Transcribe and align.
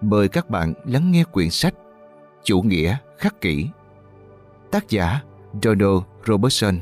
Mời 0.00 0.28
các 0.28 0.50
bạn 0.50 0.74
lắng 0.84 1.10
nghe 1.10 1.24
quyển 1.24 1.50
sách 1.50 1.74
Chủ 2.42 2.62
nghĩa 2.62 2.96
khắc 3.18 3.40
kỷ. 3.40 3.68
Tác 4.70 4.88
giả 4.88 5.22
Donald 5.62 6.02
Robertson 6.26 6.80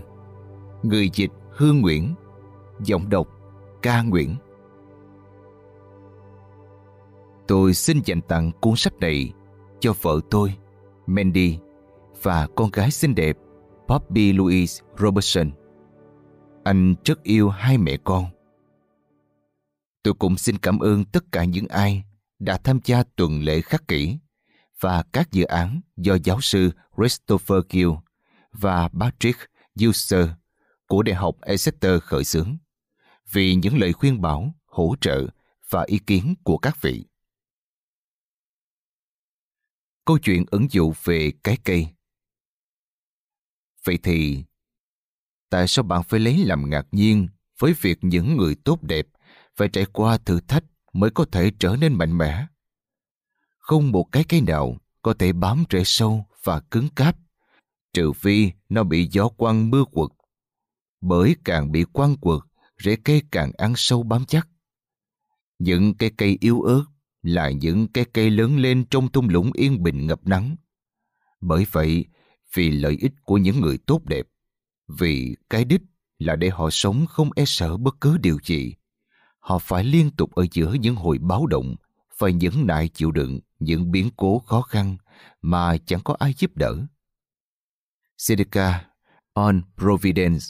Người 0.82 1.10
dịch 1.14 1.30
Hương 1.50 1.80
Nguyễn 1.80 2.14
Giọng 2.80 3.10
đọc 3.10 3.28
Ca 3.82 4.02
Nguyễn 4.02 4.36
Tôi 7.46 7.74
xin 7.74 8.00
dành 8.04 8.20
tặng 8.20 8.52
cuốn 8.60 8.76
sách 8.76 8.94
này 9.00 9.32
cho 9.80 9.92
vợ 10.02 10.20
tôi, 10.30 10.54
Mandy, 11.06 11.58
và 12.22 12.48
con 12.54 12.70
gái 12.72 12.90
xinh 12.90 13.14
đẹp 13.14 13.36
Poppy 13.88 14.32
Louise 14.32 14.84
Robertson. 14.98 15.50
Anh 16.64 16.94
rất 17.04 17.22
yêu 17.22 17.48
hai 17.48 17.78
mẹ 17.78 17.96
con. 18.04 18.24
Tôi 20.02 20.14
cũng 20.14 20.36
xin 20.36 20.58
cảm 20.58 20.78
ơn 20.78 21.04
tất 21.04 21.24
cả 21.32 21.44
những 21.44 21.68
ai 21.68 22.04
đã 22.38 22.58
tham 22.64 22.80
gia 22.84 23.02
tuần 23.16 23.42
lễ 23.42 23.60
khắc 23.60 23.88
kỷ 23.88 24.18
và 24.80 25.04
các 25.12 25.32
dự 25.32 25.44
án 25.44 25.80
do 25.96 26.16
giáo 26.24 26.40
sư 26.40 26.70
Christopher 26.96 27.58
Gill 27.70 27.90
và 28.52 28.88
Patrick 28.88 29.38
User 29.88 30.28
của 30.86 31.02
Đại 31.02 31.14
học 31.14 31.40
Exeter 31.40 32.02
khởi 32.02 32.24
xướng 32.24 32.56
vì 33.32 33.54
những 33.54 33.78
lời 33.78 33.92
khuyên 33.92 34.20
bảo, 34.20 34.54
hỗ 34.66 34.94
trợ 35.00 35.26
và 35.70 35.84
ý 35.86 35.98
kiến 35.98 36.34
của 36.44 36.58
các 36.58 36.82
vị. 36.82 37.04
Câu 40.04 40.18
chuyện 40.18 40.44
ứng 40.50 40.66
dụng 40.70 40.92
về 41.04 41.32
cái 41.44 41.58
cây 41.64 41.88
Vậy 43.84 43.98
thì, 44.02 44.44
tại 45.50 45.68
sao 45.68 45.82
bạn 45.82 46.02
phải 46.02 46.20
lấy 46.20 46.44
làm 46.44 46.70
ngạc 46.70 46.86
nhiên 46.92 47.28
với 47.58 47.72
việc 47.80 47.98
những 48.02 48.36
người 48.36 48.56
tốt 48.64 48.82
đẹp 48.82 49.06
phải 49.56 49.68
trải 49.68 49.86
qua 49.92 50.18
thử 50.18 50.40
thách 50.40 50.64
mới 50.96 51.10
có 51.10 51.24
thể 51.32 51.50
trở 51.58 51.76
nên 51.80 51.92
mạnh 51.92 52.18
mẽ? 52.18 52.46
Không 53.58 53.92
một 53.92 54.06
cái 54.12 54.24
cây 54.28 54.40
nào 54.40 54.76
có 55.02 55.14
thể 55.14 55.32
bám 55.32 55.64
rễ 55.70 55.82
sâu 55.84 56.26
và 56.44 56.60
cứng 56.60 56.88
cáp, 56.88 57.16
trừ 57.92 58.12
phi 58.12 58.50
nó 58.68 58.82
bị 58.82 59.08
gió 59.12 59.28
quăng 59.28 59.70
mưa 59.70 59.84
quật. 59.84 60.10
Bởi 61.00 61.36
càng 61.44 61.72
bị 61.72 61.84
quăng 61.92 62.16
quật, 62.16 62.40
rễ 62.78 62.96
cây 63.04 63.22
càng 63.30 63.52
ăn 63.58 63.72
sâu 63.76 64.02
bám 64.02 64.24
chắc. 64.24 64.48
Những 65.58 65.94
cái 65.94 66.10
cây 66.16 66.36
yếu 66.40 66.62
ớt 66.62 66.84
là 67.22 67.50
những 67.50 67.88
cái 67.88 68.04
cây 68.12 68.30
lớn 68.30 68.58
lên 68.58 68.84
trong 68.90 69.12
thung 69.12 69.28
lũng 69.28 69.50
yên 69.54 69.82
bình 69.82 70.06
ngập 70.06 70.26
nắng. 70.26 70.56
Bởi 71.40 71.66
vậy, 71.72 72.04
vì 72.54 72.70
lợi 72.70 72.96
ích 73.00 73.12
của 73.24 73.38
những 73.38 73.60
người 73.60 73.78
tốt 73.78 74.04
đẹp, 74.04 74.26
vì 74.88 75.36
cái 75.50 75.64
đích 75.64 75.82
là 76.18 76.36
để 76.36 76.50
họ 76.50 76.70
sống 76.70 77.06
không 77.06 77.30
e 77.36 77.44
sợ 77.46 77.76
bất 77.76 78.00
cứ 78.00 78.18
điều 78.18 78.38
gì. 78.44 78.74
Họ 79.46 79.58
phải 79.58 79.84
liên 79.84 80.10
tục 80.16 80.34
ở 80.34 80.46
giữa 80.52 80.72
những 80.80 80.96
hồi 80.96 81.18
báo 81.18 81.46
động, 81.46 81.76
phải 82.14 82.32
nhẫn 82.32 82.66
nại 82.66 82.88
chịu 82.88 83.10
đựng 83.10 83.40
những 83.58 83.90
biến 83.90 84.10
cố 84.16 84.38
khó 84.38 84.62
khăn 84.62 84.96
mà 85.42 85.76
chẳng 85.86 86.00
có 86.04 86.16
ai 86.18 86.34
giúp 86.38 86.56
đỡ. 86.56 86.86
Seneca 88.18 88.90
on 89.32 89.62
Providence 89.76 90.44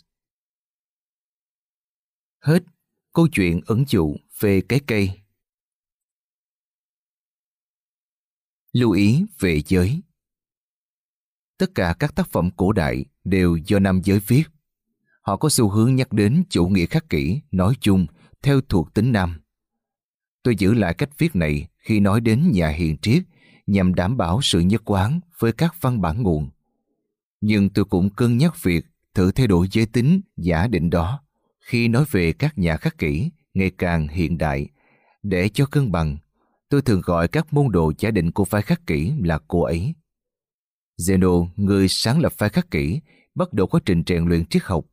Hết 2.40 2.62
câu 3.12 3.28
chuyện 3.32 3.60
ẩn 3.66 3.84
dụ 3.88 4.16
về 4.40 4.60
cái 4.68 4.80
cây. 4.86 5.10
Lưu 8.72 8.90
ý 8.90 9.24
về 9.38 9.62
giới 9.66 10.00
Tất 11.58 11.70
cả 11.74 11.96
các 11.98 12.14
tác 12.14 12.30
phẩm 12.30 12.50
cổ 12.56 12.72
đại 12.72 13.04
đều 13.24 13.56
do 13.56 13.78
nam 13.78 14.00
giới 14.04 14.18
viết. 14.18 14.44
Họ 15.20 15.36
có 15.36 15.48
xu 15.48 15.68
hướng 15.68 15.96
nhắc 15.96 16.12
đến 16.12 16.44
chủ 16.50 16.68
nghĩa 16.68 16.86
khắc 16.86 17.10
kỷ 17.10 17.40
nói 17.50 17.74
chung 17.80 18.06
theo 18.46 18.60
thuộc 18.60 18.94
tính 18.94 19.12
nam. 19.12 19.40
Tôi 20.42 20.56
giữ 20.56 20.74
lại 20.74 20.94
cách 20.94 21.18
viết 21.18 21.36
này 21.36 21.68
khi 21.78 22.00
nói 22.00 22.20
đến 22.20 22.50
nhà 22.52 22.68
hiền 22.68 22.96
triết 23.02 23.22
nhằm 23.66 23.94
đảm 23.94 24.16
bảo 24.16 24.42
sự 24.42 24.60
nhất 24.60 24.82
quán 24.84 25.20
với 25.38 25.52
các 25.52 25.74
văn 25.80 26.00
bản 26.00 26.22
nguồn. 26.22 26.50
Nhưng 27.40 27.70
tôi 27.70 27.84
cũng 27.84 28.10
cân 28.10 28.38
nhắc 28.38 28.62
việc 28.62 28.86
thử 29.14 29.32
thay 29.32 29.46
đổi 29.46 29.68
giới 29.70 29.86
tính 29.86 30.20
giả 30.36 30.66
định 30.66 30.90
đó 30.90 31.20
khi 31.60 31.88
nói 31.88 32.04
về 32.10 32.32
các 32.32 32.58
nhà 32.58 32.76
khắc 32.76 32.98
kỷ 32.98 33.30
ngày 33.54 33.70
càng 33.78 34.08
hiện 34.08 34.38
đại. 34.38 34.68
Để 35.22 35.48
cho 35.48 35.66
cân 35.66 35.92
bằng, 35.92 36.16
tôi 36.68 36.82
thường 36.82 37.00
gọi 37.04 37.28
các 37.28 37.54
môn 37.54 37.72
đồ 37.72 37.92
giả 37.98 38.10
định 38.10 38.32
của 38.32 38.44
phái 38.44 38.62
khắc 38.62 38.86
kỷ 38.86 39.12
là 39.24 39.38
cô 39.48 39.62
ấy. 39.62 39.94
Zeno, 40.98 41.48
người 41.56 41.88
sáng 41.88 42.20
lập 42.20 42.32
phái 42.32 42.48
khắc 42.48 42.70
kỷ, 42.70 43.00
bắt 43.34 43.52
đầu 43.52 43.66
quá 43.66 43.80
trình 43.84 44.02
rèn 44.06 44.24
luyện 44.24 44.44
triết 44.44 44.62
học 44.62 44.84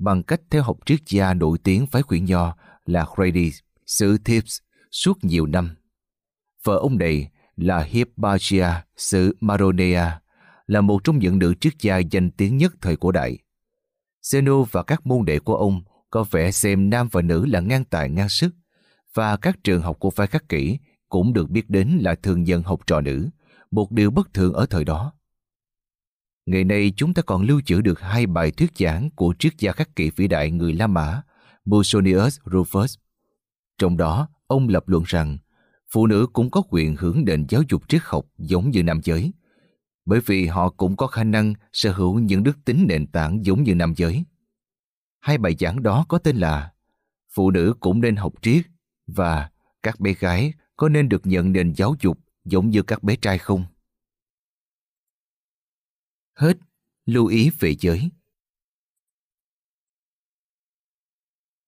bằng 0.00 0.22
cách 0.22 0.40
theo 0.50 0.62
học 0.62 0.76
triết 0.86 1.00
gia 1.06 1.34
nổi 1.34 1.58
tiếng 1.58 1.86
phái 1.86 2.02
khuyển 2.02 2.24
nho 2.24 2.56
là 2.90 3.06
Grady, 3.16 3.52
xứ 3.86 4.18
Thebes 4.24 4.58
suốt 4.90 5.24
nhiều 5.24 5.46
năm. 5.46 5.76
Vợ 6.64 6.76
ông 6.76 6.98
này 6.98 7.30
là 7.56 7.82
Hippagia 7.82 8.84
xứ 8.96 9.36
Maronea, 9.40 10.20
là 10.66 10.80
một 10.80 11.04
trong 11.04 11.18
những 11.18 11.38
nữ 11.38 11.54
triết 11.60 11.72
gia 11.80 11.98
danh 11.98 12.30
tiếng 12.30 12.56
nhất 12.56 12.74
thời 12.80 12.96
cổ 12.96 13.12
đại. 13.12 13.38
Zeno 14.22 14.64
và 14.70 14.82
các 14.82 15.06
môn 15.06 15.24
đệ 15.24 15.38
của 15.38 15.56
ông 15.56 15.82
có 16.10 16.24
vẻ 16.30 16.50
xem 16.50 16.90
nam 16.90 17.08
và 17.12 17.22
nữ 17.22 17.46
là 17.46 17.60
ngang 17.60 17.84
tài 17.84 18.08
ngang 18.08 18.28
sức, 18.28 18.50
và 19.14 19.36
các 19.36 19.64
trường 19.64 19.82
học 19.82 19.96
của 20.00 20.10
phái 20.10 20.26
khắc 20.26 20.48
kỷ 20.48 20.78
cũng 21.08 21.32
được 21.32 21.50
biết 21.50 21.70
đến 21.70 21.98
là 22.00 22.14
thường 22.14 22.46
dân 22.46 22.62
học 22.62 22.80
trò 22.86 23.00
nữ, 23.00 23.28
một 23.70 23.92
điều 23.92 24.10
bất 24.10 24.34
thường 24.34 24.52
ở 24.52 24.66
thời 24.66 24.84
đó. 24.84 25.12
Ngày 26.46 26.64
nay 26.64 26.92
chúng 26.96 27.14
ta 27.14 27.22
còn 27.22 27.42
lưu 27.42 27.60
trữ 27.60 27.80
được 27.80 28.00
hai 28.00 28.26
bài 28.26 28.50
thuyết 28.50 28.70
giảng 28.78 29.10
của 29.10 29.34
triết 29.38 29.58
gia 29.58 29.72
khắc 29.72 29.96
kỷ 29.96 30.10
vĩ 30.10 30.28
đại 30.28 30.50
người 30.50 30.72
La 30.72 30.86
Mã, 30.86 31.22
Musonius 31.70 32.38
Rufus. 32.44 32.96
Trong 33.78 33.96
đó, 33.96 34.28
ông 34.46 34.68
lập 34.68 34.88
luận 34.88 35.02
rằng 35.06 35.38
phụ 35.90 36.06
nữ 36.06 36.26
cũng 36.32 36.50
có 36.50 36.62
quyền 36.68 36.96
hưởng 36.96 37.24
nền 37.24 37.46
giáo 37.48 37.62
dục 37.68 37.82
triết 37.88 38.02
học 38.04 38.26
giống 38.38 38.70
như 38.70 38.82
nam 38.82 39.00
giới, 39.04 39.32
bởi 40.04 40.20
vì 40.26 40.46
họ 40.46 40.70
cũng 40.70 40.96
có 40.96 41.06
khả 41.06 41.24
năng 41.24 41.54
sở 41.72 41.92
hữu 41.92 42.18
những 42.18 42.42
đức 42.42 42.58
tính 42.64 42.84
nền 42.88 43.06
tảng 43.06 43.44
giống 43.44 43.62
như 43.62 43.74
nam 43.74 43.94
giới. 43.96 44.24
Hai 45.20 45.38
bài 45.38 45.56
giảng 45.58 45.82
đó 45.82 46.06
có 46.08 46.18
tên 46.18 46.36
là 46.36 46.72
Phụ 47.32 47.50
nữ 47.50 47.74
cũng 47.80 48.00
nên 48.00 48.16
học 48.16 48.32
triết 48.42 48.66
và 49.06 49.50
các 49.82 50.00
bé 50.00 50.14
gái 50.14 50.52
có 50.76 50.88
nên 50.88 51.08
được 51.08 51.26
nhận 51.26 51.52
nền 51.52 51.72
giáo 51.76 51.94
dục 52.00 52.18
giống 52.44 52.70
như 52.70 52.82
các 52.82 53.02
bé 53.02 53.16
trai 53.16 53.38
không? 53.38 53.64
Hết 56.34 56.58
lưu 57.06 57.26
ý 57.26 57.50
về 57.58 57.74
giới. 57.80 58.10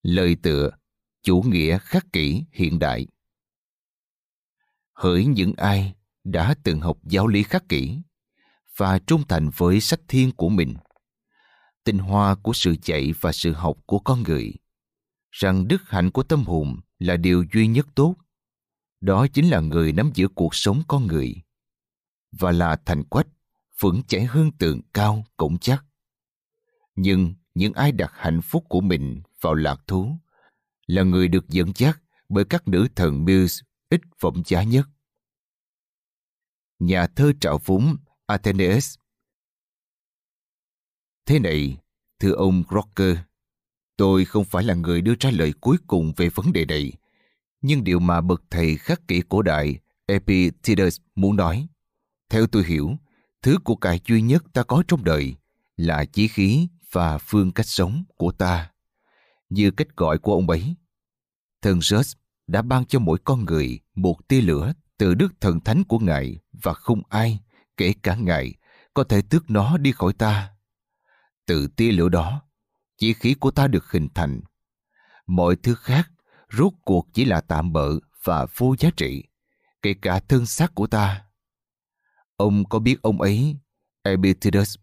Lời 0.02 0.36
tựa 0.42 0.70
Chủ 1.22 1.42
nghĩa 1.42 1.78
khắc 1.78 2.12
kỷ 2.12 2.44
hiện 2.52 2.78
đại 2.78 3.06
Hỡi 4.92 5.26
những 5.26 5.52
ai 5.56 5.94
đã 6.24 6.54
từng 6.64 6.80
học 6.80 6.98
giáo 7.04 7.26
lý 7.26 7.42
khắc 7.42 7.68
kỷ 7.68 7.98
và 8.76 8.98
trung 8.98 9.22
thành 9.28 9.50
với 9.56 9.80
sách 9.80 10.00
thiên 10.08 10.32
của 10.32 10.48
mình, 10.48 10.74
tinh 11.84 11.98
hoa 11.98 12.34
của 12.34 12.52
sự 12.52 12.76
dạy 12.82 13.12
và 13.20 13.32
sự 13.32 13.52
học 13.52 13.76
của 13.86 13.98
con 13.98 14.22
người, 14.22 14.54
rằng 15.30 15.68
đức 15.68 15.82
hạnh 15.86 16.10
của 16.10 16.22
tâm 16.22 16.44
hồn 16.44 16.80
là 16.98 17.16
điều 17.16 17.44
duy 17.52 17.66
nhất 17.66 17.86
tốt. 17.94 18.14
Đó 19.00 19.26
chính 19.26 19.50
là 19.50 19.60
người 19.60 19.92
nắm 19.92 20.10
giữ 20.14 20.28
cuộc 20.28 20.54
sống 20.54 20.82
con 20.88 21.06
người 21.06 21.34
và 22.32 22.52
là 22.52 22.76
thành 22.84 23.04
quách 23.04 23.26
vững 23.80 24.02
chãi 24.02 24.24
hương 24.24 24.52
tượng 24.52 24.80
cao 24.94 25.24
cũng 25.36 25.58
chắc. 25.58 25.84
Nhưng 26.96 27.34
những 27.54 27.72
ai 27.72 27.92
đặt 27.92 28.12
hạnh 28.14 28.40
phúc 28.42 28.64
của 28.68 28.80
mình 28.80 29.22
vào 29.42 29.54
lạc 29.54 29.80
thú 29.86 30.18
là 30.86 31.02
người 31.02 31.28
được 31.28 31.48
dẫn 31.48 31.72
dắt 31.76 32.00
bởi 32.28 32.44
các 32.44 32.68
nữ 32.68 32.88
thần 32.96 33.24
Muse 33.24 33.62
ít 33.88 34.00
phẩm 34.18 34.42
giá 34.46 34.62
nhất. 34.62 34.86
Nhà 36.78 37.06
thơ 37.06 37.32
trạo 37.40 37.58
phúng 37.58 37.96
Athenaeus 38.26 38.94
Thế 41.26 41.38
này, 41.38 41.76
thưa 42.18 42.32
ông 42.32 42.64
Crocker, 42.68 43.16
tôi 43.96 44.24
không 44.24 44.44
phải 44.44 44.64
là 44.64 44.74
người 44.74 45.00
đưa 45.00 45.14
ra 45.20 45.30
lời 45.30 45.52
cuối 45.60 45.76
cùng 45.86 46.12
về 46.16 46.28
vấn 46.28 46.52
đề 46.52 46.64
này, 46.64 46.92
nhưng 47.60 47.84
điều 47.84 48.00
mà 48.00 48.20
bậc 48.20 48.42
thầy 48.50 48.76
khắc 48.76 49.08
kỷ 49.08 49.22
cổ 49.28 49.42
đại 49.42 49.78
Epictetus 50.06 51.00
muốn 51.14 51.36
nói, 51.36 51.66
theo 52.28 52.46
tôi 52.46 52.64
hiểu, 52.64 52.96
Thứ 53.42 53.58
của 53.64 53.76
cải 53.76 54.00
duy 54.08 54.22
nhất 54.22 54.44
ta 54.52 54.62
có 54.62 54.82
trong 54.88 55.04
đời 55.04 55.34
là 55.76 56.04
chí 56.04 56.28
khí 56.28 56.68
và 56.92 57.18
phương 57.18 57.52
cách 57.52 57.66
sống 57.66 58.04
của 58.16 58.32
ta. 58.32 58.71
Như 59.52 59.70
cách 59.70 59.96
gọi 59.96 60.18
của 60.18 60.34
ông 60.34 60.50
ấy, 60.50 60.74
thần 61.62 61.78
Zeus 61.78 62.14
đã 62.46 62.62
ban 62.62 62.84
cho 62.84 62.98
mỗi 62.98 63.18
con 63.24 63.44
người 63.44 63.80
một 63.94 64.28
tia 64.28 64.40
lửa 64.40 64.72
từ 64.98 65.14
đức 65.14 65.32
thần 65.40 65.60
thánh 65.60 65.84
của 65.84 65.98
Ngài 65.98 66.38
và 66.52 66.74
không 66.74 67.02
ai, 67.08 67.40
kể 67.76 67.94
cả 68.02 68.14
Ngài, 68.14 68.54
có 68.94 69.04
thể 69.04 69.22
tước 69.22 69.50
nó 69.50 69.78
đi 69.78 69.92
khỏi 69.92 70.12
ta. 70.12 70.50
Từ 71.46 71.68
tia 71.76 71.92
lửa 71.92 72.08
đó, 72.08 72.42
chỉ 72.98 73.12
khí 73.12 73.34
của 73.34 73.50
ta 73.50 73.66
được 73.66 73.90
hình 73.90 74.08
thành. 74.14 74.40
Mọi 75.26 75.56
thứ 75.56 75.74
khác 75.74 76.10
rốt 76.52 76.72
cuộc 76.84 77.08
chỉ 77.12 77.24
là 77.24 77.40
tạm 77.40 77.72
bợ 77.72 77.90
và 78.24 78.46
vô 78.56 78.74
giá 78.78 78.90
trị, 78.96 79.24
kể 79.82 79.94
cả 80.02 80.20
thân 80.20 80.46
xác 80.46 80.74
của 80.74 80.86
ta. 80.86 81.24
Ông 82.36 82.68
có 82.68 82.78
biết 82.78 83.02
ông 83.02 83.20
ấy, 83.20 83.56
Epictetus, 84.02 84.76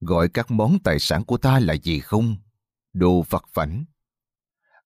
gọi 0.00 0.28
các 0.28 0.50
món 0.50 0.78
tài 0.84 0.98
sản 0.98 1.24
của 1.24 1.36
ta 1.36 1.58
là 1.58 1.74
gì 1.74 2.00
không? 2.00 2.36
Đồ 2.92 3.24
vặt 3.30 3.44
vảnh. 3.54 3.84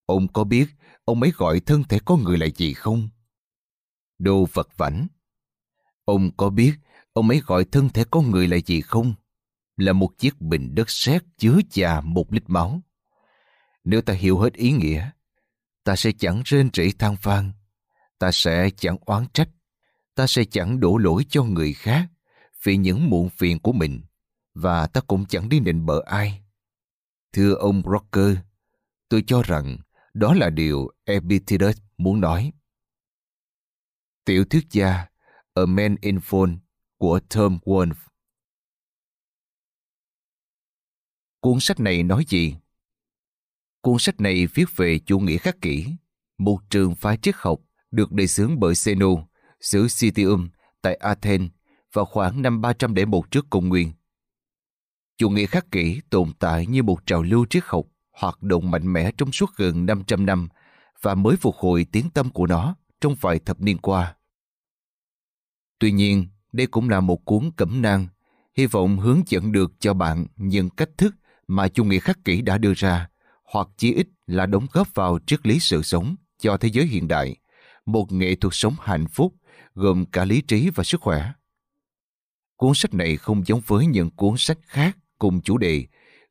Ông 0.06 0.28
có 0.28 0.44
biết 0.44 0.68
ông 1.04 1.22
ấy 1.22 1.32
gọi 1.36 1.60
thân 1.60 1.84
thể 1.84 1.98
con 2.04 2.22
người 2.22 2.38
là 2.38 2.46
gì 2.46 2.74
không? 2.74 3.08
Đồ 4.18 4.46
vật 4.52 4.68
vảnh. 4.76 5.06
Ông 6.04 6.30
có 6.36 6.50
biết 6.50 6.74
ông 7.12 7.28
ấy 7.28 7.40
gọi 7.46 7.64
thân 7.64 7.88
thể 7.88 8.04
con 8.10 8.30
người 8.30 8.48
là 8.48 8.56
gì 8.66 8.80
không? 8.80 9.14
Là 9.76 9.92
một 9.92 10.18
chiếc 10.18 10.40
bình 10.40 10.74
đất 10.74 10.90
sét 10.90 11.22
chứa 11.38 11.58
chà 11.70 12.00
một 12.00 12.32
lít 12.32 12.42
máu. 12.46 12.80
Nếu 13.84 14.02
ta 14.02 14.12
hiểu 14.12 14.38
hết 14.38 14.52
ý 14.52 14.72
nghĩa, 14.72 15.10
ta 15.84 15.96
sẽ 15.96 16.12
chẳng 16.18 16.42
rên 16.44 16.70
rỉ 16.74 16.92
than 16.92 17.16
vang, 17.22 17.52
ta 18.18 18.32
sẽ 18.32 18.70
chẳng 18.76 18.96
oán 19.00 19.26
trách, 19.32 19.48
ta 20.14 20.26
sẽ 20.26 20.44
chẳng 20.44 20.80
đổ 20.80 20.96
lỗi 20.96 21.24
cho 21.28 21.44
người 21.44 21.72
khác 21.72 22.06
vì 22.62 22.76
những 22.76 23.10
muộn 23.10 23.28
phiền 23.28 23.58
của 23.58 23.72
mình 23.72 24.00
và 24.54 24.86
ta 24.86 25.00
cũng 25.00 25.26
chẳng 25.26 25.48
đi 25.48 25.60
nịnh 25.60 25.86
bợ 25.86 26.02
ai. 26.06 26.42
Thưa 27.32 27.54
ông 27.54 27.82
Rocker, 27.92 28.36
tôi 29.08 29.24
cho 29.26 29.42
rằng 29.42 29.78
đó 30.16 30.34
là 30.34 30.50
điều 30.50 30.88
Epictetus 31.04 31.78
muốn 31.98 32.20
nói. 32.20 32.52
Tiểu 34.24 34.44
thuyết 34.44 34.66
gia 34.70 35.06
A 35.54 35.66
Man 35.66 35.96
in 36.00 36.20
Phone 36.20 36.52
của 36.98 37.20
Tom 37.34 37.58
Wolfe 37.64 37.94
Cuốn 41.40 41.60
sách 41.60 41.80
này 41.80 42.02
nói 42.02 42.24
gì? 42.28 42.56
Cuốn 43.80 43.96
sách 43.98 44.20
này 44.20 44.46
viết 44.46 44.64
về 44.76 44.98
chủ 44.98 45.18
nghĩa 45.18 45.38
khắc 45.38 45.60
kỷ, 45.60 45.86
một 46.38 46.58
trường 46.70 46.94
phái 46.94 47.16
triết 47.22 47.34
học 47.38 47.60
được 47.90 48.12
đề 48.12 48.26
xướng 48.26 48.60
bởi 48.60 48.74
Zeno, 48.74 49.24
xứ 49.60 49.86
Citium 49.98 50.48
tại 50.82 50.94
Athens 50.94 51.50
vào 51.92 52.04
khoảng 52.04 52.42
năm 52.42 52.60
301 52.60 53.30
trước 53.30 53.46
công 53.50 53.68
nguyên. 53.68 53.92
Chủ 55.16 55.30
nghĩa 55.30 55.46
khắc 55.46 55.70
kỷ 55.70 56.00
tồn 56.10 56.32
tại 56.38 56.66
như 56.66 56.82
một 56.82 57.06
trào 57.06 57.22
lưu 57.22 57.46
triết 57.50 57.62
học 57.66 57.86
hoạt 58.16 58.42
động 58.42 58.70
mạnh 58.70 58.92
mẽ 58.92 59.10
trong 59.18 59.32
suốt 59.32 59.50
gần 59.56 59.86
500 59.86 60.26
năm 60.26 60.48
và 61.02 61.14
mới 61.14 61.36
phục 61.36 61.56
hồi 61.56 61.86
tiếng 61.92 62.10
tâm 62.10 62.30
của 62.30 62.46
nó 62.46 62.74
trong 63.00 63.14
vài 63.20 63.38
thập 63.38 63.60
niên 63.60 63.78
qua. 63.78 64.16
Tuy 65.78 65.92
nhiên, 65.92 66.26
đây 66.52 66.66
cũng 66.66 66.88
là 66.88 67.00
một 67.00 67.24
cuốn 67.24 67.50
cẩm 67.56 67.82
nang, 67.82 68.06
hy 68.56 68.66
vọng 68.66 68.98
hướng 68.98 69.22
dẫn 69.26 69.52
được 69.52 69.72
cho 69.80 69.94
bạn 69.94 70.26
những 70.36 70.70
cách 70.70 70.90
thức 70.98 71.14
mà 71.48 71.68
chủ 71.68 71.84
nghĩa 71.84 71.98
khắc 71.98 72.24
kỷ 72.24 72.40
đã 72.40 72.58
đưa 72.58 72.72
ra, 72.76 73.08
hoặc 73.44 73.68
chí 73.76 73.94
ít 73.94 74.08
là 74.26 74.46
đóng 74.46 74.66
góp 74.72 74.94
vào 74.94 75.18
triết 75.26 75.46
lý 75.46 75.58
sự 75.58 75.82
sống 75.82 76.16
cho 76.38 76.56
thế 76.56 76.68
giới 76.68 76.86
hiện 76.86 77.08
đại, 77.08 77.36
một 77.86 78.12
nghệ 78.12 78.34
thuật 78.34 78.54
sống 78.54 78.74
hạnh 78.80 79.06
phúc 79.08 79.34
gồm 79.74 80.04
cả 80.06 80.24
lý 80.24 80.40
trí 80.40 80.70
và 80.70 80.84
sức 80.84 81.00
khỏe. 81.00 81.32
Cuốn 82.56 82.72
sách 82.74 82.94
này 82.94 83.16
không 83.16 83.46
giống 83.46 83.60
với 83.66 83.86
những 83.86 84.10
cuốn 84.10 84.34
sách 84.36 84.58
khác 84.62 84.96
cùng 85.18 85.40
chủ 85.40 85.58
đề 85.58 85.86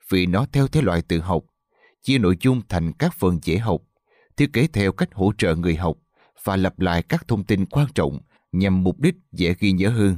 vì 0.09 0.25
nó 0.25 0.45
theo 0.51 0.67
thế 0.67 0.81
loại 0.81 1.01
tự 1.01 1.19
học, 1.19 1.43
chia 2.05 2.17
nội 2.17 2.37
dung 2.41 2.61
thành 2.69 2.93
các 2.93 3.13
phần 3.13 3.39
dễ 3.43 3.57
học, 3.57 3.81
thiết 4.37 4.53
kế 4.53 4.67
theo 4.67 4.91
cách 4.91 5.09
hỗ 5.13 5.31
trợ 5.37 5.55
người 5.55 5.75
học 5.75 5.97
và 6.43 6.55
lặp 6.55 6.79
lại 6.79 7.03
các 7.03 7.27
thông 7.27 7.43
tin 7.43 7.65
quan 7.65 7.87
trọng 7.95 8.19
nhằm 8.51 8.83
mục 8.83 8.99
đích 8.99 9.15
dễ 9.31 9.55
ghi 9.59 9.71
nhớ 9.71 9.89
hơn. 9.89 10.17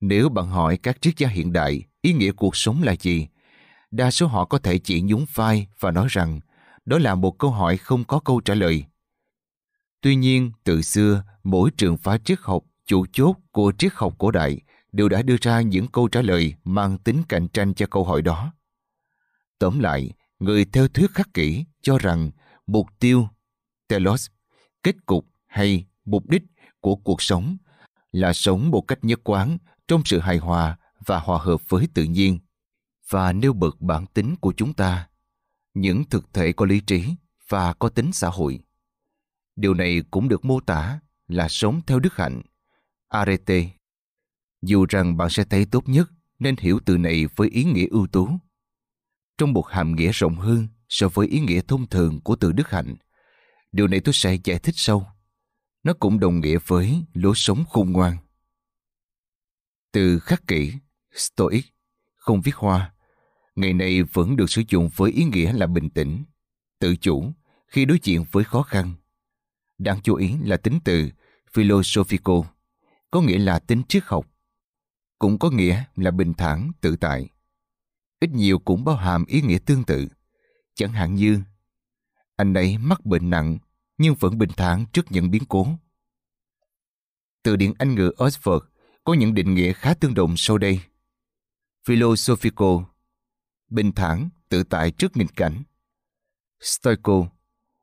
Nếu 0.00 0.28
bạn 0.28 0.46
hỏi 0.46 0.76
các 0.76 1.02
triết 1.02 1.14
gia 1.16 1.28
hiện 1.28 1.52
đại 1.52 1.82
ý 2.02 2.12
nghĩa 2.12 2.32
cuộc 2.32 2.56
sống 2.56 2.82
là 2.82 2.94
gì, 3.00 3.28
đa 3.90 4.10
số 4.10 4.26
họ 4.26 4.44
có 4.44 4.58
thể 4.58 4.78
chỉ 4.78 5.02
nhún 5.02 5.24
vai 5.34 5.66
và 5.80 5.90
nói 5.90 6.06
rằng 6.10 6.40
đó 6.84 6.98
là 6.98 7.14
một 7.14 7.38
câu 7.38 7.50
hỏi 7.50 7.76
không 7.76 8.04
có 8.04 8.20
câu 8.20 8.40
trả 8.40 8.54
lời. 8.54 8.84
Tuy 10.00 10.16
nhiên, 10.16 10.52
từ 10.64 10.82
xưa, 10.82 11.24
mỗi 11.44 11.70
trường 11.76 11.96
phái 11.96 12.18
triết 12.24 12.38
học 12.40 12.62
chủ 12.86 13.06
chốt 13.12 13.36
của 13.52 13.72
triết 13.78 13.92
học 13.94 14.14
cổ 14.18 14.30
đại 14.30 14.60
đều 14.92 15.08
đã 15.08 15.22
đưa 15.22 15.36
ra 15.40 15.60
những 15.60 15.86
câu 15.86 16.08
trả 16.08 16.22
lời 16.22 16.54
mang 16.64 16.98
tính 16.98 17.22
cạnh 17.28 17.48
tranh 17.48 17.74
cho 17.74 17.86
câu 17.86 18.04
hỏi 18.04 18.22
đó. 18.22 18.52
Tóm 19.58 19.78
lại, 19.78 20.10
người 20.44 20.64
theo 20.64 20.88
thuyết 20.88 21.10
khắc 21.10 21.34
kỷ 21.34 21.64
cho 21.82 21.98
rằng 21.98 22.30
mục 22.66 22.86
tiêu, 22.98 23.28
telos, 23.88 24.26
kết 24.82 25.06
cục 25.06 25.26
hay 25.46 25.86
mục 26.04 26.28
đích 26.28 26.42
của 26.80 26.96
cuộc 26.96 27.22
sống 27.22 27.56
là 28.12 28.32
sống 28.32 28.70
một 28.70 28.80
cách 28.80 28.98
nhất 29.02 29.20
quán 29.24 29.58
trong 29.88 30.02
sự 30.04 30.18
hài 30.18 30.38
hòa 30.38 30.76
và 31.06 31.18
hòa 31.18 31.38
hợp 31.38 31.68
với 31.68 31.88
tự 31.94 32.04
nhiên 32.04 32.38
và 33.08 33.32
nêu 33.32 33.52
bật 33.52 33.80
bản 33.80 34.06
tính 34.06 34.36
của 34.40 34.52
chúng 34.56 34.72
ta, 34.72 35.08
những 35.74 36.04
thực 36.04 36.32
thể 36.32 36.52
có 36.52 36.66
lý 36.66 36.80
trí 36.80 37.14
và 37.48 37.72
có 37.72 37.88
tính 37.88 38.12
xã 38.12 38.28
hội. 38.28 38.60
Điều 39.56 39.74
này 39.74 40.02
cũng 40.10 40.28
được 40.28 40.44
mô 40.44 40.60
tả 40.60 41.00
là 41.28 41.48
sống 41.48 41.80
theo 41.86 41.98
đức 42.00 42.16
hạnh, 42.16 42.42
arete. 43.08 43.68
Dù 44.62 44.86
rằng 44.88 45.16
bạn 45.16 45.30
sẽ 45.30 45.44
thấy 45.44 45.66
tốt 45.66 45.88
nhất 45.88 46.10
nên 46.38 46.56
hiểu 46.56 46.78
từ 46.84 46.98
này 46.98 47.26
với 47.36 47.48
ý 47.48 47.64
nghĩa 47.64 47.86
ưu 47.90 48.06
tú. 48.06 48.28
Trong 49.38 49.52
một 49.52 49.68
hàm 49.68 49.96
nghĩa 49.96 50.10
rộng 50.12 50.34
hơn 50.34 50.68
so 50.88 51.08
với 51.08 51.26
ý 51.26 51.40
nghĩa 51.40 51.60
thông 51.60 51.86
thường 51.86 52.20
của 52.20 52.36
từ 52.36 52.52
đức 52.52 52.70
hạnh, 52.70 52.94
điều 53.72 53.88
này 53.88 54.00
tôi 54.00 54.12
sẽ 54.12 54.38
giải 54.44 54.58
thích 54.58 54.74
sau. 54.76 55.16
Nó 55.82 55.92
cũng 55.92 56.20
đồng 56.20 56.40
nghĩa 56.40 56.58
với 56.66 57.02
lối 57.14 57.34
sống 57.36 57.64
khôn 57.68 57.92
ngoan. 57.92 58.16
Từ 59.92 60.18
khắc 60.18 60.46
kỷ, 60.46 60.72
stoic, 61.14 61.64
không 62.14 62.40
viết 62.40 62.54
hoa, 62.54 62.92
ngày 63.56 63.72
nay 63.72 64.02
vẫn 64.02 64.36
được 64.36 64.50
sử 64.50 64.62
dụng 64.68 64.90
với 64.96 65.12
ý 65.12 65.24
nghĩa 65.24 65.52
là 65.52 65.66
bình 65.66 65.90
tĩnh, 65.90 66.24
tự 66.78 66.96
chủ 66.96 67.32
khi 67.66 67.84
đối 67.84 67.98
diện 68.02 68.24
với 68.30 68.44
khó 68.44 68.62
khăn. 68.62 68.92
Đáng 69.78 70.00
chú 70.02 70.14
ý 70.14 70.34
là 70.42 70.56
tính 70.56 70.78
từ 70.84 71.10
philosophical, 71.52 72.40
có 73.10 73.20
nghĩa 73.20 73.38
là 73.38 73.58
tính 73.58 73.82
triết 73.88 74.02
học, 74.06 74.26
cũng 75.18 75.38
có 75.38 75.50
nghĩa 75.50 75.84
là 75.96 76.10
bình 76.10 76.34
thản, 76.34 76.70
tự 76.80 76.96
tại. 76.96 77.28
Ít 78.24 78.30
nhiều 78.30 78.58
cũng 78.58 78.84
bao 78.84 78.96
hàm 78.96 79.24
ý 79.24 79.42
nghĩa 79.42 79.58
tương 79.58 79.84
tự, 79.84 80.08
chẳng 80.74 80.92
hạn 80.92 81.14
như 81.14 81.40
anh 82.36 82.54
ấy 82.54 82.78
mắc 82.78 83.06
bệnh 83.06 83.30
nặng 83.30 83.58
nhưng 83.98 84.14
vẫn 84.20 84.38
bình 84.38 84.50
thản 84.56 84.86
trước 84.92 85.12
những 85.12 85.30
biến 85.30 85.42
cố. 85.48 85.66
Từ 87.42 87.56
điển 87.56 87.72
Anh 87.78 87.94
ngữ 87.94 88.12
Oxford 88.16 88.60
có 89.04 89.14
những 89.14 89.34
định 89.34 89.54
nghĩa 89.54 89.72
khá 89.72 89.94
tương 89.94 90.14
đồng 90.14 90.34
sau 90.36 90.58
đây. 90.58 90.80
Philosophical 91.86 92.76
bình 93.68 93.92
thản, 93.92 94.28
tự 94.48 94.62
tại 94.62 94.90
trước 94.90 95.16
nghịch 95.16 95.36
cảnh. 95.36 95.62
Stoico, 96.60 97.28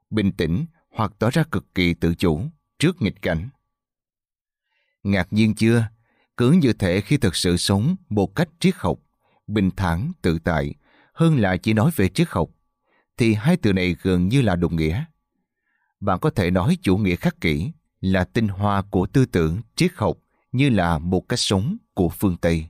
bình 0.10 0.32
tĩnh 0.32 0.66
hoặc 0.90 1.12
tỏ 1.20 1.30
ra 1.30 1.44
cực 1.52 1.76
kỳ 1.76 1.94
tự 1.94 2.16
chủ 2.16 2.46
trước 2.80 3.02
nghịch 3.02 3.22
cảnh. 3.22 3.50
Ngạc 5.04 5.34
nhiên 5.34 5.56
chưa? 5.56 5.88
Cứ 6.38 6.52
như 6.52 6.74
thể 6.74 7.02
khi 7.02 7.18
thực 7.18 7.36
sự 7.36 7.58
sống 7.58 7.96
một 8.10 8.36
cách 8.36 8.50
triết 8.60 8.76
học, 8.76 9.00
bình 9.54 9.72
thản, 9.78 10.12
tự 10.22 10.40
tại, 10.40 10.74
hơn 11.14 11.40
là 11.40 11.58
chỉ 11.58 11.74
nói 11.74 11.92
về 11.96 12.10
triết 12.10 12.28
học, 12.30 12.50
thì 13.18 13.34
hai 13.34 13.58
từ 13.58 13.74
này 13.74 13.96
gần 14.02 14.28
như 14.28 14.42
là 14.42 14.56
đồng 14.56 14.76
nghĩa. 14.76 15.04
Bạn 16.00 16.20
có 16.20 16.30
thể 16.30 16.52
nói 16.52 16.78
chủ 16.82 16.98
nghĩa 16.98 17.16
khắc 17.16 17.42
kỷ 17.42 17.72
là 18.02 18.24
tinh 18.24 18.48
hoa 18.48 18.82
của 18.82 19.06
tư 19.06 19.26
tưởng 19.26 19.62
triết 19.76 19.92
học 19.96 20.18
như 20.52 20.70
là 20.70 20.98
một 20.98 21.30
cách 21.30 21.40
sống 21.40 21.78
của 21.94 22.10
phương 22.10 22.38
Tây. 22.38 22.66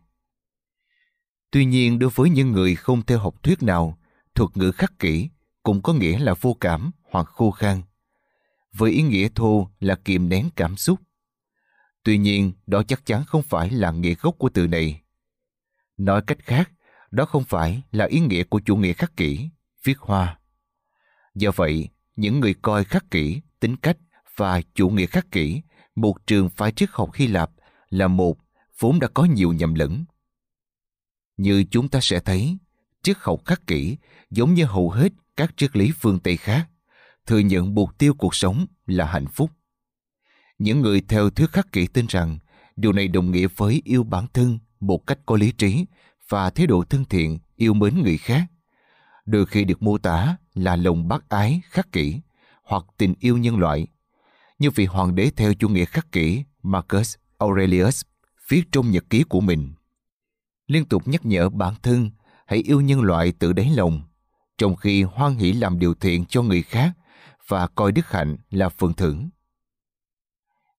Tuy 1.52 1.66
nhiên 1.66 2.00
đối 2.00 2.10
với 2.10 2.30
những 2.30 2.52
người 2.52 2.76
không 2.76 3.06
theo 3.06 3.20
học 3.20 3.44
thuyết 3.44 3.64
nào, 3.64 3.98
thuật 4.36 4.58
ngữ 4.58 4.72
khắc 4.72 5.00
kỷ 5.00 5.30
cũng 5.64 5.82
có 5.82 5.94
nghĩa 5.94 6.20
là 6.20 6.34
vô 6.42 6.58
cảm 6.60 6.92
hoặc 7.04 7.28
khô 7.28 7.52
khan. 7.52 7.82
Với 8.74 8.92
ý 8.92 9.02
nghĩa 9.02 9.28
thô 9.36 9.70
là 9.80 9.96
kiềm 9.96 10.30
nén 10.30 10.50
cảm 10.56 10.78
xúc. 10.78 11.00
Tuy 12.04 12.18
nhiên, 12.18 12.52
đó 12.68 12.84
chắc 12.84 13.06
chắn 13.06 13.24
không 13.26 13.44
phải 13.44 13.70
là 13.70 13.92
nghĩa 13.92 14.14
gốc 14.22 14.36
của 14.38 14.50
từ 14.50 14.68
này. 14.68 15.02
Nói 16.02 16.22
cách 16.28 16.38
khác, 16.44 16.72
đó 17.12 17.26
không 17.26 17.44
phải 17.44 17.82
là 17.92 18.06
ý 18.06 18.20
nghĩa 18.20 18.44
của 18.44 18.62
chủ 18.66 18.76
nghĩa 18.76 18.94
khắc 18.94 19.18
kỷ, 19.18 19.50
viết 19.84 19.98
hoa. 20.00 20.40
Do 21.36 21.52
vậy, 21.56 21.90
những 22.16 22.40
người 22.40 22.54
coi 22.62 22.84
khắc 22.84 23.12
kỷ, 23.12 23.42
tính 23.60 23.76
cách 23.76 23.98
và 24.36 24.62
chủ 24.76 24.90
nghĩa 24.90 25.06
khắc 25.06 25.32
kỷ, 25.32 25.62
một 25.96 26.28
trường 26.28 26.50
phái 26.50 26.72
triết 26.72 26.90
học 26.92 27.10
Hy 27.14 27.28
Lạp 27.28 27.52
là 27.90 28.08
một 28.08 28.38
vốn 28.80 29.00
đã 29.00 29.08
có 29.14 29.24
nhiều 29.26 29.54
nhầm 29.54 29.74
lẫn. 29.74 30.06
Như 31.38 31.64
chúng 31.72 31.90
ta 31.90 32.00
sẽ 32.02 32.20
thấy, 32.20 32.58
triết 33.04 33.18
học 33.20 33.42
khắc 33.46 33.68
kỷ 33.68 33.98
giống 34.30 34.54
như 34.54 34.66
hầu 34.66 34.90
hết 34.90 35.12
các 35.38 35.54
triết 35.58 35.76
lý 35.76 35.92
phương 36.00 36.20
Tây 36.20 36.38
khác, 36.38 36.70
thừa 37.26 37.40
nhận 37.40 37.76
mục 37.76 37.98
tiêu 37.98 38.14
cuộc 38.14 38.36
sống 38.36 38.66
là 38.86 39.06
hạnh 39.06 39.28
phúc. 39.28 39.52
Những 40.60 40.82
người 40.82 41.02
theo 41.08 41.30
thuyết 41.30 41.50
khắc 41.50 41.72
kỷ 41.72 41.88
tin 41.88 42.06
rằng 42.10 42.40
điều 42.76 42.94
này 42.94 43.08
đồng 43.08 43.32
nghĩa 43.32 43.48
với 43.56 43.82
yêu 43.86 44.04
bản 44.04 44.26
thân 44.34 44.60
một 44.82 45.08
cách 45.08 45.20
có 45.26 45.36
lý 45.36 45.52
trí 45.52 45.86
và 46.30 46.50
thái 46.50 46.68
độ 46.68 46.84
thân 46.84 47.06
thiện 47.06 47.40
yêu 47.56 47.74
mến 47.74 48.02
người 48.04 48.18
khác. 48.18 48.44
Đôi 49.26 49.46
khi 49.46 49.64
được 49.64 49.82
mô 49.82 49.98
tả 49.98 50.36
là 50.54 50.76
lòng 50.76 51.08
bác 51.08 51.30
ái 51.30 51.62
khắc 51.70 51.92
kỷ 51.92 52.20
hoặc 52.64 52.84
tình 52.98 53.14
yêu 53.20 53.38
nhân 53.38 53.58
loại. 53.58 53.88
như 54.60 54.72
vị 54.72 54.86
hoàng 54.86 55.16
đế 55.16 55.32
theo 55.36 55.54
chủ 55.54 55.70
nghĩa 55.70 55.86
khắc 55.86 56.12
kỷ 56.12 56.44
Marcus 56.64 57.16
Aurelius 57.38 58.02
viết 58.50 58.64
trong 58.72 58.92
nhật 58.92 59.04
ký 59.10 59.24
của 59.24 59.42
mình. 59.42 59.74
Liên 60.68 60.86
tục 60.86 61.08
nhắc 61.08 61.26
nhở 61.26 61.50
bản 61.50 61.74
thân 61.84 62.12
hãy 62.46 62.60
yêu 62.60 62.82
nhân 62.82 63.02
loại 63.02 63.34
từ 63.40 63.54
đáy 63.54 63.70
lòng, 63.76 64.02
trong 64.58 64.76
khi 64.76 65.04
hoan 65.04 65.36
hỷ 65.36 65.54
làm 65.54 65.80
điều 65.80 65.94
thiện 65.94 66.26
cho 66.26 66.42
người 66.42 66.62
khác 66.62 66.92
và 67.48 67.68
coi 67.68 67.92
đức 67.92 68.10
hạnh 68.10 68.38
là 68.50 68.70
phần 68.70 68.94
thưởng. 68.94 69.30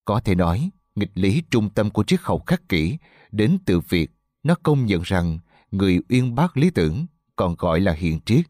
Có 0.04 0.20
thể 0.20 0.34
nói, 0.34 0.70
nghịch 0.94 1.10
lý 1.14 1.42
trung 1.50 1.70
tâm 1.70 1.90
của 1.90 2.04
triết 2.04 2.20
học 2.22 2.42
khắc 2.46 2.68
kỷ 2.68 2.98
đến 3.32 3.58
từ 3.66 3.80
việc 3.80 4.10
nó 4.42 4.54
công 4.62 4.86
nhận 4.86 5.02
rằng 5.02 5.38
người 5.70 6.00
uyên 6.08 6.34
bác 6.34 6.56
lý 6.56 6.70
tưởng 6.70 7.06
còn 7.36 7.54
gọi 7.58 7.80
là 7.80 7.92
hiền 7.92 8.20
triết, 8.26 8.44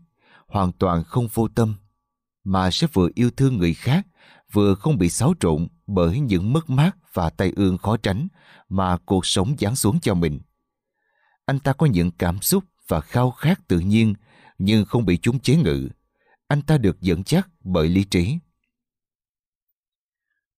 hoàn 0.47 0.73
toàn 0.73 1.05
không 1.05 1.29
vô 1.35 1.49
tâm, 1.49 1.75
mà 2.45 2.71
sẽ 2.71 2.87
vừa 2.93 3.09
yêu 3.15 3.31
thương 3.31 3.59
người 3.59 3.75
khác, 3.75 4.07
vừa 4.53 4.75
không 4.75 4.99
bị 4.99 5.09
xáo 5.09 5.35
trộn 5.41 5.69
bởi 5.87 6.21
những 6.21 6.53
mất 6.53 6.71
mát 6.71 6.97
và 7.13 7.31
tai 7.31 7.53
ương 7.57 7.79
khó 7.79 7.97
tránh 7.97 8.29
mà 8.69 8.99
cuộc 8.99 9.27
sống 9.27 9.55
giáng 9.59 9.77
xuống 9.77 10.01
cho 10.01 10.15
mình. 10.15 10.41
Anh 11.47 11.59
ta 11.59 11.73
có 11.73 11.87
những 11.87 12.11
cảm 12.11 12.41
xúc 12.41 12.65
và 12.89 13.01
khao 13.01 13.31
khát 13.31 13.69
tự 13.69 13.79
nhiên 13.79 14.15
nhưng 14.59 14.85
không 14.85 15.05
bị 15.05 15.19
chúng 15.23 15.41
chế 15.41 15.57
ngự. 15.57 15.89
Anh 16.49 16.63
ta 16.63 16.79
được 16.79 17.01
dẫn 17.01 17.23
dắt 17.27 17.49
bởi 17.65 17.89
lý 17.89 18.05
trí. 18.05 18.39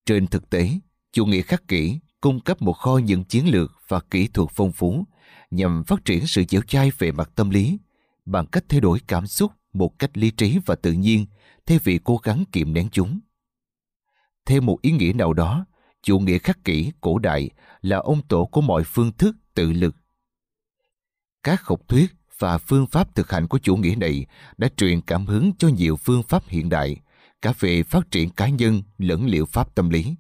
Trên 0.07 0.27
thực 0.27 0.51
tế, 0.51 0.79
chủ 1.15 1.27
nghĩa 1.27 1.43
khắc 1.43 1.69
kỷ 1.69 1.99
cung 2.21 2.41
cấp 2.41 2.63
một 2.63 2.73
kho 2.73 2.99
những 2.99 3.25
chiến 3.25 3.49
lược 3.49 3.73
và 3.89 4.01
kỹ 4.01 4.27
thuật 4.27 4.49
phong 4.53 4.73
phú 4.73 5.05
nhằm 5.51 5.85
phát 5.85 6.05
triển 6.05 6.27
sự 6.27 6.43
dẻo 6.49 6.61
dai 6.71 6.91
về 6.99 7.13
mặt 7.13 7.31
tâm 7.35 7.51
lý 7.51 7.79
bằng 8.27 8.47
cách 8.47 8.65
thay 8.69 8.81
đổi 8.81 9.01
cảm 9.07 9.27
xúc 9.27 9.53
một 9.73 9.99
cách 9.99 10.11
lý 10.15 10.31
trí 10.31 10.59
và 10.67 10.75
tự 10.75 10.93
nhiên 10.93 11.27
thay 11.67 11.79
vì 11.85 12.01
cố 12.05 12.17
gắng 12.23 12.45
kiềm 12.53 12.73
nén 12.73 12.89
chúng. 12.93 13.21
Theo 14.47 14.61
một 14.61 14.79
ý 14.83 14.91
nghĩa 14.91 15.13
nào 15.13 15.33
đó, 15.33 15.67
chủ 16.03 16.19
nghĩa 16.19 16.39
khắc 16.39 16.65
kỷ 16.65 16.93
cổ 17.01 17.19
đại 17.19 17.51
là 17.83 17.97
ông 17.97 18.23
tổ 18.29 18.45
của 18.45 18.61
mọi 18.61 18.83
phương 18.85 19.13
thức 19.13 19.37
tự 19.55 19.73
lực. 19.73 19.97
Các 21.43 21.63
học 21.63 21.81
thuyết 21.89 22.13
và 22.39 22.59
phương 22.59 22.87
pháp 22.87 23.15
thực 23.15 23.31
hành 23.31 23.49
của 23.49 23.59
chủ 23.59 23.77
nghĩa 23.77 23.95
này 23.95 24.27
đã 24.57 24.69
truyền 24.77 25.01
cảm 25.01 25.27
hứng 25.27 25.53
cho 25.59 25.69
nhiều 25.69 25.97
phương 25.97 26.23
pháp 26.23 26.49
hiện 26.49 26.69
đại, 26.69 26.97
cả 27.43 27.53
về 27.61 27.83
phát 27.83 28.11
triển 28.11 28.31
cá 28.31 28.49
nhân 28.49 28.83
lẫn 28.99 29.27
liệu 29.27 29.47
pháp 29.47 29.75
tâm 29.75 29.91
lý. 29.91 30.15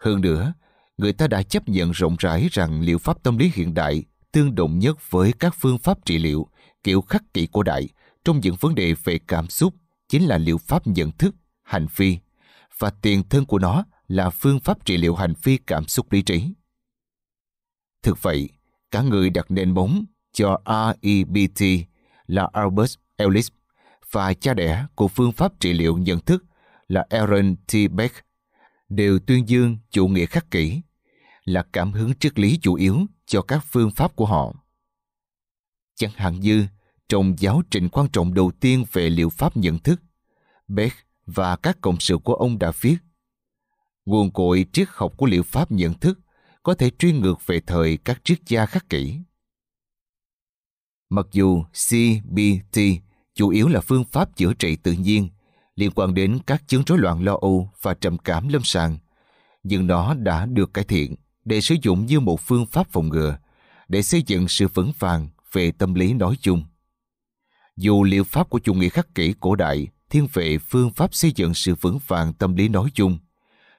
Hơn 0.00 0.20
nữa, 0.20 0.52
người 0.98 1.12
ta 1.12 1.26
đã 1.26 1.42
chấp 1.42 1.68
nhận 1.68 1.90
rộng 1.90 2.16
rãi 2.18 2.48
rằng 2.52 2.80
liệu 2.80 2.98
pháp 2.98 3.22
tâm 3.22 3.38
lý 3.38 3.50
hiện 3.54 3.74
đại 3.74 4.04
tương 4.32 4.54
đồng 4.54 4.78
nhất 4.78 5.10
với 5.10 5.32
các 5.38 5.54
phương 5.58 5.78
pháp 5.78 5.98
trị 6.04 6.18
liệu 6.18 6.46
kiểu 6.84 7.00
khắc 7.00 7.22
kỷ 7.34 7.46
cổ 7.52 7.62
đại 7.62 7.88
trong 8.24 8.40
những 8.40 8.56
vấn 8.60 8.74
đề 8.74 8.94
về 9.04 9.18
cảm 9.28 9.48
xúc 9.48 9.74
chính 10.08 10.28
là 10.28 10.38
liệu 10.38 10.58
pháp 10.58 10.86
nhận 10.86 11.10
thức, 11.12 11.34
hành 11.62 11.86
vi 11.96 12.18
và 12.78 12.90
tiền 12.90 13.22
thân 13.28 13.44
của 13.44 13.58
nó 13.58 13.84
là 14.08 14.30
phương 14.30 14.60
pháp 14.60 14.84
trị 14.84 14.96
liệu 14.96 15.14
hành 15.14 15.34
vi 15.42 15.56
cảm 15.66 15.86
xúc 15.86 16.12
lý 16.12 16.22
trí. 16.22 16.52
Thực 18.02 18.22
vậy, 18.22 18.48
cả 18.90 19.02
người 19.02 19.30
đặt 19.30 19.46
nền 19.48 19.74
móng 19.74 20.04
cho 20.32 20.60
REBT 20.66 21.86
là 22.26 22.48
Albert 22.52 22.94
Ellis 23.16 23.48
và 24.10 24.34
cha 24.34 24.54
đẻ 24.54 24.86
của 24.94 25.08
phương 25.08 25.32
pháp 25.32 25.60
trị 25.60 25.72
liệu 25.72 25.98
nhận 25.98 26.20
thức 26.20 26.44
là 26.88 27.06
Aaron 27.10 27.56
T. 27.56 27.74
Beck 27.90 28.14
đều 28.90 29.18
tuyên 29.18 29.48
dương 29.48 29.78
chủ 29.90 30.08
nghĩa 30.08 30.26
khắc 30.26 30.50
kỷ 30.50 30.80
là 31.44 31.66
cảm 31.72 31.92
hứng 31.92 32.12
triết 32.20 32.38
lý 32.38 32.58
chủ 32.62 32.74
yếu 32.74 33.06
cho 33.26 33.42
các 33.42 33.64
phương 33.70 33.90
pháp 33.90 34.16
của 34.16 34.26
họ. 34.26 34.54
Chẳng 35.94 36.12
hạn 36.14 36.40
như 36.40 36.66
trong 37.08 37.34
giáo 37.38 37.62
trình 37.70 37.88
quan 37.88 38.08
trọng 38.12 38.34
đầu 38.34 38.50
tiên 38.60 38.84
về 38.92 39.10
liệu 39.10 39.30
pháp 39.30 39.56
nhận 39.56 39.78
thức, 39.78 40.02
Beck 40.68 40.96
và 41.26 41.56
các 41.56 41.78
cộng 41.80 42.00
sự 42.00 42.18
của 42.18 42.34
ông 42.34 42.58
đã 42.58 42.72
viết 42.80 42.96
nguồn 44.10 44.30
cội 44.30 44.66
triết 44.72 44.88
học 44.90 45.12
của 45.16 45.26
liệu 45.26 45.42
pháp 45.42 45.72
nhận 45.72 45.94
thức 45.94 46.18
có 46.62 46.74
thể 46.74 46.90
truy 46.90 47.12
ngược 47.12 47.46
về 47.46 47.60
thời 47.66 47.96
các 47.96 48.20
triết 48.24 48.38
gia 48.46 48.66
khắc 48.66 48.88
kỷ. 48.88 49.18
Mặc 51.10 51.26
dù 51.32 51.62
CBT 51.62 52.80
chủ 53.34 53.48
yếu 53.48 53.68
là 53.68 53.80
phương 53.80 54.04
pháp 54.04 54.36
chữa 54.36 54.52
trị 54.54 54.76
tự 54.76 54.92
nhiên 54.92 55.28
liên 55.80 55.90
quan 55.94 56.14
đến 56.14 56.38
các 56.46 56.62
chứng 56.68 56.82
rối 56.86 56.98
loạn 56.98 57.24
lo 57.24 57.38
âu 57.40 57.70
và 57.82 57.94
trầm 57.94 58.18
cảm 58.18 58.48
lâm 58.48 58.62
sàng, 58.64 58.98
nhưng 59.62 59.86
nó 59.86 60.14
đã 60.14 60.46
được 60.46 60.74
cải 60.74 60.84
thiện 60.84 61.14
để 61.44 61.60
sử 61.60 61.76
dụng 61.82 62.06
như 62.06 62.20
một 62.20 62.40
phương 62.40 62.66
pháp 62.66 62.88
phòng 62.90 63.08
ngừa 63.08 63.38
để 63.88 64.02
xây 64.02 64.22
dựng 64.26 64.48
sự 64.48 64.68
vững 64.68 64.92
vàng 64.98 65.28
về 65.52 65.72
tâm 65.72 65.94
lý 65.94 66.12
nói 66.12 66.34
chung. 66.40 66.64
Dù 67.76 68.04
liệu 68.04 68.24
pháp 68.24 68.50
của 68.50 68.58
chủ 68.58 68.74
nghĩa 68.74 68.88
khắc 68.88 69.14
kỷ 69.14 69.34
cổ 69.40 69.54
đại 69.56 69.86
thiên 70.10 70.28
về 70.32 70.58
phương 70.58 70.90
pháp 70.90 71.14
xây 71.14 71.32
dựng 71.36 71.54
sự 71.54 71.74
vững 71.74 71.98
vàng 72.06 72.32
tâm 72.32 72.56
lý 72.56 72.68
nói 72.68 72.90
chung, 72.94 73.18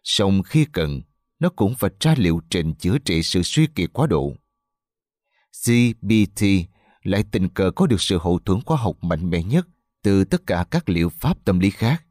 song 0.04 0.44
khi 0.44 0.66
cần, 0.66 1.02
nó 1.40 1.50
cũng 1.50 1.74
vạch 1.80 2.00
ra 2.00 2.16
liệu 2.18 2.42
trình 2.50 2.74
chữa 2.74 2.98
trị 2.98 3.24
sự 3.24 3.42
suy 3.44 3.68
kiệt 3.68 3.90
quá 3.94 4.08
độ. 4.08 4.34
CBT 5.66 6.44
lại 7.04 7.24
tình 7.32 7.50
cờ 7.50 7.72
có 7.76 7.88
được 7.88 8.02
sự 8.02 8.18
hậu 8.18 8.40
thuẫn 8.40 8.62
khoa 8.62 8.78
học 8.78 9.04
mạnh 9.04 9.30
mẽ 9.30 9.44
nhất 9.44 9.68
từ 10.04 10.24
tất 10.24 10.48
cả 10.48 10.66
các 10.72 10.90
liệu 10.90 11.10
pháp 11.10 11.46
tâm 11.46 11.60
lý 11.60 11.70
khác. 11.70 12.04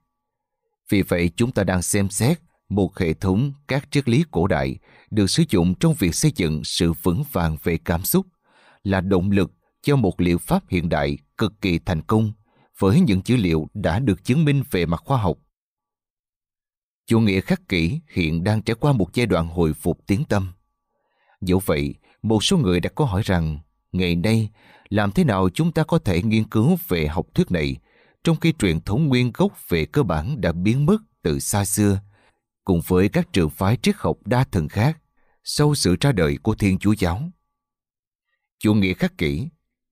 Vì 0.88 1.02
vậy 1.02 1.30
chúng 1.36 1.52
ta 1.52 1.64
đang 1.64 1.82
xem 1.82 2.10
xét 2.10 2.40
một 2.68 2.98
hệ 2.98 3.14
thống 3.14 3.52
các 3.68 3.88
triết 3.90 4.08
lý 4.08 4.24
cổ 4.30 4.46
đại 4.46 4.78
được 5.10 5.30
sử 5.30 5.42
dụng 5.48 5.74
trong 5.74 5.94
việc 5.98 6.14
xây 6.14 6.32
dựng 6.36 6.64
sự 6.64 6.92
vững 6.92 7.22
vàng 7.32 7.56
về 7.62 7.78
cảm 7.84 8.04
xúc 8.04 8.26
là 8.82 9.00
động 9.00 9.30
lực 9.30 9.52
cho 9.82 9.96
một 9.96 10.20
liệu 10.20 10.38
pháp 10.38 10.68
hiện 10.68 10.88
đại 10.88 11.18
cực 11.38 11.60
kỳ 11.60 11.78
thành 11.78 12.02
công 12.02 12.32
với 12.78 13.00
những 13.00 13.20
dữ 13.24 13.36
liệu 13.36 13.68
đã 13.74 13.98
được 13.98 14.24
chứng 14.24 14.44
minh 14.44 14.62
về 14.70 14.86
mặt 14.86 15.02
khoa 15.04 15.18
học. 15.18 15.38
Chủ 17.06 17.20
nghĩa 17.20 17.40
khắc 17.40 17.68
kỷ 17.68 18.00
hiện 18.08 18.44
đang 18.44 18.62
trải 18.62 18.74
qua 18.74 18.92
một 18.92 19.14
giai 19.14 19.26
đoạn 19.26 19.48
hồi 19.48 19.74
phục 19.74 20.06
tiến 20.06 20.24
tâm. 20.28 20.52
Dẫu 21.40 21.58
vậy, 21.66 21.94
một 22.22 22.44
số 22.44 22.56
người 22.56 22.80
đã 22.80 22.90
có 22.94 23.04
hỏi 23.04 23.22
rằng 23.24 23.58
ngày 23.92 24.16
nay 24.16 24.50
làm 24.90 25.12
thế 25.12 25.24
nào 25.24 25.48
chúng 25.54 25.72
ta 25.72 25.84
có 25.84 25.98
thể 25.98 26.22
nghiên 26.22 26.44
cứu 26.44 26.78
về 26.88 27.06
học 27.06 27.26
thuyết 27.34 27.50
này 27.50 27.76
trong 28.24 28.36
khi 28.40 28.52
truyền 28.58 28.80
thống 28.80 29.08
nguyên 29.08 29.30
gốc 29.34 29.68
về 29.68 29.86
cơ 29.86 30.02
bản 30.02 30.40
đã 30.40 30.52
biến 30.52 30.86
mất 30.86 30.98
từ 31.22 31.38
xa 31.38 31.64
xưa 31.64 32.00
cùng 32.64 32.80
với 32.86 33.08
các 33.08 33.32
trường 33.32 33.50
phái 33.50 33.76
triết 33.82 33.96
học 33.98 34.16
đa 34.24 34.44
thần 34.44 34.68
khác 34.68 34.98
sau 35.44 35.74
sự 35.74 35.96
ra 36.00 36.12
đời 36.12 36.38
của 36.42 36.54
Thiên 36.54 36.78
Chúa 36.78 36.92
Giáo. 36.92 37.30
Chủ 38.58 38.74
nghĩa 38.74 38.94
khắc 38.94 39.18
kỷ 39.18 39.48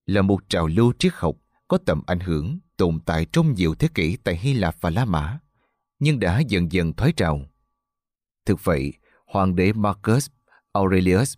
là 0.07 0.23
một 0.23 0.49
trào 0.49 0.67
lưu 0.67 0.93
triết 0.99 1.13
học 1.15 1.37
có 1.69 1.79
tầm 1.87 2.03
ảnh 2.07 2.21
hưởng 2.21 2.59
tồn 2.77 3.01
tại 3.07 3.27
trong 3.33 3.55
nhiều 3.55 3.75
thế 3.75 3.89
kỷ 3.95 4.17
tại 4.17 4.37
Hy 4.37 4.55
Lạp 4.55 4.77
và 4.81 4.91
La 4.91 5.05
Mã, 5.05 5.39
nhưng 5.99 6.21
đã 6.21 6.41
dần 6.41 6.73
dần 6.73 6.93
thoái 6.93 7.13
trào. 7.13 7.41
Thực 8.47 8.65
vậy, 8.65 8.93
hoàng 9.27 9.57
đế 9.57 9.73
Marcus 9.73 10.29
Aurelius, 10.73 11.35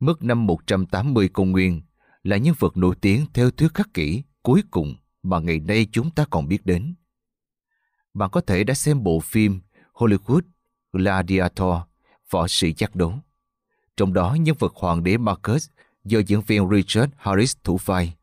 mất 0.00 0.22
năm 0.22 0.46
180 0.46 1.28
công 1.28 1.52
nguyên, 1.52 1.82
là 2.26 2.36
nhân 2.36 2.54
vật 2.58 2.76
nổi 2.76 2.94
tiếng 3.00 3.26
theo 3.34 3.50
thuyết 3.50 3.74
khắc 3.74 3.94
kỷ 3.94 4.22
cuối 4.42 4.62
cùng 4.70 4.94
mà 5.22 5.38
ngày 5.38 5.60
nay 5.60 5.86
chúng 5.92 6.10
ta 6.10 6.24
còn 6.30 6.48
biết 6.48 6.66
đến. 6.66 6.94
Bạn 8.14 8.30
có 8.30 8.40
thể 8.40 8.64
đã 8.64 8.74
xem 8.74 9.02
bộ 9.02 9.20
phim 9.20 9.60
Hollywood 9.92 10.40
Gladiator, 10.92 11.74
võ 12.30 12.46
sĩ 12.48 12.72
chắc 12.72 12.96
đấu. 12.96 13.18
Trong 13.96 14.12
đó 14.12 14.36
nhân 14.40 14.56
vật 14.58 14.72
hoàng 14.74 15.04
đế 15.04 15.16
Marcus 15.16 15.68
do 16.04 16.18
diễn 16.18 16.40
viên 16.40 16.70
Richard 16.70 17.12
Harris 17.16 17.56
thủ 17.64 17.78
vai. 17.84 18.16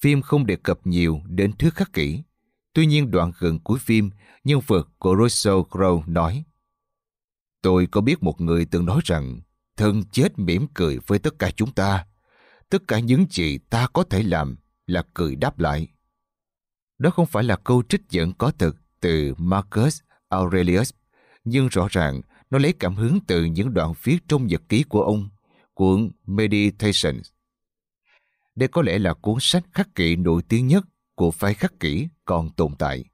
Phim 0.00 0.22
không 0.22 0.46
đề 0.46 0.56
cập 0.56 0.78
nhiều 0.84 1.20
đến 1.26 1.52
thuyết 1.52 1.74
khắc 1.74 1.92
kỷ. 1.92 2.22
Tuy 2.72 2.86
nhiên 2.86 3.10
đoạn 3.10 3.32
gần 3.38 3.58
cuối 3.58 3.78
phim, 3.78 4.10
nhân 4.44 4.60
vật 4.66 4.88
của 4.98 5.16
Russell 5.20 5.56
Crowe 5.56 6.02
nói 6.06 6.44
Tôi 7.62 7.86
có 7.86 8.00
biết 8.00 8.22
một 8.22 8.40
người 8.40 8.64
từng 8.64 8.86
nói 8.86 9.00
rằng 9.04 9.40
thân 9.76 10.02
chết 10.12 10.38
mỉm 10.38 10.66
cười 10.74 10.98
với 11.06 11.18
tất 11.18 11.38
cả 11.38 11.50
chúng 11.50 11.72
ta. 11.72 12.06
Tất 12.70 12.88
cả 12.88 12.98
những 12.98 13.26
gì 13.30 13.58
ta 13.58 13.86
có 13.92 14.04
thể 14.04 14.22
làm 14.22 14.56
là 14.86 15.02
cười 15.14 15.36
đáp 15.36 15.58
lại. 15.58 15.88
Đó 16.98 17.10
không 17.10 17.26
phải 17.26 17.44
là 17.44 17.56
câu 17.56 17.82
trích 17.88 18.02
dẫn 18.10 18.32
có 18.32 18.50
thực 18.50 18.76
từ 19.00 19.34
Marcus 19.38 20.00
Aurelius, 20.28 20.90
nhưng 21.44 21.68
rõ 21.68 21.86
ràng 21.90 22.20
nó 22.50 22.58
lấy 22.58 22.72
cảm 22.72 22.96
hứng 22.96 23.18
từ 23.26 23.44
những 23.44 23.74
đoạn 23.74 23.92
viết 24.02 24.18
trong 24.28 24.46
nhật 24.46 24.62
ký 24.68 24.82
của 24.82 25.02
ông, 25.02 25.28
cuốn 25.74 26.10
Meditations. 26.26 27.30
Đây 28.54 28.68
có 28.68 28.82
lẽ 28.82 28.98
là 28.98 29.14
cuốn 29.14 29.36
sách 29.40 29.64
khắc 29.72 29.94
kỷ 29.94 30.16
nổi 30.16 30.42
tiếng 30.48 30.66
nhất 30.66 30.84
của 31.14 31.30
phái 31.30 31.54
khắc 31.54 31.80
kỷ 31.80 32.08
còn 32.24 32.50
tồn 32.50 32.74
tại. 32.78 33.04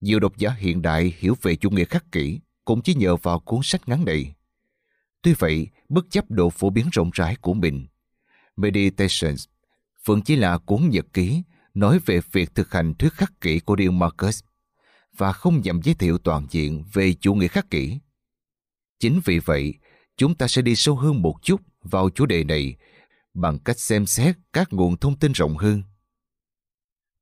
Nhiều 0.00 0.20
độc 0.20 0.36
giả 0.36 0.50
hiện 0.50 0.82
đại 0.82 1.14
hiểu 1.18 1.36
về 1.42 1.56
chủ 1.56 1.70
nghĩa 1.70 1.84
khắc 1.84 2.12
kỷ 2.12 2.40
cũng 2.64 2.82
chỉ 2.82 2.94
nhờ 2.94 3.16
vào 3.16 3.40
cuốn 3.40 3.60
sách 3.62 3.88
ngắn 3.88 4.04
này. 4.04 4.34
Tuy 5.22 5.34
vậy, 5.38 5.68
bất 5.88 6.06
chấp 6.10 6.30
độ 6.30 6.50
phổ 6.50 6.70
biến 6.70 6.88
rộng 6.92 7.10
rãi 7.14 7.36
của 7.36 7.54
mình, 7.54 7.86
Meditations 8.56 9.44
vẫn 10.04 10.22
chỉ 10.22 10.36
là 10.36 10.58
cuốn 10.58 10.88
nhật 10.90 11.06
ký 11.12 11.42
nói 11.74 11.98
về 12.06 12.20
việc 12.32 12.54
thực 12.54 12.72
hành 12.72 12.94
thuyết 12.94 13.12
khắc 13.12 13.40
kỷ 13.40 13.60
của 13.60 13.76
Điêu 13.76 13.90
Marcus 13.90 14.40
và 15.16 15.32
không 15.32 15.60
nhằm 15.60 15.80
giới 15.82 15.94
thiệu 15.94 16.18
toàn 16.18 16.46
diện 16.50 16.84
về 16.92 17.12
chủ 17.12 17.34
nghĩa 17.34 17.48
khắc 17.48 17.70
kỷ. 17.70 17.98
Chính 19.00 19.20
vì 19.24 19.38
vậy, 19.38 19.74
chúng 20.16 20.34
ta 20.34 20.48
sẽ 20.48 20.62
đi 20.62 20.76
sâu 20.76 20.96
hơn 20.96 21.22
một 21.22 21.34
chút 21.42 21.60
vào 21.82 22.10
chủ 22.10 22.26
đề 22.26 22.44
này 22.44 22.76
bằng 23.34 23.58
cách 23.58 23.78
xem 23.78 24.06
xét 24.06 24.36
các 24.52 24.72
nguồn 24.72 24.96
thông 24.96 25.18
tin 25.18 25.32
rộng 25.32 25.56
hơn. 25.56 25.82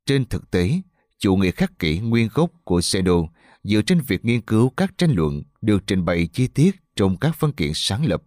Trên 0.06 0.24
thực 0.24 0.50
tế, 0.50 0.80
chủ 1.18 1.36
nghĩa 1.36 1.50
khắc 1.50 1.78
kỷ 1.78 1.98
nguyên 1.98 2.28
gốc 2.34 2.50
của 2.64 2.80
Seno 2.80 3.14
dựa 3.62 3.82
trên 3.82 4.00
việc 4.00 4.24
nghiên 4.24 4.40
cứu 4.40 4.70
các 4.76 4.98
tranh 4.98 5.12
luận 5.14 5.42
được 5.60 5.82
trình 5.86 6.04
bày 6.04 6.26
chi 6.26 6.46
tiết 6.46 6.76
trong 6.96 7.16
các 7.16 7.40
văn 7.40 7.52
kiện 7.52 7.70
sáng 7.74 8.06
lập. 8.06 8.22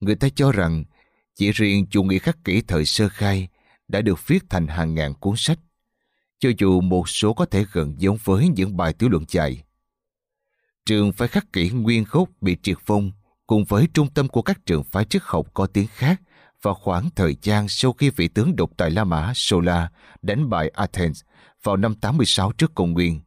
Người 0.00 0.16
ta 0.16 0.28
cho 0.28 0.52
rằng 0.52 0.84
chỉ 1.36 1.52
riêng 1.52 1.86
chủ 1.90 2.02
nghĩa 2.02 2.18
khắc 2.18 2.44
kỷ 2.44 2.60
thời 2.60 2.84
sơ 2.84 3.08
khai 3.08 3.48
đã 3.88 4.00
được 4.00 4.26
viết 4.26 4.44
thành 4.50 4.66
hàng 4.66 4.94
ngàn 4.94 5.14
cuốn 5.14 5.34
sách, 5.36 5.58
cho 6.38 6.50
dù 6.58 6.80
một 6.80 7.08
số 7.08 7.32
có 7.34 7.46
thể 7.46 7.64
gần 7.72 7.94
giống 7.98 8.18
với 8.24 8.48
những 8.48 8.76
bài 8.76 8.92
tiểu 8.92 9.08
luận 9.08 9.24
dài. 9.28 9.62
Trường 10.86 11.12
phái 11.12 11.28
khắc 11.28 11.52
kỷ 11.52 11.70
nguyên 11.70 12.04
gốc 12.10 12.28
bị 12.40 12.56
triệt 12.62 12.76
phong 12.86 13.10
cùng 13.46 13.64
với 13.64 13.88
trung 13.94 14.08
tâm 14.14 14.28
của 14.28 14.42
các 14.42 14.66
trường 14.66 14.84
phái 14.84 15.04
triết 15.04 15.22
học 15.24 15.46
có 15.54 15.66
tiếng 15.66 15.86
khác 15.86 16.20
vào 16.62 16.74
khoảng 16.74 17.10
thời 17.16 17.36
gian 17.42 17.68
sau 17.68 17.92
khi 17.92 18.10
vị 18.10 18.28
tướng 18.28 18.56
độc 18.56 18.70
tài 18.76 18.90
La 18.90 19.04
Mã 19.04 19.32
Sola 19.34 19.90
đánh 20.22 20.50
bại 20.50 20.68
Athens 20.68 21.22
vào 21.62 21.76
năm 21.76 21.94
86 21.94 22.52
trước 22.52 22.74
công 22.74 22.92
nguyên. 22.92 23.20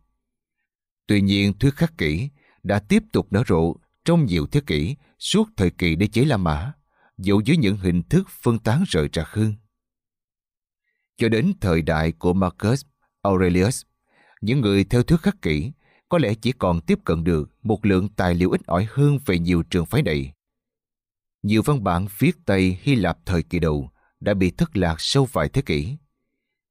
Tuy 1.08 1.22
nhiên, 1.22 1.54
thuyết 1.60 1.76
khắc 1.76 1.98
kỷ 1.98 2.30
đã 2.64 2.80
tiếp 2.80 3.04
tục 3.14 3.28
nở 3.32 3.44
rộ 3.48 3.76
trong 4.06 4.26
nhiều 4.26 4.48
thế 4.48 4.62
kỷ 4.68 4.96
suốt 5.20 5.50
thời 5.58 5.72
kỳ 5.72 5.96
đế 5.96 6.08
chế 6.08 6.26
La 6.26 6.38
Mã, 6.38 6.74
dù 7.22 7.42
dưới 7.46 7.58
những 7.58 7.78
hình 7.78 8.04
thức 8.04 8.30
phân 8.30 8.60
tán 8.60 8.84
rời 8.88 9.10
rạc 9.14 9.28
hơn. 9.28 9.54
Cho 11.18 11.30
đến 11.30 11.54
thời 11.62 11.82
đại 11.82 12.12
của 12.12 12.34
Marcus 12.34 12.86
Aurelius, 13.22 13.82
những 14.42 14.62
người 14.62 14.84
theo 14.84 15.04
thuyết 15.04 15.22
khắc 15.22 15.42
kỷ 15.42 15.72
có 16.10 16.18
lẽ 16.18 16.34
chỉ 16.34 16.52
còn 16.52 16.82
tiếp 16.82 17.00
cận 17.06 17.24
được 17.24 17.52
một 17.64 17.86
lượng 17.86 18.10
tài 18.10 18.34
liệu 18.34 18.52
ít 18.52 18.62
ỏi 18.66 18.88
hơn 18.90 19.18
về 19.26 19.40
nhiều 19.40 19.64
trường 19.64 19.86
phái 19.86 20.04
này. 20.04 20.34
Nhiều 21.44 21.62
văn 21.66 21.84
bản 21.84 22.08
viết 22.18 22.32
Tây 22.46 22.78
Hy 22.82 22.96
Lạp 22.96 23.18
thời 23.26 23.44
kỳ 23.44 23.60
đầu 23.60 23.90
đã 24.20 24.34
bị 24.34 24.52
thất 24.52 24.78
lạc 24.78 24.96
sau 25.00 25.26
vài 25.26 25.50
thế 25.50 25.62
kỷ. 25.62 25.98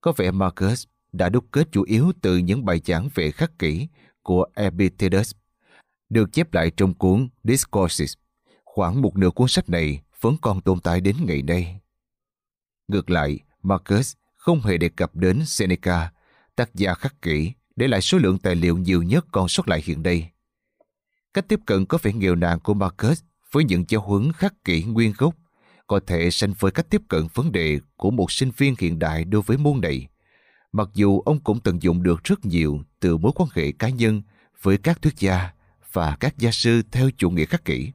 Có 0.00 0.12
vẻ 0.16 0.30
Marcus 0.30 0.84
đã 1.12 1.28
đúc 1.28 1.44
kết 1.52 1.68
chủ 1.72 1.82
yếu 1.82 2.12
từ 2.22 2.36
những 2.36 2.64
bài 2.64 2.80
giảng 2.84 3.08
về 3.14 3.30
khắc 3.30 3.58
kỷ 3.58 3.88
của 4.22 4.46
Epictetus, 4.54 5.32
được 6.08 6.32
chép 6.32 6.54
lại 6.54 6.70
trong 6.76 6.94
cuốn 6.94 7.28
Discourses. 7.44 8.14
Khoảng 8.64 9.02
một 9.02 9.16
nửa 9.16 9.30
cuốn 9.30 9.48
sách 9.48 9.68
này 9.68 10.02
vẫn 10.20 10.36
còn 10.42 10.60
tồn 10.60 10.80
tại 10.80 11.00
đến 11.00 11.16
ngày 11.20 11.42
nay. 11.42 11.80
Ngược 12.88 13.10
lại, 13.10 13.38
Marcus 13.62 14.14
không 14.36 14.60
hề 14.60 14.78
đề 14.78 14.88
cập 14.88 15.16
đến 15.16 15.42
Seneca, 15.46 16.12
tác 16.56 16.74
giả 16.74 16.94
khắc 16.94 17.22
kỷ, 17.22 17.52
để 17.76 17.88
lại 17.88 18.00
số 18.00 18.18
lượng 18.18 18.38
tài 18.38 18.54
liệu 18.54 18.78
nhiều 18.78 19.02
nhất 19.02 19.26
còn 19.32 19.48
sót 19.48 19.68
lại 19.68 19.82
hiện 19.84 20.02
đây. 20.02 20.28
Cách 21.34 21.48
tiếp 21.48 21.60
cận 21.66 21.86
có 21.86 21.98
vẻ 22.02 22.12
nghèo 22.12 22.34
nàn 22.34 22.60
của 22.60 22.74
Marcus 22.74 23.22
với 23.52 23.64
những 23.64 23.84
giáo 23.88 24.00
huấn 24.00 24.32
khắc 24.32 24.64
kỷ 24.64 24.82
nguyên 24.82 25.12
gốc 25.18 25.34
có 25.86 26.00
thể 26.06 26.30
sanh 26.30 26.52
với 26.58 26.70
cách 26.70 26.86
tiếp 26.90 27.02
cận 27.08 27.26
vấn 27.34 27.52
đề 27.52 27.80
của 27.96 28.10
một 28.10 28.32
sinh 28.32 28.50
viên 28.56 28.74
hiện 28.78 28.98
đại 28.98 29.24
đối 29.24 29.42
với 29.42 29.56
môn 29.56 29.80
này. 29.80 30.08
Mặc 30.72 30.88
dù 30.94 31.20
ông 31.20 31.40
cũng 31.40 31.60
tận 31.60 31.82
dụng 31.82 32.02
được 32.02 32.24
rất 32.24 32.44
nhiều 32.44 32.80
từ 33.00 33.16
mối 33.16 33.32
quan 33.34 33.48
hệ 33.54 33.72
cá 33.72 33.88
nhân 33.88 34.22
với 34.62 34.78
các 34.78 35.02
thuyết 35.02 35.16
gia 35.16 35.50
và 35.92 36.16
các 36.20 36.38
gia 36.38 36.50
sư 36.50 36.82
theo 36.92 37.10
chủ 37.16 37.30
nghĩa 37.30 37.44
khắc 37.44 37.64
kỷ. 37.64 37.92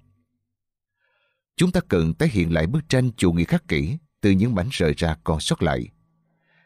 Chúng 1.58 1.72
ta 1.72 1.82
cần 1.90 2.14
tái 2.14 2.30
hiện 2.30 2.54
lại 2.54 2.68
bức 2.68 2.90
tranh 2.90 3.12
chủ 3.18 3.32
nghĩa 3.32 3.44
khắc 3.44 3.68
kỷ 3.68 3.98
từ 4.22 4.32
những 4.32 4.56
mảnh 4.56 4.70
rời 4.72 4.94
ra 4.98 5.16
còn 5.24 5.40
sót 5.40 5.64
lại. 5.64 5.88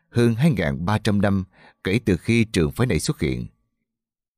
Hơn 0.10 0.34
2.300 0.34 1.22
năm 1.22 1.44
kể 1.84 2.00
từ 2.06 2.18
khi 2.18 2.44
trường 2.44 2.72
phái 2.72 2.88
này 2.88 3.00
xuất 3.00 3.20
hiện. 3.20 3.48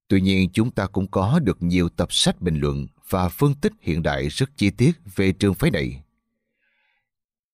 Tuy 0.08 0.22
nhiên 0.22 0.50
chúng 0.54 0.72
ta 0.72 0.88
cũng 0.88 1.08
có 1.08 1.40
được 1.40 1.64
nhiều 1.64 1.90
tập 1.90 2.14
sách 2.14 2.42
bình 2.42 2.60
luận 2.60 2.88
và 3.10 3.30
phân 3.30 3.54
tích 3.54 3.74
hiện 3.82 4.04
đại 4.04 4.28
rất 4.28 4.58
chi 4.58 4.70
tiết 4.70 4.92
về 5.16 5.32
trường 5.32 5.54
phái 5.54 5.72
này. 5.72 6.04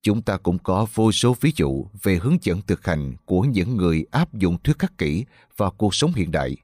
Chúng 0.02 0.22
ta 0.22 0.38
cũng 0.38 0.58
có 0.60 0.88
vô 0.94 1.12
số 1.12 1.36
ví 1.42 1.52
dụ 1.56 1.88
về 2.04 2.20
hướng 2.22 2.38
dẫn 2.42 2.62
thực 2.62 2.86
hành 2.86 3.14
của 3.26 3.42
những 3.42 3.78
người 3.78 4.06
áp 4.12 4.34
dụng 4.34 4.58
thuyết 4.64 4.80
khắc 4.80 4.98
kỷ 4.98 5.26
vào 5.58 5.72
cuộc 5.72 5.96
sống 5.96 6.14
hiện 6.14 6.32
đại. 6.32 6.58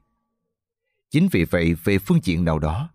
Chính 1.10 1.28
vì 1.32 1.44
vậy, 1.44 1.74
về 1.84 1.98
phương 1.98 2.20
diện 2.22 2.44
nào 2.44 2.58
đó, 2.58 2.88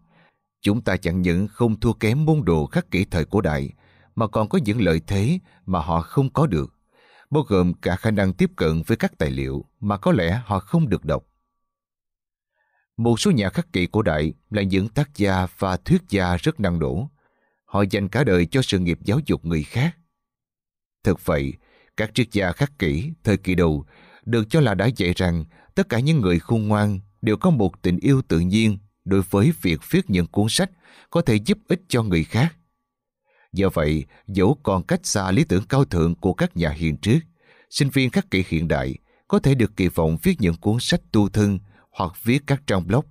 chúng 0.67 0.81
ta 0.81 0.97
chẳng 0.97 1.21
những 1.21 1.47
không 1.47 1.79
thua 1.79 1.93
kém 1.93 2.25
môn 2.25 2.45
đồ 2.45 2.65
khắc 2.65 2.91
kỷ 2.91 3.05
thời 3.05 3.25
cổ 3.25 3.41
đại, 3.41 3.69
mà 4.15 4.27
còn 4.27 4.49
có 4.49 4.59
những 4.65 4.81
lợi 4.81 5.01
thế 5.07 5.39
mà 5.65 5.79
họ 5.79 6.01
không 6.01 6.29
có 6.29 6.47
được, 6.47 6.73
bao 7.29 7.43
gồm 7.43 7.73
cả 7.73 7.95
khả 7.95 8.11
năng 8.11 8.33
tiếp 8.33 8.51
cận 8.55 8.81
với 8.87 8.97
các 8.97 9.17
tài 9.17 9.31
liệu 9.31 9.65
mà 9.79 9.97
có 9.97 10.11
lẽ 10.11 10.41
họ 10.45 10.59
không 10.59 10.89
được 10.89 11.05
đọc. 11.05 11.25
Một 12.97 13.19
số 13.19 13.31
nhà 13.31 13.49
khắc 13.49 13.73
kỷ 13.73 13.87
cổ 13.87 14.01
đại 14.01 14.33
là 14.49 14.61
những 14.61 14.89
tác 14.89 15.17
gia 15.17 15.47
và 15.57 15.77
thuyết 15.77 16.01
gia 16.09 16.37
rất 16.37 16.59
năng 16.59 16.79
nổ. 16.79 17.09
Họ 17.65 17.83
dành 17.89 18.09
cả 18.09 18.23
đời 18.23 18.45
cho 18.45 18.61
sự 18.61 18.79
nghiệp 18.79 18.99
giáo 19.03 19.19
dục 19.25 19.45
người 19.45 19.63
khác. 19.63 19.97
Thực 21.03 21.25
vậy, 21.25 21.53
các 21.97 22.11
triết 22.13 22.31
gia 22.31 22.51
khắc 22.51 22.79
kỷ 22.79 23.11
thời 23.23 23.37
kỳ 23.37 23.55
đầu 23.55 23.85
được 24.25 24.49
cho 24.49 24.59
là 24.61 24.73
đã 24.73 24.85
dạy 24.85 25.13
rằng 25.15 25.45
tất 25.75 25.89
cả 25.89 25.99
những 25.99 26.21
người 26.21 26.39
khôn 26.39 26.67
ngoan 26.67 26.99
đều 27.21 27.37
có 27.37 27.49
một 27.49 27.81
tình 27.81 27.99
yêu 27.99 28.21
tự 28.27 28.39
nhiên 28.39 28.77
đối 29.07 29.21
với 29.29 29.53
việc 29.61 29.79
viết 29.89 30.09
những 30.09 30.27
cuốn 30.27 30.45
sách 30.49 30.71
có 31.09 31.21
thể 31.21 31.35
giúp 31.35 31.57
ích 31.67 31.81
cho 31.87 32.03
người 32.03 32.23
khác. 32.23 32.55
Do 33.53 33.69
vậy, 33.73 34.05
dẫu 34.27 34.57
còn 34.63 34.83
cách 34.83 34.99
xa 35.03 35.31
lý 35.31 35.43
tưởng 35.43 35.63
cao 35.69 35.85
thượng 35.85 36.15
của 36.15 36.33
các 36.33 36.57
nhà 36.57 36.69
hiền 36.69 36.97
trước, 36.97 37.19
sinh 37.69 37.89
viên 37.89 38.09
khắc 38.09 38.31
kỷ 38.31 38.43
hiện 38.47 38.67
đại 38.67 38.95
có 39.27 39.39
thể 39.39 39.55
được 39.55 39.75
kỳ 39.75 39.87
vọng 39.87 40.17
viết 40.23 40.35
những 40.39 40.55
cuốn 40.55 40.77
sách 40.79 41.01
tu 41.11 41.29
thân 41.29 41.59
hoặc 41.91 42.13
viết 42.23 42.43
các 42.47 42.67
trang 42.67 42.87
blog 42.87 43.05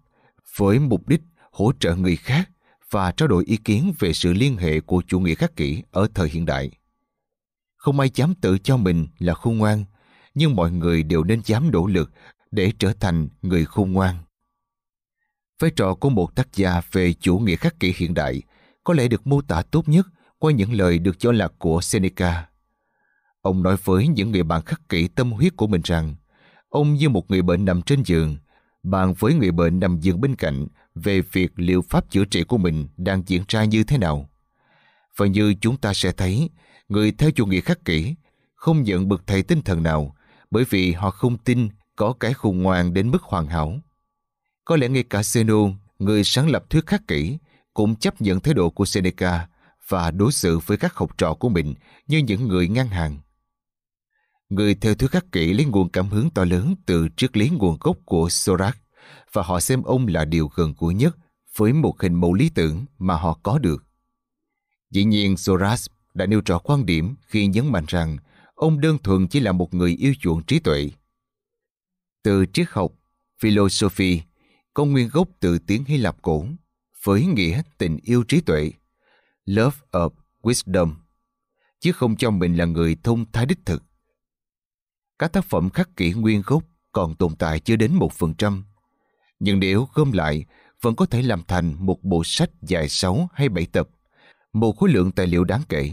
với 0.56 0.78
mục 0.78 1.08
đích 1.08 1.20
hỗ 1.52 1.72
trợ 1.80 1.94
người 1.94 2.16
khác 2.16 2.50
và 2.90 3.12
trao 3.12 3.28
đổi 3.28 3.44
ý 3.44 3.56
kiến 3.56 3.92
về 3.98 4.12
sự 4.12 4.32
liên 4.32 4.56
hệ 4.56 4.80
của 4.80 5.02
chủ 5.06 5.20
nghĩa 5.20 5.34
khắc 5.34 5.56
kỷ 5.56 5.82
ở 5.90 6.08
thời 6.14 6.28
hiện 6.28 6.46
đại. 6.46 6.70
Không 7.76 8.00
ai 8.00 8.10
dám 8.14 8.34
tự 8.34 8.58
cho 8.58 8.76
mình 8.76 9.06
là 9.18 9.34
khôn 9.34 9.58
ngoan, 9.58 9.84
nhưng 10.34 10.56
mọi 10.56 10.70
người 10.70 11.02
đều 11.02 11.24
nên 11.24 11.40
dám 11.44 11.70
nỗ 11.70 11.86
lực 11.86 12.10
để 12.50 12.72
trở 12.78 12.92
thành 13.00 13.28
người 13.42 13.64
khôn 13.64 13.92
ngoan. 13.92 14.16
Vai 15.60 15.70
trò 15.70 15.94
của 15.94 16.10
một 16.10 16.34
tác 16.34 16.48
giả 16.54 16.80
về 16.92 17.12
chủ 17.12 17.38
nghĩa 17.38 17.56
khắc 17.56 17.80
kỷ 17.80 17.92
hiện 17.96 18.14
đại 18.14 18.42
có 18.84 18.94
lẽ 18.94 19.08
được 19.08 19.26
mô 19.26 19.40
tả 19.40 19.62
tốt 19.62 19.88
nhất 19.88 20.06
qua 20.38 20.52
những 20.52 20.72
lời 20.72 20.98
được 20.98 21.18
cho 21.18 21.32
là 21.32 21.48
của 21.58 21.80
Seneca. 21.80 22.48
Ông 23.40 23.62
nói 23.62 23.76
với 23.84 24.08
những 24.08 24.30
người 24.30 24.42
bạn 24.42 24.62
khắc 24.62 24.88
kỷ 24.88 25.08
tâm 25.08 25.32
huyết 25.32 25.56
của 25.56 25.66
mình 25.66 25.80
rằng 25.84 26.14
ông 26.68 26.94
như 26.94 27.08
một 27.08 27.30
người 27.30 27.42
bệnh 27.42 27.64
nằm 27.64 27.82
trên 27.82 28.02
giường 28.02 28.36
bàn 28.82 29.14
với 29.18 29.34
người 29.34 29.50
bệnh 29.50 29.80
nằm 29.80 30.00
giường 30.00 30.20
bên 30.20 30.36
cạnh 30.36 30.66
về 30.94 31.20
việc 31.20 31.52
liệu 31.56 31.82
pháp 31.82 32.10
chữa 32.10 32.24
trị 32.24 32.44
của 32.44 32.58
mình 32.58 32.88
đang 32.96 33.22
diễn 33.26 33.42
ra 33.48 33.64
như 33.64 33.84
thế 33.84 33.98
nào. 33.98 34.30
Và 35.16 35.26
như 35.26 35.54
chúng 35.60 35.76
ta 35.76 35.94
sẽ 35.94 36.12
thấy, 36.12 36.50
người 36.88 37.12
theo 37.12 37.30
chủ 37.30 37.46
nghĩa 37.46 37.60
khắc 37.60 37.84
kỷ 37.84 38.14
không 38.54 38.82
nhận 38.82 39.08
bậc 39.08 39.26
thầy 39.26 39.42
tinh 39.42 39.62
thần 39.62 39.82
nào 39.82 40.16
bởi 40.50 40.64
vì 40.70 40.92
họ 40.92 41.10
không 41.10 41.38
tin 41.38 41.68
có 41.96 42.12
cái 42.20 42.32
khôn 42.34 42.58
ngoan 42.62 42.94
đến 42.94 43.10
mức 43.10 43.22
hoàn 43.22 43.46
hảo. 43.46 43.80
Có 44.66 44.76
lẽ 44.76 44.88
ngay 44.88 45.02
cả 45.02 45.20
Zeno, 45.20 45.74
người 45.98 46.24
sáng 46.24 46.50
lập 46.50 46.70
thuyết 46.70 46.86
khắc 46.86 47.08
kỷ, 47.08 47.38
cũng 47.74 47.96
chấp 47.96 48.20
nhận 48.20 48.40
thái 48.40 48.54
độ 48.54 48.70
của 48.70 48.84
Seneca 48.84 49.48
và 49.88 50.10
đối 50.10 50.32
xử 50.32 50.58
với 50.58 50.76
các 50.76 50.94
học 50.94 51.18
trò 51.18 51.34
của 51.34 51.48
mình 51.48 51.74
như 52.06 52.18
những 52.18 52.48
người 52.48 52.68
ngang 52.68 52.88
hàng. 52.88 53.18
Người 54.48 54.74
theo 54.74 54.94
thuyết 54.94 55.10
khắc 55.10 55.32
kỷ 55.32 55.52
lấy 55.52 55.64
nguồn 55.64 55.88
cảm 55.88 56.08
hứng 56.08 56.30
to 56.30 56.44
lớn 56.44 56.74
từ 56.86 57.08
triết 57.16 57.36
lý 57.36 57.48
nguồn 57.50 57.76
gốc 57.80 57.96
của 58.04 58.28
Sorak 58.28 58.78
và 59.32 59.42
họ 59.42 59.60
xem 59.60 59.82
ông 59.82 60.06
là 60.06 60.24
điều 60.24 60.50
gần 60.54 60.74
gũi 60.78 60.94
nhất 60.94 61.16
với 61.56 61.72
một 61.72 62.02
hình 62.02 62.14
mẫu 62.14 62.34
lý 62.34 62.48
tưởng 62.48 62.84
mà 62.98 63.16
họ 63.16 63.38
có 63.42 63.58
được. 63.58 63.84
Dĩ 64.90 65.04
nhiên 65.04 65.36
Soras 65.36 65.86
đã 66.14 66.26
nêu 66.26 66.40
rõ 66.46 66.58
quan 66.58 66.86
điểm 66.86 67.14
khi 67.26 67.46
nhấn 67.46 67.72
mạnh 67.72 67.84
rằng 67.88 68.16
ông 68.54 68.80
đơn 68.80 68.98
thuần 68.98 69.28
chỉ 69.28 69.40
là 69.40 69.52
một 69.52 69.74
người 69.74 69.96
yêu 69.96 70.14
chuộng 70.20 70.42
trí 70.42 70.58
tuệ. 70.58 70.90
Từ 72.22 72.46
triết 72.52 72.66
học, 72.70 72.92
philosophy, 73.40 74.22
có 74.76 74.84
nguyên 74.84 75.08
gốc 75.08 75.28
từ 75.40 75.58
tiếng 75.58 75.84
Hy 75.84 75.96
Lạp 75.96 76.22
cổ, 76.22 76.46
với 77.04 77.26
nghĩa 77.26 77.62
tình 77.78 77.98
yêu 78.02 78.24
trí 78.28 78.40
tuệ, 78.40 78.72
love 79.44 79.76
of 79.92 80.10
wisdom, 80.42 80.94
chứ 81.80 81.92
không 81.92 82.16
cho 82.16 82.30
mình 82.30 82.56
là 82.56 82.64
người 82.64 82.96
thông 83.02 83.32
thái 83.32 83.46
đích 83.46 83.58
thực. 83.66 83.82
Các 85.18 85.32
tác 85.32 85.44
phẩm 85.44 85.70
khắc 85.70 85.96
kỷ 85.96 86.12
nguyên 86.12 86.42
gốc 86.46 86.62
còn 86.92 87.14
tồn 87.14 87.36
tại 87.36 87.60
chưa 87.60 87.76
đến 87.76 87.94
một 87.94 88.12
phần 88.12 88.34
trăm. 88.34 88.64
Nhưng 89.38 89.60
nếu 89.60 89.88
gom 89.94 90.12
lại, 90.12 90.44
vẫn 90.80 90.96
có 90.96 91.06
thể 91.06 91.22
làm 91.22 91.42
thành 91.48 91.86
một 91.86 92.02
bộ 92.02 92.22
sách 92.24 92.50
dài 92.62 92.88
6 92.88 93.28
hay 93.32 93.48
7 93.48 93.66
tập, 93.66 93.88
một 94.52 94.76
khối 94.76 94.90
lượng 94.90 95.12
tài 95.12 95.26
liệu 95.26 95.44
đáng 95.44 95.62
kể. 95.68 95.92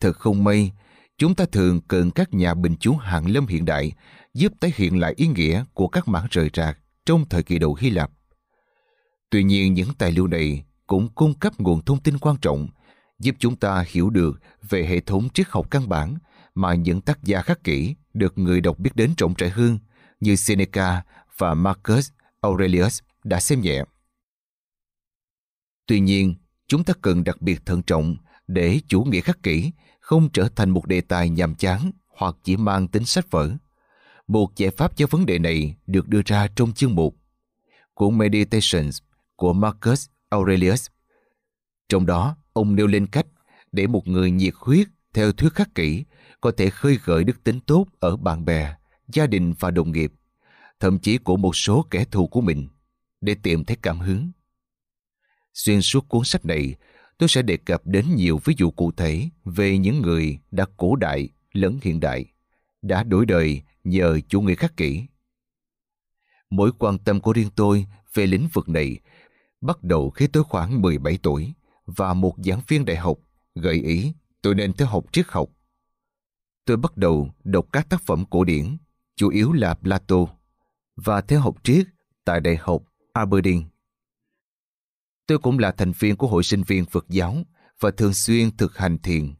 Thật 0.00 0.16
không 0.16 0.44
may, 0.44 0.72
chúng 1.18 1.34
ta 1.34 1.44
thường 1.52 1.80
cần 1.88 2.10
các 2.10 2.34
nhà 2.34 2.54
bình 2.54 2.74
chú 2.80 2.96
hạng 2.96 3.30
lâm 3.30 3.46
hiện 3.46 3.64
đại 3.64 3.92
giúp 4.34 4.52
tái 4.60 4.72
hiện 4.76 5.00
lại 5.00 5.14
ý 5.16 5.26
nghĩa 5.26 5.64
của 5.74 5.88
các 5.88 6.08
mảng 6.08 6.26
rời 6.30 6.50
rạc 6.54 6.78
trong 7.06 7.28
thời 7.28 7.42
kỳ 7.42 7.58
đầu 7.58 7.74
Hy 7.74 7.90
Lạp. 7.90 8.10
Tuy 9.30 9.44
nhiên 9.44 9.74
những 9.74 9.94
tài 9.98 10.12
liệu 10.12 10.26
này 10.26 10.64
cũng 10.86 11.08
cung 11.14 11.34
cấp 11.34 11.60
nguồn 11.60 11.84
thông 11.84 12.00
tin 12.00 12.18
quan 12.18 12.36
trọng 12.42 12.68
giúp 13.18 13.34
chúng 13.38 13.56
ta 13.56 13.84
hiểu 13.88 14.10
được 14.10 14.40
về 14.68 14.86
hệ 14.86 15.00
thống 15.00 15.28
triết 15.34 15.46
học 15.50 15.70
căn 15.70 15.88
bản 15.88 16.14
mà 16.54 16.74
những 16.74 17.00
tác 17.00 17.24
giả 17.24 17.42
khắc 17.42 17.64
kỷ 17.64 17.94
được 18.14 18.38
người 18.38 18.60
đọc 18.60 18.78
biết 18.78 18.90
đến 18.94 19.14
rộng 19.18 19.34
rãi 19.38 19.50
hơn 19.50 19.78
như 20.20 20.36
Seneca 20.36 21.02
và 21.36 21.54
Marcus 21.54 22.10
Aurelius 22.40 23.00
đã 23.24 23.40
xem 23.40 23.60
nhẹ. 23.60 23.84
Tuy 25.86 26.00
nhiên, 26.00 26.34
chúng 26.68 26.84
ta 26.84 26.94
cần 27.02 27.24
đặc 27.24 27.42
biệt 27.42 27.66
thận 27.66 27.82
trọng 27.82 28.16
để 28.46 28.80
chủ 28.88 29.02
nghĩa 29.02 29.20
khắc 29.20 29.42
kỷ 29.42 29.72
không 30.00 30.28
trở 30.32 30.48
thành 30.56 30.70
một 30.70 30.86
đề 30.86 31.00
tài 31.00 31.28
nhàm 31.28 31.54
chán 31.54 31.90
hoặc 32.06 32.36
chỉ 32.42 32.56
mang 32.56 32.88
tính 32.88 33.04
sách 33.04 33.30
vở. 33.30 33.50
Một 34.26 34.56
giải 34.56 34.70
pháp 34.70 34.96
cho 34.96 35.06
vấn 35.10 35.26
đề 35.26 35.38
này 35.38 35.76
được 35.86 36.08
đưa 36.08 36.20
ra 36.26 36.48
trong 36.56 36.72
chương 36.72 36.94
mục 36.94 37.16
của 37.94 38.10
Meditations 38.10 38.98
của 39.36 39.52
Marcus 39.52 40.08
Aurelius. 40.28 40.86
Trong 41.88 42.06
đó, 42.06 42.36
ông 42.52 42.76
nêu 42.76 42.86
lên 42.86 43.06
cách 43.06 43.26
để 43.72 43.86
một 43.86 44.08
người 44.08 44.30
nhiệt 44.30 44.54
huyết 44.56 44.88
theo 45.14 45.32
thuyết 45.32 45.54
khắc 45.54 45.74
kỷ 45.74 46.04
có 46.40 46.52
thể 46.56 46.70
khơi 46.70 46.98
gợi 47.04 47.24
đức 47.24 47.44
tính 47.44 47.60
tốt 47.60 47.86
ở 48.00 48.16
bạn 48.16 48.44
bè, 48.44 48.74
gia 49.08 49.26
đình 49.26 49.54
và 49.58 49.70
đồng 49.70 49.92
nghiệp, 49.92 50.12
thậm 50.80 50.98
chí 50.98 51.18
của 51.18 51.36
một 51.36 51.56
số 51.56 51.86
kẻ 51.90 52.04
thù 52.04 52.26
của 52.26 52.40
mình, 52.40 52.68
để 53.20 53.36
tìm 53.42 53.64
thấy 53.64 53.76
cảm 53.82 53.98
hứng. 53.98 54.30
Xuyên 55.54 55.82
suốt 55.82 56.08
cuốn 56.08 56.24
sách 56.24 56.44
này, 56.44 56.74
tôi 57.18 57.28
sẽ 57.28 57.42
đề 57.42 57.56
cập 57.56 57.86
đến 57.86 58.04
nhiều 58.14 58.40
ví 58.44 58.54
dụ 58.56 58.70
cụ 58.70 58.92
thể 58.92 59.28
về 59.44 59.78
những 59.78 60.02
người 60.02 60.38
đã 60.50 60.66
cổ 60.76 60.96
đại 60.96 61.28
lẫn 61.52 61.78
hiện 61.82 62.00
đại, 62.00 62.24
đã 62.82 63.02
đổi 63.02 63.26
đời 63.26 63.62
nhờ 63.86 64.20
chủ 64.28 64.40
nghĩa 64.40 64.54
khắc 64.54 64.76
kỷ. 64.76 65.06
Mối 66.50 66.72
quan 66.78 66.98
tâm 66.98 67.20
của 67.20 67.32
riêng 67.32 67.50
tôi 67.56 67.86
về 68.14 68.26
lĩnh 68.26 68.48
vực 68.52 68.68
này 68.68 69.00
bắt 69.60 69.82
đầu 69.82 70.10
khi 70.10 70.26
tôi 70.26 70.44
khoảng 70.44 70.82
17 70.82 71.18
tuổi 71.22 71.52
và 71.86 72.14
một 72.14 72.34
giảng 72.44 72.60
viên 72.68 72.84
đại 72.84 72.96
học 72.96 73.18
gợi 73.54 73.74
ý 73.74 74.12
tôi 74.42 74.54
nên 74.54 74.72
theo 74.72 74.88
học 74.88 75.04
triết 75.12 75.26
học. 75.28 75.48
Tôi 76.64 76.76
bắt 76.76 76.96
đầu 76.96 77.30
đọc 77.44 77.66
các 77.72 77.88
tác 77.88 78.02
phẩm 78.06 78.24
cổ 78.30 78.44
điển, 78.44 78.76
chủ 79.16 79.28
yếu 79.28 79.52
là 79.52 79.74
Plato, 79.74 80.16
và 80.96 81.20
theo 81.20 81.40
học 81.40 81.56
triết 81.64 81.86
tại 82.24 82.40
Đại 82.40 82.56
học 82.56 82.82
Aberdeen. 83.12 83.64
Tôi 85.26 85.38
cũng 85.38 85.58
là 85.58 85.72
thành 85.72 85.92
viên 85.98 86.16
của 86.16 86.26
hội 86.26 86.42
sinh 86.42 86.62
viên 86.62 86.84
Phật 86.84 87.06
giáo 87.08 87.36
và 87.80 87.90
thường 87.90 88.14
xuyên 88.14 88.56
thực 88.56 88.76
hành 88.76 88.98
thiền. 88.98 89.34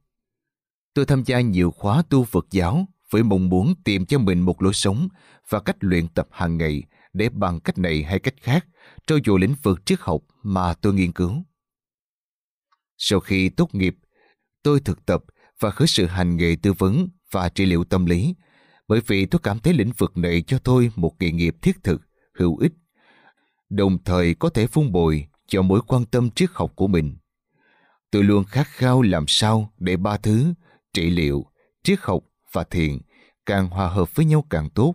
Tôi 0.95 1.07
tham 1.07 1.23
gia 1.27 1.41
nhiều 1.41 1.71
khóa 1.71 2.03
tu 2.11 2.25
Phật 2.25 2.47
giáo 2.51 2.87
với 3.11 3.23
mong 3.23 3.49
muốn 3.49 3.75
tìm 3.85 4.07
cho 4.07 4.19
mình 4.19 4.41
một 4.41 4.63
lối 4.63 4.73
sống 4.73 5.09
và 5.49 5.61
cách 5.61 5.77
luyện 5.81 6.09
tập 6.09 6.29
hàng 6.31 6.59
ngày 6.59 6.83
để 7.13 7.29
bằng 7.29 7.61
cách 7.61 7.79
này 7.79 8.03
hay 8.03 8.19
cách 8.19 8.35
khác 8.41 8.67
trau 9.07 9.19
dồi 9.25 9.41
lĩnh 9.41 9.55
vực 9.63 9.87
triết 9.87 10.01
học 10.01 10.23
mà 10.43 10.75
tôi 10.75 10.95
nghiên 10.95 11.13
cứu. 11.13 11.45
Sau 12.99 13.21
khi 13.21 13.49
tốt 13.49 13.75
nghiệp, 13.75 13.97
tôi 14.63 14.81
thực 14.81 15.07
tập 15.07 15.25
và 15.61 15.71
khởi 15.71 15.89
sự 15.89 16.07
hành 16.07 16.37
nghề 16.37 16.57
tư 16.63 16.73
vấn 16.73 17.09
và 17.31 17.49
trị 17.49 17.67
liệu 17.67 17.85
tâm 17.85 18.07
lý 18.07 18.35
bởi 18.89 19.01
vì 19.07 19.27
tôi 19.27 19.41
cảm 19.43 19.59
thấy 19.59 19.73
lĩnh 19.75 19.93
vực 19.99 20.17
này 20.17 20.43
cho 20.43 20.59
tôi 20.59 20.91
một 20.97 21.13
nghề 21.21 21.31
nghiệp 21.31 21.57
thiết 21.63 21.85
thực, 21.85 22.03
hữu 22.39 22.57
ích, 22.57 22.73
đồng 23.71 24.05
thời 24.05 24.35
có 24.35 24.49
thể 24.49 24.67
phun 24.67 24.93
bồi 24.93 25.27
cho 25.47 25.63
mối 25.63 25.81
quan 25.87 26.05
tâm 26.05 26.31
triết 26.31 26.51
học 26.53 26.73
của 26.77 26.87
mình. 26.87 27.17
Tôi 28.11 28.25
luôn 28.25 28.45
khát 28.45 28.67
khao 28.67 29.03
làm 29.03 29.25
sao 29.29 29.73
để 29.79 29.97
ba 29.97 30.17
thứ 30.17 30.55
trị 30.93 31.11
liệu, 31.11 31.47
triết 31.83 31.99
học 32.03 32.23
và 32.57 32.65
thiền 32.65 32.99
càng 33.47 33.69
hòa 33.69 33.89
hợp 33.89 34.15
với 34.15 34.27
nhau 34.27 34.45
càng 34.51 34.71
tốt. 34.71 34.95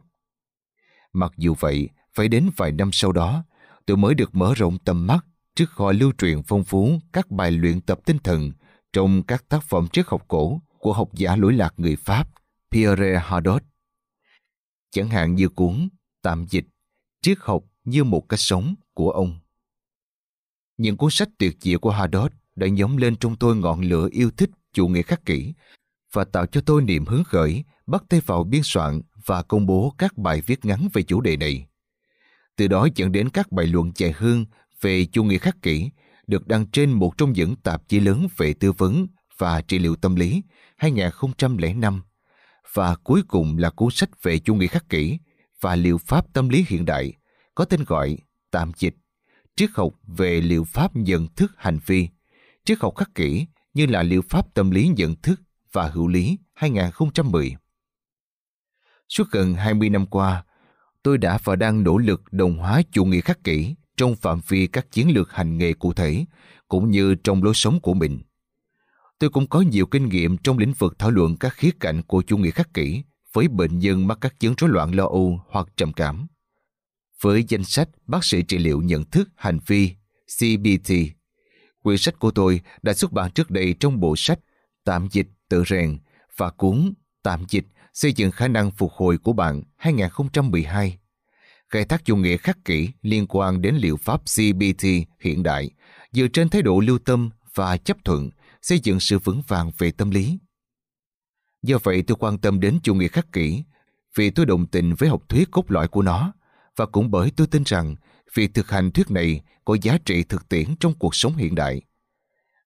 Mặc 1.13 1.33
dù 1.37 1.55
vậy, 1.59 1.89
phải 2.13 2.27
đến 2.27 2.49
vài 2.57 2.71
năm 2.71 2.89
sau 2.93 3.11
đó, 3.11 3.43
tôi 3.85 3.97
mới 3.97 4.13
được 4.13 4.35
mở 4.35 4.53
rộng 4.55 4.77
tầm 4.79 5.07
mắt 5.07 5.25
trước 5.55 5.69
kho 5.69 5.91
lưu 5.91 6.11
truyền 6.17 6.43
phong 6.43 6.63
phú 6.63 6.99
các 7.13 7.31
bài 7.31 7.51
luyện 7.51 7.81
tập 7.81 7.99
tinh 8.05 8.17
thần 8.23 8.51
trong 8.93 9.23
các 9.23 9.49
tác 9.49 9.63
phẩm 9.63 9.87
triết 9.87 10.05
học 10.07 10.25
cổ 10.27 10.61
của 10.79 10.93
học 10.93 11.09
giả 11.13 11.35
lỗi 11.35 11.53
lạc 11.53 11.73
người 11.77 11.95
Pháp 11.95 12.27
Pierre 12.71 13.19
Hadot. 13.19 13.63
Chẳng 14.91 15.09
hạn 15.09 15.35
như 15.35 15.49
cuốn 15.49 15.89
Tạm 16.21 16.45
dịch 16.49 16.65
Triết 17.21 17.37
học 17.41 17.63
như 17.83 18.03
một 18.03 18.29
cách 18.29 18.39
sống 18.39 18.75
của 18.93 19.11
ông. 19.11 19.39
Những 20.77 20.97
cuốn 20.97 21.11
sách 21.11 21.29
tuyệt 21.37 21.57
diệu 21.61 21.79
của 21.79 21.91
Hadot 21.91 22.31
đã 22.55 22.67
nhóm 22.67 22.97
lên 22.97 23.15
trong 23.15 23.35
tôi 23.35 23.55
ngọn 23.55 23.81
lửa 23.81 24.07
yêu 24.11 24.31
thích 24.37 24.49
chủ 24.73 24.87
nghĩa 24.87 25.01
khắc 25.01 25.25
kỷ 25.25 25.53
và 26.13 26.23
tạo 26.23 26.45
cho 26.45 26.61
tôi 26.61 26.81
niềm 26.81 27.05
hứng 27.05 27.23
khởi, 27.23 27.63
bắt 27.87 28.03
tay 28.09 28.21
vào 28.25 28.43
biên 28.43 28.61
soạn 28.63 29.01
và 29.25 29.41
công 29.43 29.65
bố 29.65 29.95
các 29.97 30.17
bài 30.17 30.41
viết 30.45 30.65
ngắn 30.65 30.87
về 30.93 31.03
chủ 31.03 31.21
đề 31.21 31.37
này. 31.37 31.67
Từ 32.55 32.67
đó 32.67 32.87
dẫn 32.95 33.11
đến 33.11 33.29
các 33.29 33.51
bài 33.51 33.67
luận 33.67 33.91
dài 33.95 34.11
hơn 34.11 34.45
về 34.81 35.05
chủ 35.05 35.23
nghĩa 35.23 35.37
khắc 35.37 35.61
kỷ, 35.61 35.89
được 36.27 36.47
đăng 36.47 36.65
trên 36.65 36.91
một 36.91 37.17
trong 37.17 37.33
những 37.33 37.55
tạp 37.55 37.87
chí 37.87 37.99
lớn 37.99 38.27
về 38.37 38.53
tư 38.53 38.71
vấn 38.71 39.07
và 39.37 39.61
trị 39.61 39.79
liệu 39.79 39.95
tâm 39.95 40.15
lý 40.15 40.43
2005 40.77 42.01
và 42.73 42.95
cuối 42.95 43.21
cùng 43.27 43.57
là 43.57 43.69
cuốn 43.69 43.91
sách 43.91 44.09
về 44.23 44.39
chủ 44.39 44.55
nghĩa 44.55 44.67
khắc 44.67 44.89
kỷ 44.89 45.19
và 45.61 45.75
liệu 45.75 45.97
pháp 45.97 46.33
tâm 46.33 46.49
lý 46.49 46.65
hiện 46.67 46.85
đại, 46.85 47.13
có 47.55 47.65
tên 47.65 47.83
gọi 47.83 48.17
tạm 48.51 48.71
dịch, 48.77 48.95
triết 49.55 49.69
học 49.73 49.93
về 50.07 50.41
liệu 50.41 50.63
pháp 50.63 50.95
nhận 50.95 51.27
thức 51.27 51.51
hành 51.57 51.79
vi, 51.85 52.09
triết 52.65 52.79
học 52.79 52.95
khắc 52.95 53.15
kỷ 53.15 53.45
như 53.73 53.85
là 53.85 54.03
liệu 54.03 54.21
pháp 54.29 54.53
tâm 54.53 54.71
lý 54.71 54.87
nhận 54.87 55.15
thức 55.15 55.41
và 55.71 55.87
hữu 55.87 56.07
lý 56.07 56.37
2010. 56.53 57.55
Suốt 59.09 59.23
gần 59.31 59.53
20 59.53 59.89
năm 59.89 60.05
qua, 60.05 60.43
tôi 61.03 61.17
đã 61.17 61.39
và 61.43 61.55
đang 61.55 61.83
nỗ 61.83 61.97
lực 61.97 62.21
đồng 62.31 62.57
hóa 62.57 62.81
chủ 62.91 63.05
nghĩa 63.05 63.21
khắc 63.21 63.43
kỷ 63.43 63.75
trong 63.97 64.15
phạm 64.15 64.41
vi 64.47 64.67
các 64.67 64.91
chiến 64.91 65.11
lược 65.13 65.31
hành 65.31 65.57
nghề 65.57 65.73
cụ 65.73 65.93
thể, 65.93 66.25
cũng 66.67 66.91
như 66.91 67.15
trong 67.15 67.43
lối 67.43 67.53
sống 67.53 67.79
của 67.79 67.93
mình. 67.93 68.19
Tôi 69.19 69.29
cũng 69.29 69.47
có 69.47 69.61
nhiều 69.61 69.85
kinh 69.85 70.09
nghiệm 70.09 70.37
trong 70.37 70.57
lĩnh 70.57 70.73
vực 70.73 70.99
thảo 70.99 71.11
luận 71.11 71.37
các 71.37 71.53
khía 71.53 71.71
cạnh 71.79 72.01
của 72.01 72.21
chủ 72.21 72.37
nghĩa 72.37 72.51
khắc 72.51 72.73
kỷ 72.73 73.03
với 73.33 73.47
bệnh 73.47 73.79
nhân 73.79 74.07
mắc 74.07 74.17
các 74.21 74.39
chứng 74.39 74.53
rối 74.57 74.69
loạn 74.69 74.95
lo 74.95 75.03
âu 75.05 75.41
hoặc 75.49 75.67
trầm 75.77 75.93
cảm. 75.93 76.27
Với 77.21 77.45
danh 77.47 77.63
sách 77.63 77.89
Bác 78.07 78.23
sĩ 78.23 78.41
trị 78.41 78.57
liệu 78.57 78.81
nhận 78.81 79.03
thức 79.03 79.29
hành 79.35 79.59
vi 79.67 79.95
CBT, 80.39 80.93
quyển 81.83 81.97
sách 81.97 82.19
của 82.19 82.31
tôi 82.31 82.61
đã 82.81 82.93
xuất 82.93 83.11
bản 83.11 83.31
trước 83.31 83.51
đây 83.51 83.75
trong 83.79 83.99
bộ 83.99 84.15
sách 84.17 84.39
Tạm 84.83 85.07
dịch 85.11 85.27
tự 85.51 85.63
rèn 85.67 85.97
và 86.37 86.49
cuốn, 86.49 86.93
Tạm 87.23 87.43
dịch, 87.49 87.65
xây 87.93 88.13
dựng 88.13 88.31
khả 88.31 88.47
năng 88.47 88.71
phục 88.71 88.91
hồi 88.91 89.17
của 89.17 89.33
bạn 89.33 89.63
2012 89.77 90.97
khai 91.71 91.85
thác 91.85 92.05
chủ 92.05 92.15
nghĩa 92.15 92.37
khắc 92.37 92.65
kỷ 92.65 92.89
liên 93.01 93.25
quan 93.29 93.61
đến 93.61 93.75
liệu 93.75 93.97
pháp 93.97 94.21
CBT 94.21 94.85
hiện 95.19 95.43
đại, 95.43 95.71
dựa 96.11 96.27
trên 96.27 96.49
thái 96.49 96.61
độ 96.61 96.79
lưu 96.79 96.99
tâm 96.99 97.29
và 97.55 97.77
chấp 97.77 97.97
thuận, 98.03 98.29
xây 98.61 98.79
dựng 98.79 98.99
sự 98.99 99.19
vững 99.19 99.41
vàng 99.47 99.71
về 99.77 99.91
tâm 99.91 100.11
lý. 100.11 100.39
Do 101.63 101.77
vậy, 101.83 102.03
tôi 102.07 102.17
quan 102.19 102.37
tâm 102.37 102.59
đến 102.59 102.79
chủ 102.83 102.95
nghĩa 102.95 103.07
khắc 103.07 103.31
kỷ 103.31 103.63
vì 104.15 104.29
tôi 104.29 104.45
đồng 104.45 104.67
tình 104.67 104.93
với 104.95 105.09
học 105.09 105.29
thuyết 105.29 105.51
cốt 105.51 105.71
lõi 105.71 105.87
của 105.87 106.01
nó 106.01 106.33
và 106.75 106.85
cũng 106.85 107.11
bởi 107.11 107.31
tôi 107.35 107.47
tin 107.47 107.63
rằng 107.65 107.95
việc 108.33 108.53
thực 108.53 108.69
hành 108.69 108.91
thuyết 108.91 109.11
này 109.11 109.41
có 109.65 109.77
giá 109.81 109.97
trị 110.05 110.23
thực 110.23 110.49
tiễn 110.49 110.75
trong 110.79 110.93
cuộc 110.99 111.15
sống 111.15 111.35
hiện 111.35 111.55
đại. 111.55 111.81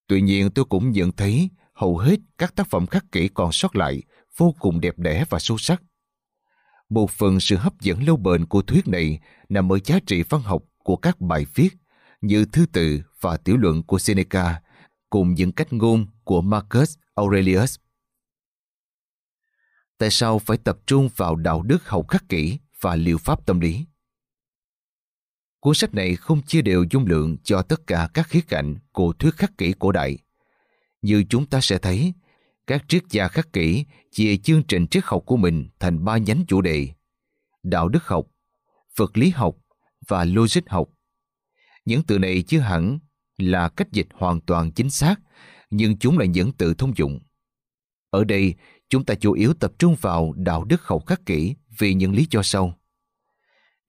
Tuy 0.08 0.22
nhiên, 0.22 0.52
tôi 0.52 0.66
cũng 0.66 0.92
nhận 0.92 1.12
thấy 1.12 1.50
hầu 1.76 1.98
hết 1.98 2.20
các 2.38 2.56
tác 2.56 2.68
phẩm 2.70 2.88
khắc 2.88 3.12
kỷ 3.12 3.28
còn 3.28 3.52
sót 3.52 3.76
lại, 3.76 4.02
vô 4.38 4.56
cùng 4.60 4.82
đẹp 4.82 5.00
đẽ 5.00 5.26
và 5.30 5.40
sâu 5.40 5.58
sắc. 5.58 5.84
Một 6.90 7.12
phần 7.12 7.40
sự 7.40 7.56
hấp 7.56 7.82
dẫn 7.82 8.04
lâu 8.04 8.18
bền 8.18 8.46
của 8.46 8.62
thuyết 8.62 8.88
này 8.88 9.20
nằm 9.50 9.72
ở 9.72 9.80
giá 9.86 10.00
trị 10.08 10.24
văn 10.30 10.42
học 10.42 10.64
của 10.78 10.96
các 10.96 11.22
bài 11.22 11.46
viết 11.56 11.70
như 12.22 12.46
thư 12.46 12.66
tự 12.66 13.02
và 13.22 13.38
tiểu 13.38 13.58
luận 13.58 13.84
của 13.84 14.00
Seneca, 14.00 14.62
cùng 15.10 15.34
những 15.34 15.52
cách 15.52 15.74
ngôn 15.74 16.06
của 16.24 16.42
Marcus 16.42 16.98
Aurelius. 17.16 17.76
Tại 19.98 20.10
sao 20.12 20.40
phải 20.40 20.58
tập 20.58 20.78
trung 20.88 21.10
vào 21.16 21.36
đạo 21.36 21.62
đức 21.62 21.88
hậu 21.88 22.04
khắc 22.04 22.30
kỷ 22.30 22.60
và 22.82 22.96
liệu 22.96 23.18
pháp 23.18 23.46
tâm 23.46 23.60
lý? 23.60 23.86
Cuốn 25.60 25.76
sách 25.76 25.94
này 25.94 26.16
không 26.16 26.42
chia 26.42 26.62
đều 26.62 26.86
dung 26.92 27.06
lượng 27.06 27.38
cho 27.44 27.62
tất 27.62 27.88
cả 27.88 28.10
các 28.14 28.28
khía 28.28 28.42
cạnh 28.42 28.76
của 28.92 29.14
thuyết 29.14 29.36
khắc 29.36 29.58
kỷ 29.58 29.74
cổ 29.80 29.92
đại. 29.92 30.18
Như 31.06 31.24
chúng 31.30 31.46
ta 31.46 31.62
sẽ 31.62 31.78
thấy, 31.78 32.14
các 32.68 32.86
triết 32.88 33.04
gia 33.10 33.28
khắc 33.28 33.54
kỷ 33.54 33.86
chia 34.12 34.38
chương 34.38 34.64
trình 34.64 34.88
triết 34.88 35.04
học 35.06 35.24
của 35.26 35.38
mình 35.38 35.70
thành 35.80 36.06
ba 36.06 36.18
nhánh 36.18 36.46
chủ 36.48 36.62
đề 36.62 36.88
đạo 37.64 37.88
đức 37.88 38.04
học, 38.04 38.26
vật 38.96 39.18
lý 39.18 39.30
học 39.30 39.56
và 40.08 40.26
logic 40.26 40.62
học. 40.68 40.90
Những 41.86 42.04
từ 42.04 42.20
này 42.20 42.44
chưa 42.48 42.60
hẳn 42.60 43.00
là 43.38 43.70
cách 43.70 43.92
dịch 43.92 44.08
hoàn 44.14 44.42
toàn 44.42 44.72
chính 44.72 44.90
xác, 44.90 45.16
nhưng 45.70 45.98
chúng 45.98 46.18
là 46.18 46.26
những 46.26 46.52
từ 46.52 46.74
thông 46.74 46.98
dụng. 46.98 47.20
Ở 48.10 48.24
đây, 48.24 48.54
chúng 48.90 49.06
ta 49.06 49.14
chủ 49.16 49.34
yếu 49.34 49.54
tập 49.54 49.74
trung 49.80 49.96
vào 50.02 50.34
đạo 50.36 50.64
đức 50.64 50.84
học 50.84 51.06
khắc 51.06 51.26
kỷ 51.26 51.56
vì 51.78 51.94
những 51.94 52.14
lý 52.14 52.28
do 52.32 52.42
sau. 52.44 52.80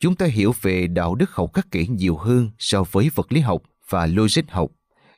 Chúng 0.00 0.16
ta 0.16 0.26
hiểu 0.26 0.52
về 0.62 0.86
đạo 0.86 1.14
đức 1.14 1.30
học 1.30 1.50
khắc 1.54 1.70
kỷ 1.70 1.86
nhiều 1.86 2.16
hơn 2.16 2.50
so 2.58 2.84
với 2.90 3.10
vật 3.14 3.32
lý 3.32 3.40
học 3.40 3.62
và 3.88 4.06
logic 4.06 4.48
học 4.48 4.70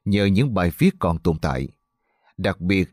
nhờ 0.04 0.26
những 0.26 0.54
bài 0.54 0.70
viết 0.78 0.94
còn 0.98 1.18
tồn 1.18 1.38
tại. 1.38 1.68
Đặc 2.38 2.60
biệt, 2.60 2.88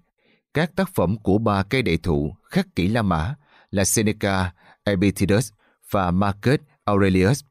các 0.53 0.75
tác 0.75 0.89
phẩm 0.95 1.17
của 1.17 1.37
ba 1.37 1.63
cây 1.63 1.81
đệ 1.81 1.97
thụ 1.97 2.35
khắc 2.43 2.75
kỷ 2.75 2.87
La 2.87 3.01
Mã 3.01 3.35
là 3.71 3.85
Seneca, 3.85 4.53
Epictetus 4.83 5.51
và 5.91 6.11
Marcus 6.11 6.59
Aurelius 6.83 7.43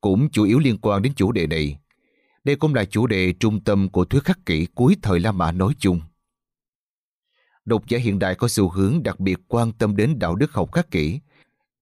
cũng 0.00 0.30
chủ 0.30 0.44
yếu 0.44 0.58
liên 0.58 0.78
quan 0.78 1.02
đến 1.02 1.12
chủ 1.16 1.32
đề 1.32 1.46
này. 1.46 1.78
Đây 2.44 2.56
cũng 2.56 2.74
là 2.74 2.84
chủ 2.84 3.06
đề 3.06 3.32
trung 3.32 3.64
tâm 3.64 3.88
của 3.88 4.04
thuyết 4.04 4.24
khắc 4.24 4.46
kỷ 4.46 4.66
cuối 4.74 4.96
thời 5.02 5.20
La 5.20 5.32
Mã 5.32 5.52
nói 5.52 5.74
chung. 5.78 6.00
Độc 7.64 7.88
giả 7.88 7.98
hiện 7.98 8.18
đại 8.18 8.34
có 8.34 8.48
xu 8.48 8.68
hướng 8.68 9.02
đặc 9.02 9.20
biệt 9.20 9.38
quan 9.48 9.72
tâm 9.72 9.96
đến 9.96 10.18
đạo 10.18 10.34
đức 10.34 10.52
học 10.52 10.72
khắc 10.72 10.90
kỷ 10.90 11.20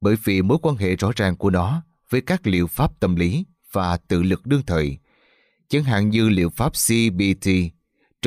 bởi 0.01 0.17
vì 0.25 0.43
mối 0.43 0.59
quan 0.63 0.77
hệ 0.77 0.97
rõ 0.97 1.11
ràng 1.17 1.37
của 1.37 1.51
nó 1.51 1.83
với 2.11 2.21
các 2.21 2.47
liệu 2.47 2.67
pháp 2.67 3.01
tâm 3.01 3.17
lý 3.17 3.45
và 3.73 3.97
tự 3.97 4.23
lực 4.23 4.47
đương 4.47 4.63
thời, 4.67 4.99
chẳng 5.69 5.85
hạn 5.85 6.11
như 6.11 6.29
liệu 6.29 6.51
pháp 6.51 6.73
CBT 6.73 7.76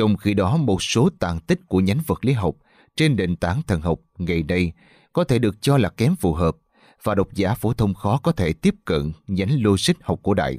trong 0.00 0.16
khi 0.16 0.34
đó 0.34 0.56
một 0.56 0.82
số 0.82 1.08
tàn 1.18 1.40
tích 1.40 1.60
của 1.66 1.80
nhánh 1.80 1.98
vật 2.06 2.24
lý 2.24 2.32
học 2.32 2.54
trên 2.96 3.16
nền 3.16 3.36
tảng 3.36 3.62
thần 3.62 3.80
học 3.80 4.00
ngày 4.18 4.42
nay 4.42 4.72
có 5.12 5.24
thể 5.24 5.38
được 5.38 5.62
cho 5.62 5.78
là 5.78 5.88
kém 5.88 6.16
phù 6.16 6.34
hợp 6.34 6.56
và 7.02 7.14
độc 7.14 7.34
giả 7.34 7.54
phổ 7.54 7.72
thông 7.72 7.94
khó 7.94 8.20
có 8.22 8.32
thể 8.32 8.52
tiếp 8.52 8.74
cận 8.84 9.12
nhánh 9.26 9.62
logic 9.62 9.94
học 10.00 10.20
cổ 10.22 10.34
đại. 10.34 10.58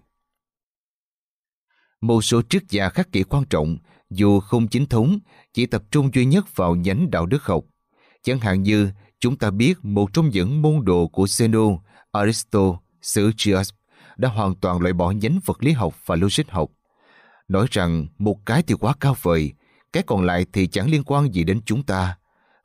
Một 2.02 2.22
số 2.22 2.42
triết 2.50 2.64
gia 2.70 2.90
khắc 2.90 3.12
kỷ 3.12 3.24
quan 3.24 3.46
trọng, 3.46 3.78
dù 4.10 4.40
không 4.40 4.68
chính 4.68 4.86
thống, 4.86 5.20
chỉ 5.54 5.66
tập 5.66 5.84
trung 5.92 6.10
duy 6.14 6.26
nhất 6.26 6.56
vào 6.56 6.76
nhánh 6.76 7.12
đạo 7.12 7.26
đức 7.26 7.44
học. 7.44 7.64
Chẳng 8.24 8.40
hạn 8.40 8.64
như, 8.64 8.90
chúng 9.20 9.36
ta 9.36 9.52
biết 9.52 9.78
một 9.82 10.14
trong 10.14 10.30
những 10.30 10.62
môn 10.62 10.86
đồ 10.86 11.08
của 11.08 11.26
Zeno, 11.26 11.80
Aristotle, 12.12 12.72
Sergius 13.02 13.70
đã 14.18 14.30
hoàn 14.30 14.56
toàn 14.56 14.82
loại 14.82 14.94
bỏ 14.94 15.12
nhánh 15.12 15.40
vật 15.46 15.64
lý 15.64 15.72
học 15.72 15.96
và 16.06 16.16
logic 16.16 16.50
học. 16.50 16.72
Nói 17.48 17.68
rằng 17.72 18.08
một 18.18 18.46
cái 18.46 18.64
thì 18.64 18.76
quá 18.76 18.94
cao 19.00 19.16
vời, 19.22 19.54
cái 19.94 20.04
còn 20.04 20.26
lại 20.26 20.46
thì 20.54 20.68
chẳng 20.68 20.90
liên 20.90 21.04
quan 21.04 21.34
gì 21.34 21.44
đến 21.44 21.62
chúng 21.66 21.84
ta, 21.84 22.18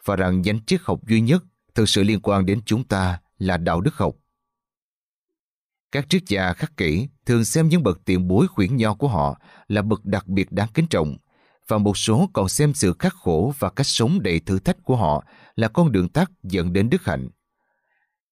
và 0.05 0.17
rằng 0.17 0.43
nhánh 0.43 0.65
triết 0.65 0.81
học 0.85 1.01
duy 1.09 1.21
nhất 1.21 1.45
thực 1.75 1.89
sự 1.89 2.03
liên 2.03 2.21
quan 2.23 2.47
đến 2.47 2.61
chúng 2.67 2.85
ta 2.85 3.21
là 3.39 3.57
đạo 3.57 3.81
đức 3.81 3.95
học. 3.95 4.15
Các 5.93 6.07
triết 6.09 6.23
gia 6.27 6.53
khắc 6.53 6.77
kỷ 6.77 7.09
thường 7.27 7.45
xem 7.45 7.69
những 7.69 7.83
bậc 7.83 8.05
tiền 8.05 8.29
bối 8.29 8.47
khuyển 8.49 8.77
nho 8.77 8.95
của 8.95 9.09
họ 9.09 9.41
là 9.69 9.83
bậc 9.83 10.05
đặc 10.05 10.27
biệt 10.27 10.53
đáng 10.53 10.69
kính 10.75 10.87
trọng, 10.87 11.17
và 11.69 11.79
một 11.79 11.97
số 11.97 12.31
còn 12.33 12.49
xem 12.49 12.75
sự 12.75 12.95
khắc 12.99 13.15
khổ 13.15 13.53
và 13.59 13.71
cách 13.71 13.87
sống 13.87 14.23
đầy 14.23 14.41
thử 14.41 14.59
thách 14.59 14.77
của 14.83 14.97
họ 14.97 15.25
là 15.55 15.69
con 15.69 15.93
đường 15.93 16.09
tắt 16.09 16.31
dẫn 16.43 16.73
đến 16.73 16.91
đức 16.91 17.05
hạnh. 17.05 17.29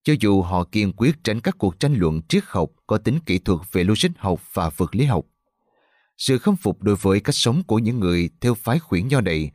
Cho 0.02 0.14
dù 0.20 0.42
họ 0.42 0.64
kiên 0.64 0.92
quyết 0.92 1.16
tránh 1.24 1.40
các 1.40 1.54
cuộc 1.58 1.80
tranh 1.80 1.94
luận 1.94 2.20
triết 2.28 2.44
học 2.46 2.70
có 2.86 2.98
tính 2.98 3.18
kỹ 3.26 3.38
thuật 3.38 3.60
về 3.72 3.84
logic 3.84 4.08
học 4.18 4.40
và 4.52 4.70
vật 4.76 4.94
lý 4.94 5.04
học, 5.04 5.24
sự 6.18 6.38
khâm 6.38 6.56
phục 6.56 6.82
đối 6.82 6.96
với 6.96 7.20
cách 7.20 7.34
sống 7.34 7.62
của 7.66 7.78
những 7.78 8.00
người 8.00 8.30
theo 8.40 8.54
phái 8.54 8.78
khuyển 8.78 9.08
nho 9.08 9.20
này 9.20 9.50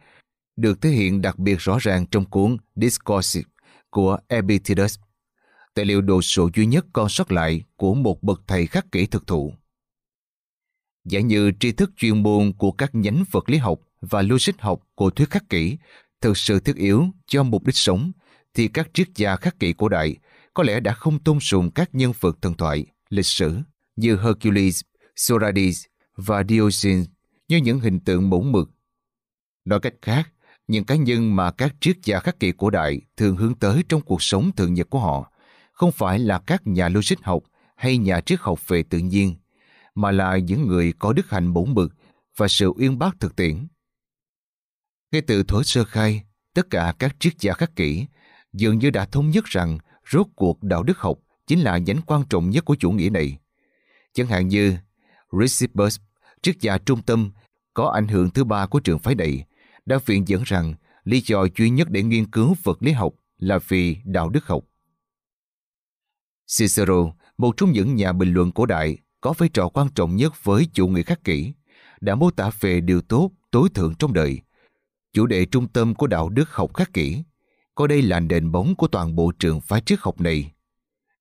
được 0.55 0.81
thể 0.81 0.89
hiện 0.89 1.21
đặc 1.21 1.39
biệt 1.39 1.59
rõ 1.59 1.77
ràng 1.81 2.05
trong 2.05 2.25
cuốn 2.25 2.57
Discourse 2.75 3.41
của 3.89 4.17
Epictetus, 4.27 4.99
tài 5.73 5.85
liệu 5.85 6.01
đồ 6.01 6.21
sộ 6.21 6.49
duy 6.55 6.65
nhất 6.65 6.85
còn 6.93 7.09
sót 7.09 7.31
lại 7.31 7.63
của 7.75 7.93
một 7.93 8.23
bậc 8.23 8.41
thầy 8.47 8.67
khắc 8.67 8.91
kỷ 8.91 9.05
thực 9.05 9.27
thụ. 9.27 9.53
Giả 11.05 11.19
như 11.19 11.51
tri 11.59 11.71
thức 11.71 11.91
chuyên 11.97 12.23
môn 12.23 12.53
của 12.57 12.71
các 12.71 12.95
nhánh 12.95 13.23
vật 13.31 13.49
lý 13.49 13.57
học 13.57 13.79
và 14.01 14.21
logic 14.21 14.59
học 14.59 14.79
của 14.95 15.09
thuyết 15.09 15.29
khắc 15.29 15.49
kỷ 15.49 15.77
thực 16.21 16.37
sự 16.37 16.59
thiết 16.59 16.75
yếu 16.75 17.05
cho 17.27 17.43
mục 17.43 17.65
đích 17.65 17.75
sống, 17.75 18.11
thì 18.53 18.67
các 18.67 18.89
triết 18.93 19.07
gia 19.15 19.35
khắc 19.35 19.59
kỷ 19.59 19.73
cổ 19.73 19.89
đại 19.89 20.15
có 20.53 20.63
lẽ 20.63 20.79
đã 20.79 20.93
không 20.93 21.19
tôn 21.19 21.39
sùng 21.39 21.71
các 21.71 21.89
nhân 21.95 22.13
vật 22.19 22.37
thần 22.41 22.53
thoại, 22.53 22.85
lịch 23.09 23.25
sử 23.25 23.57
như 23.95 24.17
Hercules, 24.17 24.81
Socrates 25.15 25.85
và 26.19 26.43
dioxin 26.49 27.05
như 27.47 27.57
những 27.57 27.79
hình 27.79 27.99
tượng 27.99 28.29
mẫu 28.29 28.41
mực. 28.41 28.71
Nói 29.65 29.79
cách 29.79 29.93
khác, 30.01 30.31
những 30.67 30.85
cá 30.85 30.95
nhân 30.95 31.35
mà 31.35 31.51
các 31.51 31.75
triết 31.79 31.97
gia 32.03 32.19
khắc 32.19 32.39
kỷ 32.39 32.51
cổ 32.57 32.69
đại 32.69 33.01
thường 33.17 33.35
hướng 33.35 33.55
tới 33.55 33.83
trong 33.89 34.01
cuộc 34.01 34.23
sống 34.23 34.51
thường 34.55 34.73
nhật 34.73 34.89
của 34.89 34.99
họ 34.99 35.31
không 35.71 35.91
phải 35.91 36.19
là 36.19 36.39
các 36.39 36.67
nhà 36.67 36.89
logic 36.89 37.19
học 37.21 37.43
hay 37.75 37.97
nhà 37.97 38.21
triết 38.21 38.39
học 38.39 38.67
về 38.67 38.83
tự 38.83 38.97
nhiên, 38.97 39.35
mà 39.95 40.11
là 40.11 40.37
những 40.37 40.67
người 40.67 40.93
có 40.99 41.13
đức 41.13 41.29
hạnh 41.29 41.47
mẫu 41.47 41.65
mực 41.65 41.93
và 42.37 42.47
sự 42.47 42.71
uyên 42.77 42.99
bác 42.99 43.19
thực 43.19 43.35
tiễn. 43.35 43.67
Ngay 45.11 45.21
từ 45.21 45.43
thối 45.43 45.63
sơ 45.63 45.83
khai, 45.83 46.23
tất 46.53 46.69
cả 46.69 46.93
các 46.99 47.15
triết 47.19 47.33
gia 47.39 47.53
khắc 47.53 47.75
kỷ 47.75 48.05
dường 48.53 48.79
như 48.79 48.89
đã 48.89 49.05
thống 49.05 49.29
nhất 49.29 49.45
rằng 49.45 49.77
rốt 50.11 50.27
cuộc 50.35 50.63
đạo 50.63 50.83
đức 50.83 50.97
học 50.97 51.19
chính 51.47 51.59
là 51.59 51.77
nhánh 51.77 52.01
quan 52.05 52.23
trọng 52.29 52.49
nhất 52.49 52.65
của 52.65 52.75
chủ 52.75 52.91
nghĩa 52.91 53.09
này. 53.09 53.37
Chẳng 54.13 54.27
hạn 54.27 54.47
như 54.47 54.77
Ricibus, 55.31 55.99
triết 56.41 56.59
gia 56.59 56.77
trung 56.77 57.01
tâm 57.01 57.31
có 57.73 57.89
ảnh 57.89 58.07
hưởng 58.07 58.29
thứ 58.29 58.43
ba 58.43 58.65
của 58.65 58.79
trường 58.79 58.99
phái 58.99 59.15
này, 59.15 59.45
đã 59.85 59.99
viện 60.05 60.27
dẫn 60.27 60.43
rằng 60.45 60.73
lý 61.03 61.21
do 61.25 61.45
duy 61.57 61.69
nhất 61.69 61.87
để 61.91 62.03
nghiên 62.03 62.31
cứu 62.31 62.55
vật 62.63 62.83
lý 62.83 62.91
học 62.91 63.13
là 63.37 63.59
vì 63.67 63.97
đạo 64.03 64.29
đức 64.29 64.45
học. 64.47 64.63
Cicero, 66.57 67.13
một 67.37 67.57
trong 67.57 67.71
những 67.71 67.95
nhà 67.95 68.13
bình 68.13 68.33
luận 68.33 68.51
cổ 68.51 68.65
đại 68.65 68.97
có 69.21 69.33
vai 69.37 69.49
trò 69.49 69.69
quan 69.69 69.87
trọng 69.95 70.15
nhất 70.15 70.33
với 70.43 70.67
chủ 70.73 70.87
nghĩa 70.87 71.03
khắc 71.03 71.23
kỷ, 71.23 71.53
đã 72.01 72.15
mô 72.15 72.31
tả 72.31 72.51
về 72.59 72.81
điều 72.81 73.01
tốt, 73.01 73.31
tối 73.51 73.69
thượng 73.73 73.95
trong 73.95 74.13
đời. 74.13 74.39
Chủ 75.13 75.25
đề 75.25 75.45
trung 75.45 75.67
tâm 75.67 75.95
của 75.95 76.07
đạo 76.07 76.29
đức 76.29 76.49
học 76.49 76.73
khắc 76.73 76.93
kỷ, 76.93 77.23
coi 77.75 77.87
đây 77.87 78.01
là 78.01 78.19
nền 78.19 78.51
bóng 78.51 78.75
của 78.75 78.87
toàn 78.87 79.15
bộ 79.15 79.31
trường 79.39 79.61
phái 79.61 79.81
triết 79.81 79.99
học 80.01 80.21
này. 80.21 80.51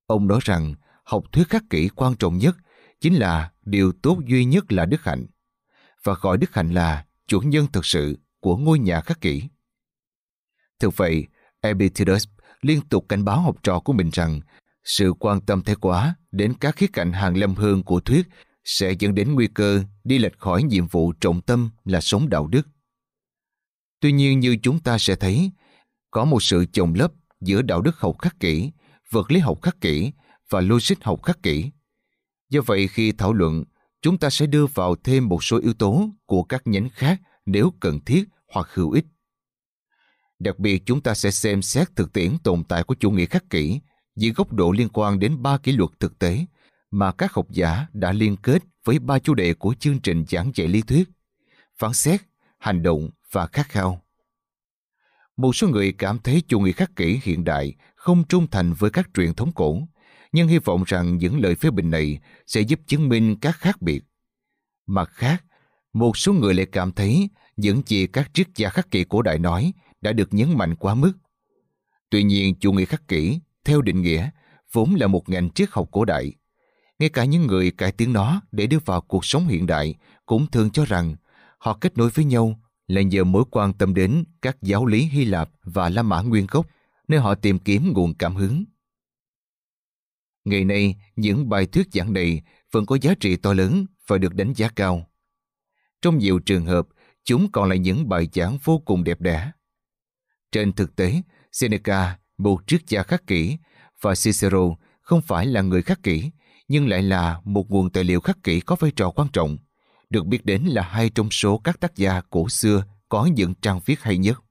Ông 0.07 0.29
nói 0.29 0.41
rằng 0.43 0.75
học 1.05 1.25
thuyết 1.33 1.49
khắc 1.49 1.63
kỷ 1.71 1.89
quan 1.89 2.15
trọng 2.15 2.39
nhất 2.39 2.57
chính 3.01 3.15
là 3.15 3.53
điều 3.63 3.93
tốt 3.93 4.19
duy 4.27 4.45
nhất 4.45 4.73
là 4.73 4.85
đức 4.85 5.03
hạnh, 5.03 5.27
và 6.05 6.15
gọi 6.21 6.39
đức 6.39 6.55
hạnh 6.55 6.71
là 6.71 7.05
chủ 7.27 7.41
nhân 7.41 7.67
thực 7.73 7.87
sự 7.87 8.19
của 8.41 8.57
ngôi 8.57 8.79
nhà 8.79 9.01
khắc 9.01 9.21
kỷ. 9.21 9.43
Thực 10.81 10.97
vậy, 10.97 11.27
Epictetus 11.61 12.25
liên 12.63 12.81
tục 12.81 13.07
cảnh 13.09 13.25
báo 13.25 13.41
học 13.41 13.57
trò 13.63 13.81
của 13.81 13.93
mình 13.93 14.11
rằng 14.13 14.41
sự 14.85 15.13
quan 15.21 15.41
tâm 15.41 15.63
thái 15.63 15.77
quá 15.81 16.15
đến 16.33 16.55
các 16.61 16.77
khía 16.77 16.87
cạnh 16.93 17.13
hàng 17.13 17.37
lâm 17.37 17.55
hương 17.55 17.83
của 17.83 18.01
thuyết 18.01 18.27
sẽ 18.65 18.93
dẫn 18.99 19.15
đến 19.15 19.35
nguy 19.35 19.47
cơ 19.47 19.85
đi 20.05 20.19
lệch 20.19 20.39
khỏi 20.39 20.63
nhiệm 20.63 20.87
vụ 20.87 21.13
trọng 21.13 21.41
tâm 21.41 21.71
là 21.85 22.01
sống 22.01 22.29
đạo 22.29 22.47
đức. 22.47 22.69
Tuy 24.01 24.13
nhiên 24.13 24.41
như 24.41 24.57
chúng 24.63 24.81
ta 24.81 24.99
sẽ 24.99 25.17
thấy, 25.17 25.51
có 26.11 26.25
một 26.25 26.43
sự 26.43 26.67
chồng 26.73 26.95
lấp 26.95 27.13
giữa 27.41 27.63
đạo 27.63 27.83
đức 27.83 27.97
học 27.97 28.17
khắc 28.19 28.41
kỷ, 28.41 28.71
vật 29.11 29.31
lý 29.31 29.41
học 29.41 29.59
khắc 29.63 29.81
kỷ 29.81 30.13
và 30.51 30.61
logic 30.61 31.03
học 31.03 31.23
khắc 31.23 31.43
kỷ. 31.43 31.71
Do 32.51 32.61
vậy 32.67 32.89
khi 32.89 33.13
thảo 33.13 33.33
luận, 33.33 33.65
chúng 34.03 34.19
ta 34.19 34.31
sẽ 34.31 34.47
đưa 34.47 34.67
vào 34.67 34.97
thêm 34.97 35.29
một 35.29 35.45
số 35.45 35.59
yếu 35.59 35.75
tố 35.75 36.11
của 36.27 36.43
các 36.43 36.63
nhánh 36.65 36.89
khác 36.89 37.21
nếu 37.47 37.73
cần 37.81 38.01
thiết 38.01 38.25
hoặc 38.53 38.69
hữu 38.75 38.91
ích. 38.91 39.05
Đặc 40.39 40.59
biệt 40.59 40.83
chúng 40.87 41.01
ta 41.01 41.15
sẽ 41.15 41.31
xem 41.31 41.63
xét 41.63 41.97
thực 41.97 42.13
tiễn 42.13 42.39
tồn 42.45 42.65
tại 42.65 42.83
của 42.83 42.95
chủ 42.95 43.11
nghĩa 43.11 43.27
khắc 43.27 43.51
kỷ 43.51 43.81
dưới 44.17 44.33
góc 44.33 44.53
độ 44.53 44.73
liên 44.73 44.89
quan 44.93 45.19
đến 45.19 45.43
ba 45.43 45.59
kỷ 45.59 45.73
luật 45.73 45.91
thực 46.01 46.19
tế 46.19 46.47
mà 46.91 47.13
các 47.13 47.33
học 47.33 47.47
giả 47.51 47.87
đã 47.93 48.13
liên 48.13 48.37
kết 48.37 48.63
với 48.85 48.99
ba 48.99 49.19
chủ 49.19 49.35
đề 49.35 49.55
của 49.55 49.75
chương 49.81 50.01
trình 50.01 50.25
giảng 50.29 50.51
dạy 50.55 50.69
lý 50.69 50.83
thuyết, 50.83 51.09
phán 51.79 51.93
xét, 51.93 52.21
hành 52.59 52.83
động 52.83 53.11
và 53.33 53.47
khát 53.47 53.69
khao. 53.69 54.03
Một 55.37 55.57
số 55.57 55.69
người 55.69 55.93
cảm 55.93 56.19
thấy 56.19 56.43
chủ 56.49 56.61
nghĩa 56.61 56.73
khắc 56.73 56.97
kỷ 56.97 57.21
hiện 57.23 57.45
đại 57.45 57.75
không 57.97 58.25
trung 58.29 58.47
thành 58.51 58.73
với 58.73 58.91
các 58.91 59.09
truyền 59.15 59.35
thống 59.35 59.53
cổ, 59.53 59.83
nhưng 60.33 60.49
hy 60.49 60.59
vọng 60.59 60.83
rằng 60.87 61.19
những 61.19 61.41
lời 61.41 61.55
phê 61.55 61.71
bình 61.71 61.91
này 61.91 62.19
sẽ 62.47 62.61
giúp 62.61 62.81
chứng 62.87 63.09
minh 63.09 63.37
các 63.41 63.57
khác 63.57 63.83
biệt. 63.83 64.05
Mặt 64.87 65.11
khác, 65.13 65.45
một 65.93 66.17
số 66.17 66.33
người 66.33 66.55
lại 66.55 66.67
cảm 66.73 66.93
thấy 66.93 67.29
những 67.57 67.83
gì 67.87 68.07
các 68.07 68.31
triết 68.35 68.49
gia 68.57 68.69
khắc 68.69 68.91
kỷ 68.91 69.05
cổ 69.05 69.23
đại 69.23 69.39
nói 69.39 69.73
đã 70.01 70.13
được 70.13 70.35
nhấn 70.35 70.59
mạnh 70.59 70.75
quá 70.75 70.95
mức. 70.95 71.13
Tuy 72.11 72.23
nhiên, 72.23 72.55
chủ 72.55 72.73
nghĩa 72.73 72.85
khắc 72.85 73.09
kỷ, 73.09 73.41
theo 73.65 73.83
định 73.83 74.03
nghĩa, 74.03 74.31
vốn 74.73 74.95
là 74.95 75.07
một 75.07 75.29
ngành 75.29 75.51
triết 75.51 75.69
học 75.73 75.89
cổ 75.93 76.05
đại. 76.05 76.33
Ngay 76.99 77.09
cả 77.09 77.25
những 77.25 77.47
người 77.47 77.71
cải 77.71 77.93
tiến 77.93 78.13
nó 78.13 78.41
để 78.53 78.67
đưa 78.67 78.79
vào 78.85 79.01
cuộc 79.01 79.25
sống 79.25 79.49
hiện 79.49 79.67
đại 79.67 79.95
cũng 80.27 80.47
thường 80.47 80.71
cho 80.71 80.85
rằng 80.85 81.17
họ 81.59 81.79
kết 81.81 81.99
nối 81.99 82.11
với 82.11 82.25
nhau 82.25 82.61
là 82.87 83.03
nhờ 83.03 83.25
mối 83.25 83.45
quan 83.51 83.73
tâm 83.73 83.95
đến 83.95 84.25
các 84.43 84.57
giáo 84.63 84.87
lý 84.87 85.05
Hy 85.05 85.25
Lạp 85.25 85.51
và 85.65 85.89
La 85.89 86.03
Mã 86.03 86.21
nguyên 86.21 86.47
gốc, 86.51 86.67
nơi 87.09 87.21
họ 87.21 87.35
tìm 87.35 87.59
kiếm 87.59 87.93
nguồn 87.93 88.15
cảm 88.15 88.35
hứng. 88.35 88.65
Ngày 90.49 90.65
nay, 90.65 90.97
những 91.17 91.49
bài 91.49 91.67
thuyết 91.67 91.89
giảng 91.93 92.13
này 92.13 92.43
vẫn 92.73 92.87
có 92.87 92.99
giá 93.01 93.15
trị 93.21 93.37
to 93.37 93.53
lớn 93.53 93.87
và 94.07 94.19
được 94.19 94.35
đánh 94.35 94.53
giá 94.57 94.69
cao. 94.77 95.11
Trong 96.03 96.19
nhiều 96.19 96.39
trường 96.39 96.67
hợp, 96.67 96.89
chúng 97.25 97.53
còn 97.53 97.69
là 97.69 97.77
những 97.77 98.09
bài 98.09 98.29
giảng 98.33 98.59
vô 98.65 98.79
cùng 98.79 99.05
đẹp 99.05 99.21
đẽ. 99.21 99.51
Trên 100.53 100.73
thực 100.73 100.97
tế, 100.97 101.23
Seneca, 101.53 102.19
một 102.39 102.67
triết 102.67 102.81
gia 102.89 103.03
khắc 103.03 103.27
kỷ, 103.27 103.57
và 104.01 104.15
Cicero 104.15 104.77
không 105.01 105.23
phải 105.23 105.47
là 105.47 105.63
người 105.63 105.83
khắc 105.83 106.03
kỷ, 106.03 106.31
nhưng 106.69 106.89
lại 106.89 107.03
là 107.03 107.41
một 107.45 107.71
nguồn 107.71 107.91
tài 107.91 108.05
liệu 108.05 108.21
khắc 108.21 108.43
kỷ 108.43 108.61
có 108.61 108.77
vai 108.81 108.91
trò 108.97 109.11
quan 109.11 109.29
trọng, 109.33 109.57
được 110.11 110.27
biết 110.27 110.47
đến 110.47 110.63
là 110.63 110.83
hai 110.83 111.11
trong 111.11 111.31
số 111.31 111.59
các 111.59 111.81
tác 111.81 111.97
gia 111.97 112.21
cổ 112.21 112.49
xưa 112.49 112.85
có 113.09 113.27
những 113.27 113.55
trang 113.63 113.81
viết 113.87 114.01
hay 114.01 114.19
nhất. 114.19 114.43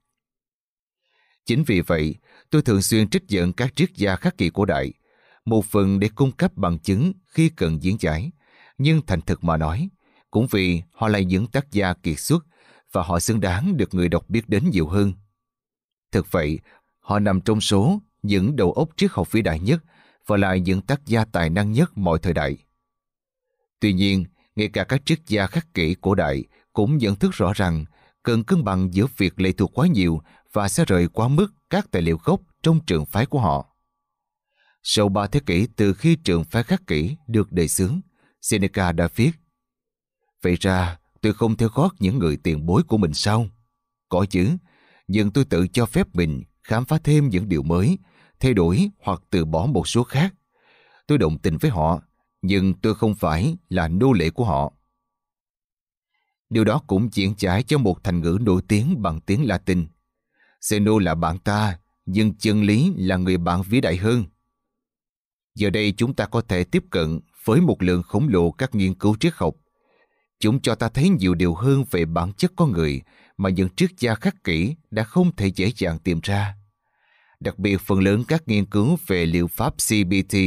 Chính 1.45 1.63
vì 1.63 1.81
vậy, 1.81 2.15
tôi 2.49 2.61
thường 2.61 2.81
xuyên 2.81 3.09
trích 3.09 3.27
dẫn 3.27 3.53
các 3.53 3.75
triết 3.75 3.91
gia 3.95 4.15
khắc 4.15 4.37
kỷ 4.37 4.49
cổ 4.49 4.65
đại, 4.65 4.93
một 5.47 5.65
phần 5.65 5.99
để 5.99 6.09
cung 6.15 6.31
cấp 6.31 6.51
bằng 6.55 6.79
chứng 6.79 7.13
khi 7.25 7.49
cần 7.49 7.83
diễn 7.83 7.97
giải, 7.99 8.31
nhưng 8.77 9.01
thành 9.05 9.21
thực 9.21 9.43
mà 9.43 9.57
nói, 9.57 9.89
cũng 10.31 10.47
vì 10.51 10.81
họ 10.91 11.07
là 11.07 11.19
những 11.19 11.47
tác 11.47 11.71
gia 11.71 11.93
kiệt 11.93 12.19
xuất 12.19 12.45
và 12.91 13.03
họ 13.03 13.19
xứng 13.19 13.39
đáng 13.39 13.77
được 13.77 13.93
người 13.93 14.09
đọc 14.09 14.29
biết 14.29 14.49
đến 14.49 14.69
nhiều 14.71 14.87
hơn. 14.87 15.13
Thực 16.11 16.31
vậy, 16.31 16.59
họ 16.99 17.19
nằm 17.19 17.41
trong 17.41 17.61
số 17.61 17.99
những 18.21 18.55
đầu 18.55 18.71
óc 18.71 18.89
triết 18.97 19.11
học 19.11 19.31
vĩ 19.31 19.41
đại 19.41 19.59
nhất 19.59 19.83
và 20.25 20.37
là 20.37 20.55
những 20.55 20.81
tác 20.81 21.05
gia 21.05 21.25
tài 21.25 21.49
năng 21.49 21.71
nhất 21.71 21.97
mọi 21.97 22.19
thời 22.19 22.33
đại. 22.33 22.57
Tuy 23.79 23.93
nhiên, 23.93 24.25
ngay 24.55 24.67
cả 24.67 24.83
các 24.83 25.01
triết 25.05 25.19
gia 25.27 25.47
khắc 25.47 25.73
kỷ 25.73 25.95
cổ 26.01 26.15
đại 26.15 26.43
cũng 26.73 26.97
nhận 26.97 27.15
thức 27.15 27.31
rõ 27.33 27.53
rằng 27.53 27.85
cần 28.23 28.43
cân 28.43 28.63
bằng 28.63 28.93
giữa 28.93 29.05
việc 29.17 29.39
lệ 29.39 29.51
thuộc 29.51 29.71
quá 29.73 29.87
nhiều 29.87 30.21
và 30.53 30.69
sẽ 30.69 30.85
rời 30.85 31.07
quá 31.07 31.27
mức 31.27 31.47
các 31.69 31.91
tài 31.91 32.01
liệu 32.01 32.17
gốc 32.23 32.41
trong 32.63 32.79
trường 32.87 33.05
phái 33.05 33.25
của 33.25 33.39
họ. 33.39 33.76
Sau 34.89 35.09
ba 35.09 35.27
thế 35.27 35.39
kỷ 35.45 35.67
từ 35.75 35.93
khi 35.93 36.15
trường 36.15 36.43
phái 36.43 36.63
khắc 36.63 36.87
kỷ 36.87 37.15
được 37.27 37.51
đề 37.51 37.67
xướng, 37.67 38.01
Seneca 38.41 38.91
đã 38.91 39.07
viết 39.15 39.31
Vậy 40.41 40.55
ra, 40.59 40.99
tôi 41.21 41.33
không 41.33 41.57
theo 41.57 41.69
gót 41.73 41.95
những 41.99 42.19
người 42.19 42.37
tiền 42.37 42.65
bối 42.65 42.83
của 42.83 42.97
mình 42.97 43.13
sao? 43.13 43.47
Có 44.09 44.25
chứ, 44.29 44.57
nhưng 45.07 45.31
tôi 45.31 45.45
tự 45.45 45.67
cho 45.67 45.85
phép 45.85 46.07
mình 46.13 46.43
khám 46.63 46.85
phá 46.85 46.97
thêm 47.03 47.29
những 47.29 47.49
điều 47.49 47.63
mới, 47.63 47.97
thay 48.39 48.53
đổi 48.53 48.89
hoặc 48.99 49.21
từ 49.29 49.45
bỏ 49.45 49.65
một 49.65 49.87
số 49.87 50.03
khác. 50.03 50.33
Tôi 51.07 51.17
đồng 51.17 51.39
tình 51.39 51.57
với 51.57 51.71
họ, 51.71 52.01
nhưng 52.41 52.73
tôi 52.73 52.95
không 52.95 53.15
phải 53.15 53.57
là 53.69 53.87
nô 53.87 54.13
lệ 54.13 54.29
của 54.29 54.45
họ. 54.45 54.73
Điều 56.49 56.63
đó 56.63 56.81
cũng 56.87 57.09
diễn 57.11 57.35
trải 57.35 57.63
cho 57.63 57.77
một 57.77 58.03
thành 58.03 58.21
ngữ 58.21 58.37
nổi 58.41 58.61
tiếng 58.67 59.01
bằng 59.01 59.21
tiếng 59.21 59.47
Latin. 59.47 59.87
Zeno 60.61 60.99
là 60.99 61.15
bạn 61.15 61.37
ta, 61.37 61.79
nhưng 62.05 62.35
chân 62.35 62.63
lý 62.63 62.93
là 62.97 63.17
người 63.17 63.37
bạn 63.37 63.61
vĩ 63.61 63.81
đại 63.81 63.97
hơn. 63.97 64.25
Giờ 65.57 65.69
đây 65.69 65.93
chúng 65.97 66.13
ta 66.13 66.25
có 66.25 66.41
thể 66.41 66.63
tiếp 66.63 66.83
cận 66.89 67.19
với 67.45 67.61
một 67.61 67.83
lượng 67.83 68.03
khổng 68.03 68.27
lồ 68.29 68.51
các 68.51 68.75
nghiên 68.75 68.93
cứu 68.93 69.15
triết 69.19 69.33
học. 69.35 69.55
Chúng 70.39 70.61
cho 70.61 70.75
ta 70.75 70.89
thấy 70.89 71.09
nhiều 71.09 71.33
điều 71.33 71.53
hơn 71.53 71.83
về 71.91 72.05
bản 72.05 72.33
chất 72.33 72.51
con 72.55 72.71
người 72.71 73.01
mà 73.37 73.49
những 73.49 73.69
triết 73.75 73.89
gia 73.99 74.15
khắc 74.15 74.43
kỷ 74.43 74.75
đã 74.91 75.03
không 75.03 75.35
thể 75.35 75.47
dễ 75.47 75.71
dàng 75.75 75.99
tìm 75.99 76.19
ra. 76.23 76.55
Đặc 77.39 77.59
biệt 77.59 77.81
phần 77.81 77.99
lớn 77.99 78.23
các 78.27 78.47
nghiên 78.47 78.65
cứu 78.65 78.97
về 79.07 79.25
liệu 79.25 79.47
pháp 79.47 79.73
CBT 79.73 80.37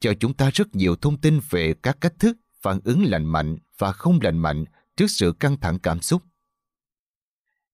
cho 0.00 0.14
chúng 0.20 0.34
ta 0.34 0.50
rất 0.54 0.76
nhiều 0.76 0.96
thông 0.96 1.20
tin 1.20 1.40
về 1.50 1.74
các 1.82 1.96
cách 2.00 2.14
thức 2.18 2.36
phản 2.62 2.80
ứng 2.84 3.04
lành 3.04 3.24
mạnh 3.26 3.56
và 3.78 3.92
không 3.92 4.18
lành 4.22 4.38
mạnh 4.38 4.64
trước 4.96 5.06
sự 5.10 5.32
căng 5.40 5.56
thẳng 5.60 5.78
cảm 5.78 6.00
xúc. 6.00 6.22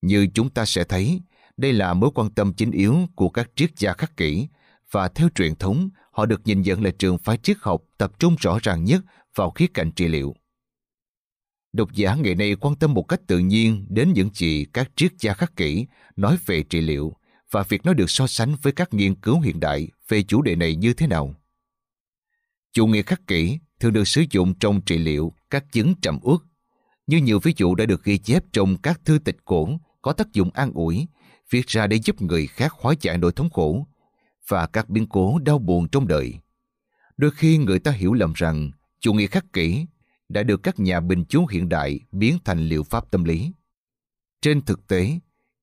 Như 0.03 0.27
chúng 0.35 0.51
ta 0.51 0.65
sẽ 0.65 0.85
thấy, 0.85 1.21
đây 1.57 1.73
là 1.73 1.95
mối 1.95 2.11
quan 2.15 2.31
tâm 2.31 2.53
chính 2.53 2.71
yếu 2.71 2.97
của 3.15 3.29
các 3.29 3.51
triết 3.57 3.71
gia 3.79 3.93
khắc 3.93 4.17
kỷ 4.17 4.49
và 4.91 5.09
theo 5.09 5.29
truyền 5.35 5.55
thống, 5.55 5.91
họ 6.15 6.27
được 6.27 6.41
nhìn 6.45 6.63
nhận 6.63 6.85
là 6.85 6.91
trường 6.99 7.19
phái 7.19 7.37
triết 7.37 7.57
học 7.61 7.83
tập 7.99 8.13
trung 8.19 8.37
rõ 8.41 8.59
ràng 8.63 8.85
nhất 8.85 9.03
vào 9.35 9.51
khía 9.51 9.67
cạnh 9.75 9.91
trị 9.93 10.09
liệu. 10.09 10.35
Độc 11.73 11.93
giả 11.93 12.15
ngày 12.15 12.35
nay 12.35 12.55
quan 12.55 12.77
tâm 12.77 12.95
một 12.95 13.03
cách 13.03 13.21
tự 13.27 13.39
nhiên 13.39 13.87
đến 13.89 14.13
những 14.13 14.31
gì 14.35 14.67
các 14.73 14.91
triết 14.97 15.13
gia 15.19 15.35
khắc 15.35 15.57
kỷ 15.57 15.87
nói 16.17 16.39
về 16.47 16.63
trị 16.63 16.81
liệu 16.81 17.13
và 17.51 17.63
việc 17.63 17.85
nó 17.85 17.93
được 17.93 18.11
so 18.11 18.27
sánh 18.27 18.57
với 18.63 18.73
các 18.73 18.95
nghiên 18.95 19.15
cứu 19.15 19.41
hiện 19.41 19.61
đại 19.61 19.89
về 20.09 20.23
chủ 20.23 20.43
đề 20.43 20.57
này 20.57 20.77
như 20.77 20.95
thế 20.95 21.07
nào. 21.07 21.35
Chủ 22.73 22.87
nghĩa 22.87 23.03
khắc 23.03 23.27
kỷ 23.27 23.59
thường 23.81 23.93
được 23.93 24.09
sử 24.09 24.25
dụng 24.31 24.55
trong 24.55 24.81
trị 24.81 24.99
liệu 24.99 25.33
các 25.51 25.73
chứng 25.73 25.95
trầm 26.03 26.19
uất, 26.23 26.41
như 27.07 27.17
nhiều 27.17 27.41
ví 27.43 27.53
dụ 27.57 27.75
đã 27.75 27.87
được 27.87 28.05
ghi 28.05 28.19
chép 28.19 28.45
trong 28.53 28.77
các 28.77 29.01
thư 29.05 29.19
tịch 29.19 29.37
cổ 29.45 29.69
có 30.03 30.13
tác 30.13 30.33
dụng 30.33 30.51
an 30.55 30.73
ủi, 30.75 31.07
viết 31.51 31.67
ra 31.67 31.87
để 31.87 31.97
giúp 32.05 32.23
người 32.23 32.47
khác 32.47 32.73
hóa 32.73 32.95
giải 33.01 33.19
nỗi 33.19 33.33
thống 33.33 33.51
khổ 33.51 33.87
và 34.49 34.67
các 34.67 34.89
biến 34.89 35.07
cố 35.07 35.39
đau 35.39 35.59
buồn 35.59 35.89
trong 35.89 36.09
đời. 36.09 36.35
Đôi 37.17 37.31
khi 37.31 37.59
người 37.59 37.79
ta 37.79 37.91
hiểu 37.91 38.13
lầm 38.13 38.33
rằng 38.33 38.71
chủ 39.01 39.13
nghĩa 39.13 39.27
khắc 39.27 39.53
kỷ 39.53 39.87
đã 40.29 40.43
được 40.43 40.63
các 40.63 40.81
nhà 40.81 41.01
bình 41.01 41.25
chú 41.29 41.47
hiện 41.47 41.69
đại 41.69 42.01
biến 42.13 42.39
thành 42.45 42.59
liệu 42.59 42.83
pháp 42.83 43.11
tâm 43.11 43.25
lý. 43.25 43.53
Trên 44.41 44.63
thực 44.63 44.87
tế, 44.87 45.19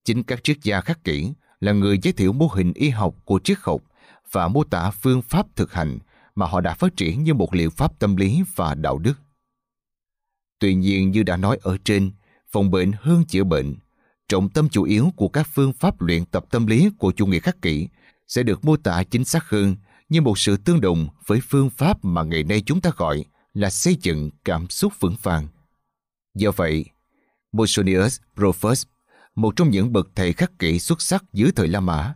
chính 0.05 0.23
các 0.23 0.43
triết 0.43 0.57
gia 0.63 0.81
khắc 0.81 1.03
kỷ 1.03 1.33
là 1.59 1.71
người 1.71 1.99
giới 2.01 2.13
thiệu 2.13 2.33
mô 2.33 2.47
hình 2.47 2.73
y 2.73 2.89
học 2.89 3.15
của 3.25 3.39
triết 3.43 3.57
học 3.61 3.81
và 4.31 4.47
mô 4.47 4.63
tả 4.63 4.91
phương 4.91 5.21
pháp 5.21 5.55
thực 5.55 5.73
hành 5.73 5.99
mà 6.35 6.45
họ 6.45 6.61
đã 6.61 6.73
phát 6.73 6.97
triển 6.97 7.23
như 7.23 7.33
một 7.33 7.55
liệu 7.55 7.69
pháp 7.69 7.99
tâm 7.99 8.15
lý 8.15 8.43
và 8.55 8.75
đạo 8.75 8.97
đức. 8.97 9.19
Tuy 10.59 10.75
nhiên 10.75 11.11
như 11.11 11.23
đã 11.23 11.37
nói 11.37 11.59
ở 11.61 11.77
trên, 11.83 12.11
phòng 12.51 12.71
bệnh 12.71 12.91
hơn 12.99 13.25
chữa 13.25 13.43
bệnh, 13.43 13.75
trọng 14.27 14.49
tâm 14.49 14.69
chủ 14.69 14.83
yếu 14.83 15.09
của 15.15 15.27
các 15.27 15.47
phương 15.53 15.73
pháp 15.73 16.01
luyện 16.01 16.25
tập 16.25 16.45
tâm 16.51 16.67
lý 16.67 16.89
của 16.97 17.11
chủ 17.11 17.25
nghĩa 17.25 17.39
khắc 17.39 17.61
kỷ 17.61 17.87
sẽ 18.31 18.43
được 18.43 18.65
mô 18.65 18.77
tả 18.77 19.03
chính 19.03 19.25
xác 19.25 19.49
hơn 19.49 19.75
như 20.09 20.21
một 20.21 20.39
sự 20.39 20.57
tương 20.57 20.81
đồng 20.81 21.07
với 21.25 21.39
phương 21.49 21.69
pháp 21.69 22.05
mà 22.05 22.23
ngày 22.23 22.43
nay 22.43 22.61
chúng 22.65 22.81
ta 22.81 22.91
gọi 22.97 23.25
là 23.53 23.69
xây 23.69 23.97
dựng 24.01 24.29
cảm 24.45 24.69
xúc 24.69 24.93
vững 24.99 25.15
vàng. 25.21 25.47
Do 26.35 26.51
vậy, 26.51 26.85
Musonius 27.51 28.19
Rufus, 28.35 28.85
một 29.35 29.55
trong 29.55 29.69
những 29.69 29.93
bậc 29.93 30.09
thầy 30.15 30.33
khắc 30.33 30.59
kỷ 30.59 30.79
xuất 30.79 31.01
sắc 31.01 31.23
dưới 31.33 31.51
thời 31.55 31.67
La 31.67 31.79
Mã, 31.79 32.13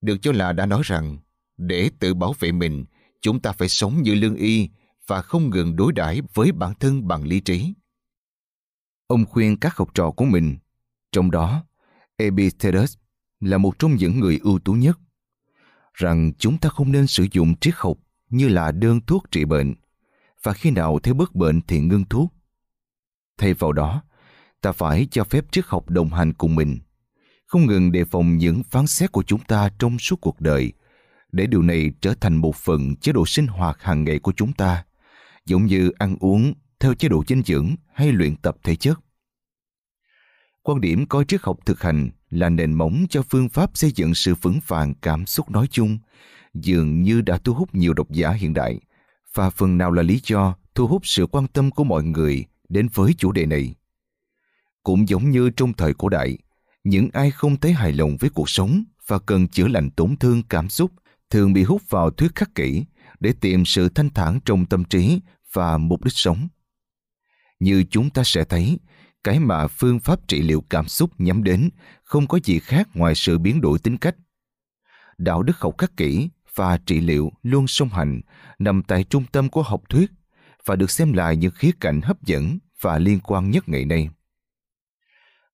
được 0.00 0.16
cho 0.22 0.32
là 0.32 0.52
đã 0.52 0.66
nói 0.66 0.82
rằng 0.84 1.18
để 1.56 1.90
tự 1.98 2.14
bảo 2.14 2.34
vệ 2.38 2.52
mình, 2.52 2.84
chúng 3.20 3.40
ta 3.40 3.52
phải 3.52 3.68
sống 3.68 4.02
như 4.02 4.14
lương 4.14 4.36
y 4.36 4.68
và 5.06 5.22
không 5.22 5.50
ngừng 5.50 5.76
đối 5.76 5.92
đãi 5.92 6.22
với 6.34 6.52
bản 6.52 6.74
thân 6.80 7.08
bằng 7.08 7.24
lý 7.24 7.40
trí. 7.40 7.72
Ông 9.06 9.26
khuyên 9.26 9.56
các 9.56 9.76
học 9.76 9.90
trò 9.94 10.10
của 10.10 10.24
mình, 10.24 10.56
trong 11.12 11.30
đó 11.30 11.64
Epictetus 12.16 12.96
là 13.40 13.58
một 13.58 13.78
trong 13.78 13.94
những 13.94 14.20
người 14.20 14.40
ưu 14.42 14.58
tú 14.58 14.72
nhất, 14.72 14.98
rằng 15.98 16.32
chúng 16.38 16.58
ta 16.58 16.68
không 16.68 16.92
nên 16.92 17.06
sử 17.06 17.26
dụng 17.32 17.56
triết 17.56 17.74
học 17.76 17.96
như 18.30 18.48
là 18.48 18.72
đơn 18.72 19.00
thuốc 19.06 19.30
trị 19.30 19.44
bệnh 19.44 19.74
và 20.42 20.52
khi 20.52 20.70
nào 20.70 20.98
thấy 21.02 21.14
bớt 21.14 21.34
bệnh 21.34 21.60
thì 21.60 21.80
ngưng 21.80 22.04
thuốc. 22.04 22.32
Thay 23.38 23.54
vào 23.54 23.72
đó, 23.72 24.02
ta 24.60 24.72
phải 24.72 25.08
cho 25.10 25.24
phép 25.24 25.44
triết 25.52 25.64
học 25.66 25.90
đồng 25.90 26.08
hành 26.08 26.32
cùng 26.32 26.54
mình, 26.54 26.78
không 27.46 27.66
ngừng 27.66 27.92
đề 27.92 28.04
phòng 28.04 28.36
những 28.36 28.62
phán 28.62 28.86
xét 28.86 29.12
của 29.12 29.22
chúng 29.22 29.40
ta 29.40 29.70
trong 29.78 29.98
suốt 29.98 30.20
cuộc 30.20 30.40
đời, 30.40 30.72
để 31.32 31.46
điều 31.46 31.62
này 31.62 31.92
trở 32.00 32.14
thành 32.20 32.36
một 32.36 32.56
phần 32.56 32.96
chế 32.96 33.12
độ 33.12 33.26
sinh 33.26 33.46
hoạt 33.46 33.82
hàng 33.82 34.04
ngày 34.04 34.18
của 34.18 34.32
chúng 34.36 34.52
ta, 34.52 34.84
giống 35.46 35.66
như 35.66 35.90
ăn 35.98 36.16
uống 36.20 36.54
theo 36.80 36.94
chế 36.94 37.08
độ 37.08 37.24
dinh 37.28 37.42
dưỡng 37.42 37.74
hay 37.94 38.12
luyện 38.12 38.36
tập 38.36 38.56
thể 38.62 38.76
chất. 38.76 38.98
Quan 40.62 40.80
điểm 40.80 41.06
coi 41.06 41.24
triết 41.24 41.40
học 41.42 41.58
thực 41.66 41.82
hành 41.82 42.10
là 42.30 42.48
nền 42.48 42.72
móng 42.72 43.06
cho 43.10 43.22
phương 43.22 43.48
pháp 43.48 43.70
xây 43.74 43.92
dựng 43.92 44.14
sự 44.14 44.34
vững 44.34 44.60
vàng 44.66 44.94
cảm 45.02 45.26
xúc 45.26 45.50
nói 45.50 45.66
chung, 45.70 45.98
dường 46.54 47.02
như 47.02 47.20
đã 47.20 47.38
thu 47.38 47.54
hút 47.54 47.74
nhiều 47.74 47.94
độc 47.94 48.10
giả 48.10 48.30
hiện 48.30 48.54
đại 48.54 48.80
và 49.34 49.50
phần 49.50 49.78
nào 49.78 49.92
là 49.92 50.02
lý 50.02 50.20
do 50.24 50.56
thu 50.74 50.86
hút 50.86 51.06
sự 51.06 51.26
quan 51.26 51.46
tâm 51.46 51.70
của 51.70 51.84
mọi 51.84 52.04
người 52.04 52.44
đến 52.68 52.88
với 52.94 53.14
chủ 53.18 53.32
đề 53.32 53.46
này. 53.46 53.74
Cũng 54.82 55.08
giống 55.08 55.30
như 55.30 55.50
trong 55.50 55.72
thời 55.72 55.94
cổ 55.94 56.08
đại, 56.08 56.38
những 56.84 57.08
ai 57.12 57.30
không 57.30 57.56
thấy 57.56 57.72
hài 57.72 57.92
lòng 57.92 58.16
với 58.20 58.30
cuộc 58.30 58.50
sống 58.50 58.84
và 59.06 59.18
cần 59.18 59.48
chữa 59.48 59.68
lành 59.68 59.90
tổn 59.90 60.16
thương 60.16 60.42
cảm 60.42 60.68
xúc 60.68 60.92
thường 61.30 61.52
bị 61.52 61.62
hút 61.62 61.82
vào 61.88 62.10
thuyết 62.10 62.34
khắc 62.34 62.54
kỷ 62.54 62.84
để 63.20 63.32
tìm 63.40 63.64
sự 63.64 63.88
thanh 63.88 64.10
thản 64.10 64.40
trong 64.44 64.66
tâm 64.66 64.84
trí 64.84 65.20
và 65.52 65.78
mục 65.78 66.04
đích 66.04 66.14
sống. 66.14 66.48
Như 67.60 67.84
chúng 67.90 68.10
ta 68.10 68.22
sẽ 68.24 68.44
thấy, 68.44 68.78
cái 69.24 69.38
mà 69.38 69.66
phương 69.66 70.00
pháp 70.00 70.28
trị 70.28 70.42
liệu 70.42 70.64
cảm 70.70 70.88
xúc 70.88 71.10
nhắm 71.18 71.44
đến, 71.44 71.70
không 72.04 72.26
có 72.26 72.38
gì 72.44 72.58
khác 72.58 72.88
ngoài 72.94 73.14
sự 73.14 73.38
biến 73.38 73.60
đổi 73.60 73.78
tính 73.78 73.96
cách. 73.96 74.16
Đạo 75.18 75.42
đức 75.42 75.56
học 75.56 75.74
khắc 75.78 75.96
kỷ 75.96 76.28
và 76.54 76.78
trị 76.86 77.00
liệu 77.00 77.32
luôn 77.42 77.66
song 77.66 77.88
hành, 77.88 78.20
nằm 78.58 78.82
tại 78.82 79.04
trung 79.04 79.24
tâm 79.32 79.48
của 79.48 79.62
học 79.62 79.82
thuyết 79.88 80.10
và 80.64 80.76
được 80.76 80.90
xem 80.90 81.12
là 81.12 81.32
những 81.32 81.52
khía 81.54 81.70
cạnh 81.80 82.00
hấp 82.00 82.22
dẫn 82.22 82.58
và 82.80 82.98
liên 82.98 83.20
quan 83.20 83.50
nhất 83.50 83.68
ngày 83.68 83.84
nay. 83.84 84.08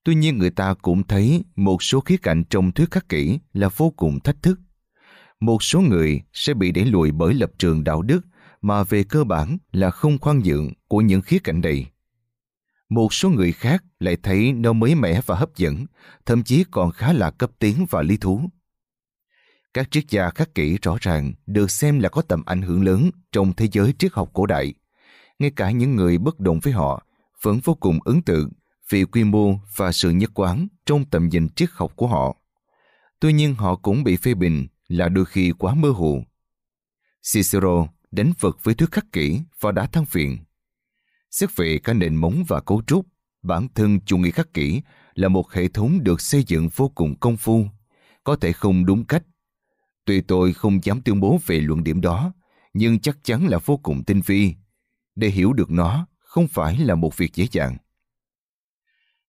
Tuy 0.04 0.14
nhiên 0.14 0.38
người 0.38 0.50
ta 0.50 0.74
cũng 0.74 1.06
thấy 1.06 1.44
một 1.56 1.82
số 1.82 2.00
khía 2.00 2.16
cạnh 2.16 2.44
trong 2.50 2.72
thuyết 2.72 2.90
khắc 2.90 3.08
kỷ 3.08 3.38
là 3.52 3.68
vô 3.76 3.90
cùng 3.90 4.20
thách 4.20 4.42
thức. 4.42 4.60
Một 5.40 5.62
số 5.62 5.80
người 5.80 6.22
sẽ 6.32 6.54
bị 6.54 6.72
đẩy 6.72 6.84
lùi 6.84 7.12
bởi 7.12 7.34
lập 7.34 7.50
trường 7.58 7.84
đạo 7.84 8.02
đức 8.02 8.20
mà 8.62 8.82
về 8.82 9.04
cơ 9.04 9.24
bản 9.24 9.58
là 9.72 9.90
không 9.90 10.18
khoan 10.18 10.38
nhượng 10.38 10.72
của 10.88 11.00
những 11.00 11.22
khía 11.22 11.38
cạnh 11.44 11.60
này. 11.60 11.86
Một 12.88 13.14
số 13.14 13.30
người 13.30 13.52
khác 13.52 13.84
lại 14.00 14.16
thấy 14.22 14.52
nó 14.52 14.72
mới 14.72 14.94
mẻ 14.94 15.20
và 15.26 15.36
hấp 15.36 15.56
dẫn, 15.56 15.86
thậm 16.26 16.42
chí 16.42 16.64
còn 16.70 16.90
khá 16.90 17.12
là 17.12 17.30
cấp 17.30 17.50
tiến 17.58 17.86
và 17.90 18.02
lý 18.02 18.16
thú. 18.16 18.50
Các 19.74 19.90
triết 19.90 20.04
gia 20.08 20.30
khắc 20.30 20.54
kỷ 20.54 20.78
rõ 20.82 20.96
ràng 21.00 21.32
được 21.46 21.70
xem 21.70 22.00
là 22.00 22.08
có 22.08 22.22
tầm 22.22 22.42
ảnh 22.46 22.62
hưởng 22.62 22.84
lớn 22.84 23.10
trong 23.32 23.52
thế 23.52 23.68
giới 23.72 23.94
triết 23.98 24.12
học 24.12 24.30
cổ 24.32 24.46
đại. 24.46 24.74
Ngay 25.38 25.50
cả 25.50 25.70
những 25.70 25.96
người 25.96 26.18
bất 26.18 26.40
đồng 26.40 26.60
với 26.60 26.72
họ 26.72 27.06
vẫn 27.42 27.60
vô 27.64 27.74
cùng 27.74 27.98
ấn 28.04 28.22
tượng 28.22 28.50
vì 28.90 29.04
quy 29.04 29.24
mô 29.24 29.54
và 29.76 29.92
sự 29.92 30.10
nhất 30.10 30.30
quán 30.34 30.68
trong 30.86 31.04
tầm 31.04 31.28
nhìn 31.28 31.48
triết 31.48 31.68
học 31.72 31.92
của 31.96 32.06
họ. 32.06 32.36
Tuy 33.20 33.32
nhiên 33.32 33.54
họ 33.54 33.76
cũng 33.76 34.04
bị 34.04 34.16
phê 34.16 34.34
bình 34.34 34.66
là 34.88 35.08
đôi 35.08 35.24
khi 35.24 35.52
quá 35.58 35.74
mơ 35.74 35.90
hồ. 35.90 36.22
Cicero 37.32 37.86
đánh 38.10 38.32
vật 38.40 38.58
với 38.62 38.74
thuyết 38.74 38.92
khắc 38.92 39.12
kỷ 39.12 39.40
và 39.60 39.72
đã 39.72 39.86
than 39.86 40.04
phiền. 40.04 40.38
Xét 41.34 41.56
về 41.56 41.78
cả 41.84 41.92
nền 41.92 42.16
móng 42.16 42.44
và 42.48 42.60
cấu 42.60 42.82
trúc, 42.86 43.06
bản 43.42 43.68
thân 43.74 44.00
chủ 44.00 44.18
nghĩa 44.18 44.30
khắc 44.30 44.54
kỷ 44.54 44.82
là 45.14 45.28
một 45.28 45.52
hệ 45.52 45.68
thống 45.68 46.04
được 46.04 46.20
xây 46.20 46.44
dựng 46.46 46.68
vô 46.76 46.88
cùng 46.94 47.18
công 47.20 47.36
phu, 47.36 47.66
có 48.24 48.36
thể 48.36 48.52
không 48.52 48.86
đúng 48.86 49.04
cách 49.04 49.22
Tuy 50.04 50.20
tôi 50.20 50.52
không 50.52 50.84
dám 50.84 51.02
tuyên 51.02 51.20
bố 51.20 51.40
về 51.46 51.60
luận 51.60 51.84
điểm 51.84 52.00
đó, 52.00 52.32
nhưng 52.74 53.00
chắc 53.00 53.18
chắn 53.22 53.46
là 53.46 53.58
vô 53.58 53.76
cùng 53.76 54.04
tinh 54.04 54.20
vi. 54.26 54.54
Để 55.14 55.28
hiểu 55.28 55.52
được 55.52 55.70
nó 55.70 56.06
không 56.18 56.48
phải 56.48 56.78
là 56.78 56.94
một 56.94 57.16
việc 57.16 57.34
dễ 57.34 57.46
dàng. 57.50 57.76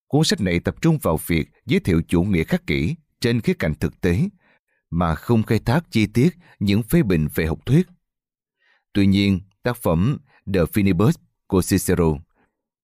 Cuốn 0.07 0.23
sách 0.23 0.41
này 0.41 0.59
tập 0.59 0.75
trung 0.82 0.97
vào 1.01 1.19
việc 1.27 1.49
giới 1.65 1.79
thiệu 1.79 2.01
chủ 2.07 2.23
nghĩa 2.23 2.43
khắc 2.43 2.67
kỷ 2.67 2.95
trên 3.19 3.41
khía 3.41 3.53
cạnh 3.53 3.73
thực 3.75 4.01
tế, 4.01 4.29
mà 4.89 5.15
không 5.15 5.43
khai 5.43 5.59
thác 5.59 5.91
chi 5.91 6.07
tiết 6.07 6.36
những 6.59 6.84
phê 6.84 7.03
bình 7.03 7.27
về 7.36 7.45
học 7.45 7.65
thuyết. 7.65 7.88
Tuy 8.93 9.07
nhiên, 9.07 9.39
tác 9.63 9.77
phẩm 9.77 10.17
The 10.53 10.59
Finibus 10.59 11.24
của 11.47 11.61
Cicero, 11.61 12.17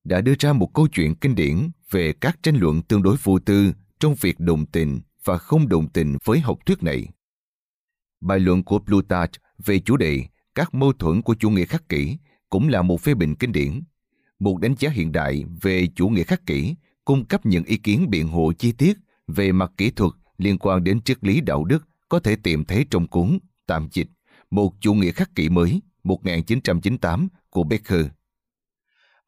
đã 0.03 0.21
đưa 0.21 0.33
ra 0.39 0.53
một 0.53 0.73
câu 0.73 0.87
chuyện 0.87 1.15
kinh 1.15 1.35
điển 1.35 1.69
về 1.91 2.13
các 2.13 2.39
tranh 2.43 2.55
luận 2.55 2.81
tương 2.81 3.03
đối 3.03 3.15
vô 3.23 3.39
tư 3.39 3.73
trong 3.99 4.15
việc 4.21 4.39
đồng 4.39 4.65
tình 4.65 5.01
và 5.23 5.37
không 5.37 5.67
đồng 5.67 5.89
tình 5.89 6.17
với 6.23 6.39
học 6.39 6.59
thuyết 6.65 6.83
này. 6.83 7.07
Bài 8.21 8.39
luận 8.39 8.63
của 8.63 8.79
Plutarch 8.79 9.31
về 9.65 9.79
chủ 9.79 9.97
đề 9.97 10.25
các 10.55 10.73
mâu 10.73 10.93
thuẫn 10.93 11.21
của 11.21 11.35
chủ 11.35 11.49
nghĩa 11.49 11.65
khắc 11.65 11.89
kỷ 11.89 12.17
cũng 12.49 12.67
là 12.67 12.81
một 12.81 13.01
phê 13.01 13.13
bình 13.13 13.35
kinh 13.35 13.51
điển. 13.51 13.81
Một 14.39 14.57
đánh 14.61 14.75
giá 14.79 14.89
hiện 14.89 15.11
đại 15.11 15.45
về 15.61 15.87
chủ 15.95 16.09
nghĩa 16.09 16.23
khắc 16.23 16.45
kỷ, 16.45 16.75
cung 17.05 17.25
cấp 17.25 17.45
những 17.45 17.63
ý 17.63 17.77
kiến 17.77 18.09
biện 18.09 18.27
hộ 18.27 18.53
chi 18.53 18.71
tiết 18.71 18.97
về 19.27 19.51
mặt 19.51 19.71
kỹ 19.77 19.91
thuật 19.91 20.11
liên 20.37 20.57
quan 20.57 20.83
đến 20.83 21.01
triết 21.01 21.23
lý 21.23 21.41
đạo 21.41 21.63
đức 21.63 21.87
có 22.09 22.19
thể 22.19 22.35
tìm 22.35 22.65
thấy 22.65 22.85
trong 22.89 23.07
cuốn 23.07 23.39
tạm 23.67 23.87
dịch, 23.91 24.07
Một 24.51 24.73
chủ 24.79 24.93
nghĩa 24.93 25.11
khắc 25.11 25.35
kỷ 25.35 25.49
mới 25.49 25.81
1998 26.03 27.27
của 27.49 27.63
Becker. 27.63 28.05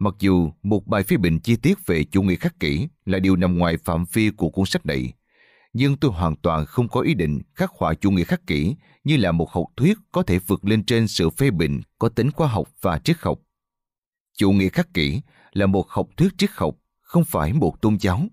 Mặc 0.04 0.16
dù 0.20 0.52
một 0.64 0.88
bài 0.88 1.04
phê 1.04 1.18
bình 1.18 1.40
chi 1.40 1.56
tiết 1.56 1.86
về 1.86 2.04
chủ 2.04 2.22
nghĩa 2.22 2.36
khắc 2.36 2.60
kỷ 2.60 2.88
là 3.06 3.20
điều 3.20 3.36
nằm 3.36 3.58
ngoài 3.58 3.78
phạm 3.78 4.06
vi 4.14 4.30
của 4.30 4.50
cuốn 4.50 4.66
sách 4.66 4.86
này, 4.86 5.14
nhưng 5.74 5.98
tôi 5.98 6.12
hoàn 6.12 6.36
toàn 6.36 6.66
không 6.66 6.88
có 6.88 7.02
ý 7.02 7.14
định 7.14 7.42
khắc 7.54 7.72
họa 7.72 7.94
chủ 7.94 8.12
nghĩa 8.12 8.24
khắc 8.24 8.48
kỷ 8.48 8.76
như 9.04 9.18
là 9.18 9.32
một 9.32 9.52
học 9.52 9.66
thuyết 9.78 9.98
có 10.12 10.24
thể 10.24 10.40
vượt 10.40 10.66
lên 10.66 10.86
trên 10.86 11.08
sự 11.08 11.30
phê 11.30 11.52
bình 11.52 11.82
có 12.00 12.10
tính 12.10 12.32
khoa 12.32 12.48
học 12.48 12.70
và 12.82 13.00
triết 13.00 13.18
học. 13.20 13.40
Chủ 14.38 14.52
nghĩa 14.52 14.70
khắc 14.70 14.94
kỷ 14.94 15.22
là 15.54 15.66
một 15.66 15.90
học 15.90 16.08
thuyết 16.18 16.38
triết 16.38 16.50
học, 16.54 16.76
không 17.02 17.26
phải 17.26 17.54
một 17.54 17.82
tôn 17.82 17.98
giáo. 18.00 18.28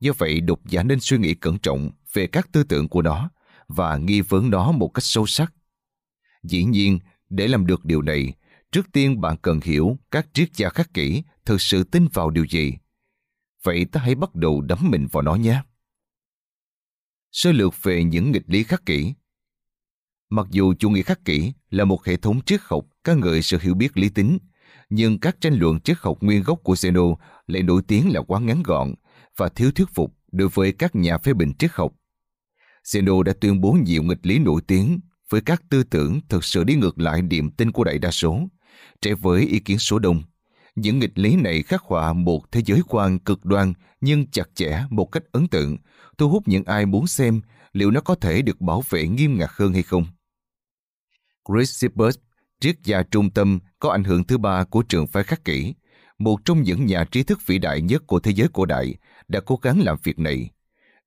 Do 0.00 0.12
vậy, 0.18 0.40
độc 0.40 0.60
giả 0.66 0.82
nên 0.82 1.00
suy 1.00 1.18
nghĩ 1.18 1.34
cẩn 1.34 1.58
trọng 1.58 1.90
về 2.12 2.26
các 2.26 2.52
tư 2.52 2.62
tưởng 2.62 2.88
của 2.88 3.02
nó 3.02 3.30
và 3.68 3.96
nghi 3.96 4.20
vấn 4.20 4.50
nó 4.50 4.72
một 4.72 4.88
cách 4.88 5.04
sâu 5.04 5.26
sắc. 5.26 5.52
Dĩ 6.42 6.64
nhiên, 6.64 6.98
để 7.30 7.48
làm 7.48 7.66
được 7.66 7.84
điều 7.84 8.02
này, 8.02 8.34
trước 8.72 8.92
tiên 8.92 9.20
bạn 9.20 9.36
cần 9.42 9.60
hiểu 9.64 9.98
các 10.10 10.26
triết 10.32 10.48
gia 10.54 10.68
khắc 10.68 10.94
kỷ 10.94 11.22
thực 11.44 11.60
sự 11.60 11.84
tin 11.84 12.08
vào 12.12 12.30
điều 12.30 12.46
gì. 12.46 12.74
Vậy 13.62 13.86
ta 13.92 14.00
hãy 14.00 14.14
bắt 14.14 14.34
đầu 14.34 14.60
đắm 14.60 14.78
mình 14.82 15.06
vào 15.12 15.22
nó 15.22 15.34
nhé. 15.34 15.62
Sơ 17.32 17.52
lược 17.52 17.82
về 17.82 18.04
những 18.04 18.32
nghịch 18.32 18.44
lý 18.46 18.62
khắc 18.62 18.86
kỷ 18.86 19.14
Mặc 20.30 20.46
dù 20.50 20.74
chủ 20.78 20.90
nghĩa 20.90 21.02
khắc 21.02 21.24
kỷ 21.24 21.52
là 21.70 21.84
một 21.84 22.04
hệ 22.04 22.16
thống 22.16 22.40
triết 22.44 22.60
học 22.62 22.84
ca 23.04 23.14
ngợi 23.14 23.42
sự 23.42 23.58
hiểu 23.60 23.74
biết 23.74 23.96
lý 23.96 24.08
tính, 24.08 24.38
nhưng 24.90 25.20
các 25.20 25.36
tranh 25.40 25.58
luận 25.58 25.80
triết 25.80 25.96
học 26.00 26.18
nguyên 26.20 26.42
gốc 26.42 26.60
của 26.62 26.74
Zeno 26.74 27.16
lại 27.46 27.62
nổi 27.62 27.82
tiếng 27.86 28.12
là 28.12 28.22
quá 28.22 28.40
ngắn 28.40 28.62
gọn 28.62 28.94
và 29.36 29.48
thiếu 29.48 29.70
thuyết 29.70 29.88
phục 29.94 30.16
đối 30.32 30.48
với 30.48 30.72
các 30.72 30.94
nhà 30.94 31.18
phê 31.18 31.34
bình 31.34 31.52
triết 31.58 31.70
học. 31.72 31.92
Zeno 32.84 33.22
đã 33.22 33.32
tuyên 33.40 33.60
bố 33.60 33.72
nhiều 33.72 34.02
nghịch 34.02 34.26
lý 34.26 34.38
nổi 34.38 34.60
tiếng 34.66 35.00
với 35.30 35.40
các 35.40 35.62
tư 35.70 35.82
tưởng 35.82 36.20
thực 36.28 36.44
sự 36.44 36.64
đi 36.64 36.74
ngược 36.74 36.98
lại 36.98 37.22
niềm 37.22 37.50
tin 37.50 37.72
của 37.72 37.84
đại 37.84 37.98
đa 37.98 38.10
số, 38.10 38.48
trái 39.00 39.14
với 39.14 39.42
ý 39.42 39.58
kiến 39.58 39.78
số 39.78 39.98
đông. 39.98 40.22
Những 40.74 40.98
nghịch 40.98 41.18
lý 41.18 41.36
này 41.36 41.62
khắc 41.62 41.82
họa 41.82 42.12
một 42.12 42.52
thế 42.52 42.62
giới 42.64 42.80
quan 42.88 43.18
cực 43.18 43.44
đoan 43.44 43.72
nhưng 44.00 44.26
chặt 44.26 44.54
chẽ 44.54 44.84
một 44.90 45.06
cách 45.12 45.22
ấn 45.32 45.48
tượng, 45.48 45.76
thu 46.18 46.28
hút 46.28 46.42
những 46.48 46.64
ai 46.64 46.86
muốn 46.86 47.06
xem 47.06 47.40
liệu 47.72 47.90
nó 47.90 48.00
có 48.00 48.14
thể 48.14 48.42
được 48.42 48.60
bảo 48.60 48.82
vệ 48.88 49.08
nghiêm 49.08 49.38
ngặt 49.38 49.50
hơn 49.52 49.72
hay 49.72 49.82
không. 49.82 50.06
Chris 51.48 51.70
Sippers, 51.70 52.18
triết 52.60 52.76
gia 52.84 53.02
trung 53.02 53.30
tâm 53.30 53.58
có 53.78 53.90
ảnh 53.90 54.04
hưởng 54.04 54.24
thứ 54.24 54.38
ba 54.38 54.64
của 54.64 54.82
trường 54.82 55.06
phái 55.06 55.24
khắc 55.24 55.44
kỷ, 55.44 55.74
một 56.18 56.44
trong 56.44 56.62
những 56.62 56.86
nhà 56.86 57.04
trí 57.04 57.22
thức 57.22 57.46
vĩ 57.46 57.58
đại 57.58 57.80
nhất 57.80 58.02
của 58.06 58.20
thế 58.20 58.30
giới 58.30 58.48
cổ 58.52 58.64
đại, 58.64 58.94
đã 59.28 59.40
cố 59.46 59.58
gắng 59.62 59.80
làm 59.80 59.96
việc 60.02 60.18
này. 60.18 60.50